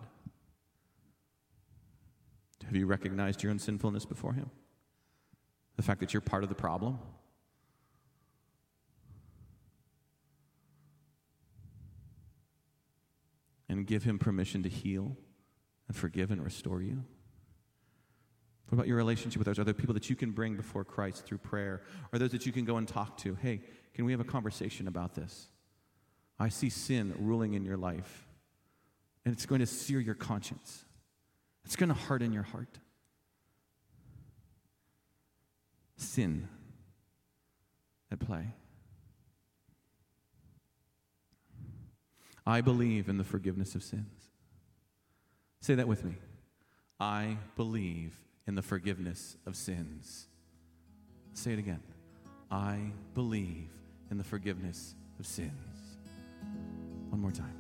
Have 2.65 2.76
you 2.76 2.86
recognized 2.86 3.41
your 3.41 3.51
own 3.51 3.57
sinfulness 3.57 4.05
before 4.05 4.34
Him? 4.34 4.51
The 5.76 5.82
fact 5.82 6.01
that 6.01 6.13
you're 6.13 6.22
part 6.22 6.43
of 6.43 6.49
the 6.49 6.55
problem? 6.55 6.99
And 13.67 13.88
give 13.88 14.03
Him 14.03 14.20
permission 14.20 14.61
to 14.61 14.70
heal 14.70 15.17
and 15.90 15.98
forgive 15.98 16.32
and 16.32 16.42
restore 16.42 16.82
you? 16.82 17.04
What 18.70 18.76
about 18.76 18.88
your 18.88 18.98
relationship 18.98 19.40
with 19.40 19.48
others? 19.48 19.60
Are 19.60 19.64
there 19.64 19.74
people 19.74 19.96
that 19.96 20.10
you 20.10 20.16
can 20.16 20.32
bring 20.32 20.56
before 20.56 20.86
Christ 20.86 21.26
through 21.26 21.40
prayer? 21.40 21.82
Are 22.14 22.20
those 22.20 22.32
that 22.32 22.46
you 22.46 22.52
can 22.52 22.64
go 22.64 22.78
and 22.78 22.88
talk 22.88 23.18
to? 23.18 23.36
Hey, 23.36 23.62
can 23.96 24.06
we 24.06 24.12
have 24.12 24.22
a 24.22 24.26
conversation 24.26 24.88
about 24.88 25.16
this? 25.16 25.48
I 26.40 26.50
see 26.50 26.70
sin 26.70 27.14
ruling 27.20 27.56
in 27.56 27.66
your 27.66 27.76
life, 27.76 28.28
and 29.26 29.34
it's 29.34 29.48
going 29.48 29.60
to 29.60 29.66
sear 29.66 30.00
your 30.00 30.16
conscience, 30.16 30.86
it's 31.66 31.76
going 31.76 31.90
to 31.90 31.96
harden 31.96 32.32
your 32.32 32.44
heart. 32.44 32.80
Sin 35.98 36.48
at 38.10 38.20
play. 38.20 38.54
I 42.46 42.62
believe 42.62 43.10
in 43.10 43.18
the 43.18 43.26
forgiveness 43.26 43.76
of 43.76 43.84
sins. 43.84 44.30
Say 45.62 45.76
that 45.76 45.88
with 45.88 46.05
me. 46.05 46.16
I 46.99 47.38
believe 47.55 48.16
in 48.47 48.55
the 48.55 48.62
forgiveness 48.62 49.38
of 49.45 49.55
sins. 49.55 50.28
Say 51.34 51.53
it 51.53 51.60
again. 51.60 51.84
I 52.49 52.91
believe 53.14 53.70
in 54.10 54.18
the 54.18 54.24
forgiveness 54.24 54.95
of 55.20 55.28
sins. 55.28 55.51
One 57.10 57.22
more 57.22 57.32
time. 57.32 57.55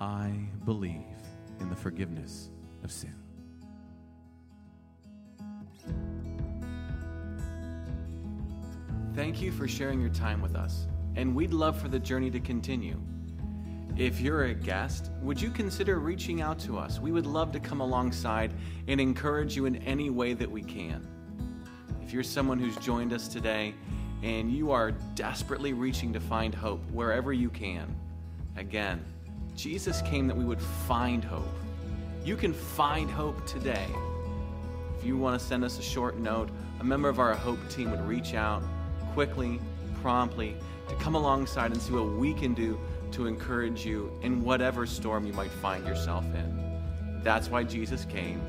I 0.00 0.32
believe 0.64 1.02
in 1.60 1.68
the 1.68 1.76
forgiveness 1.76 2.50
of 2.82 2.90
sin. 2.90 3.14
Thank 9.14 9.40
you 9.40 9.52
for 9.52 9.68
sharing 9.68 10.00
your 10.00 10.10
time 10.10 10.42
with 10.42 10.56
us, 10.56 10.86
and 11.14 11.34
we'd 11.34 11.52
love 11.52 11.80
for 11.80 11.88
the 11.88 12.00
journey 12.00 12.30
to 12.30 12.40
continue. 12.40 13.00
If 13.96 14.20
you're 14.20 14.46
a 14.46 14.54
guest, 14.54 15.12
would 15.22 15.40
you 15.40 15.50
consider 15.50 16.00
reaching 16.00 16.42
out 16.42 16.58
to 16.60 16.76
us? 16.76 16.98
We 16.98 17.12
would 17.12 17.26
love 17.26 17.52
to 17.52 17.60
come 17.60 17.80
alongside 17.80 18.52
and 18.88 19.00
encourage 19.00 19.54
you 19.54 19.66
in 19.66 19.76
any 19.76 20.10
way 20.10 20.32
that 20.34 20.50
we 20.50 20.62
can. 20.62 21.06
If 22.02 22.12
you're 22.12 22.24
someone 22.24 22.58
who's 22.58 22.76
joined 22.78 23.12
us 23.12 23.28
today 23.28 23.72
and 24.24 24.50
you 24.50 24.72
are 24.72 24.90
desperately 25.14 25.74
reaching 25.74 26.12
to 26.12 26.18
find 26.18 26.52
hope 26.52 26.80
wherever 26.90 27.32
you 27.32 27.50
can, 27.50 27.94
again, 28.56 29.04
Jesus 29.54 30.02
came 30.02 30.26
that 30.26 30.36
we 30.36 30.44
would 30.44 30.60
find 30.60 31.24
hope. 31.24 31.54
You 32.24 32.34
can 32.34 32.52
find 32.52 33.08
hope 33.08 33.46
today. 33.46 33.86
If 34.98 35.04
you 35.04 35.16
want 35.16 35.40
to 35.40 35.46
send 35.46 35.62
us 35.62 35.78
a 35.78 35.82
short 35.82 36.18
note, 36.18 36.48
a 36.80 36.84
member 36.84 37.08
of 37.08 37.20
our 37.20 37.34
Hope 37.34 37.60
team 37.70 37.92
would 37.92 38.04
reach 38.08 38.34
out 38.34 38.64
quickly, 39.12 39.60
promptly, 40.02 40.56
to 40.88 40.96
come 40.96 41.14
alongside 41.14 41.70
and 41.70 41.80
see 41.80 41.92
what 41.92 42.08
we 42.08 42.34
can 42.34 42.54
do 42.54 42.76
to 43.14 43.26
encourage 43.26 43.86
you 43.86 44.10
in 44.22 44.42
whatever 44.42 44.86
storm 44.86 45.24
you 45.24 45.32
might 45.32 45.50
find 45.50 45.86
yourself 45.86 46.24
in. 46.34 47.20
That's 47.22 47.48
why 47.48 47.64
Jesus 47.64 48.04
came. 48.04 48.40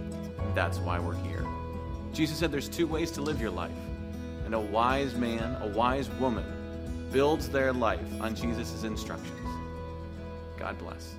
That's 0.54 0.80
why 0.80 1.00
we're 1.00 1.16
here. 1.16 1.46
Jesus 2.14 2.38
said 2.38 2.52
there's 2.52 2.70
two 2.70 2.88
ways 2.88 3.12
to 3.12 3.22
live 3.22 3.40
your 3.40 3.52
life. 3.52 3.72
And 4.46 4.54
a 4.54 4.60
wise 4.60 5.16
man, 5.16 5.56
a 5.62 5.68
wise 5.68 6.10
woman, 6.12 6.46
builds 7.12 7.50
their 7.50 7.74
life 7.74 8.22
on 8.22 8.36
Jesus' 8.36 8.84
instructions. 8.84 9.50
God 10.58 10.78
bless. 10.78 11.16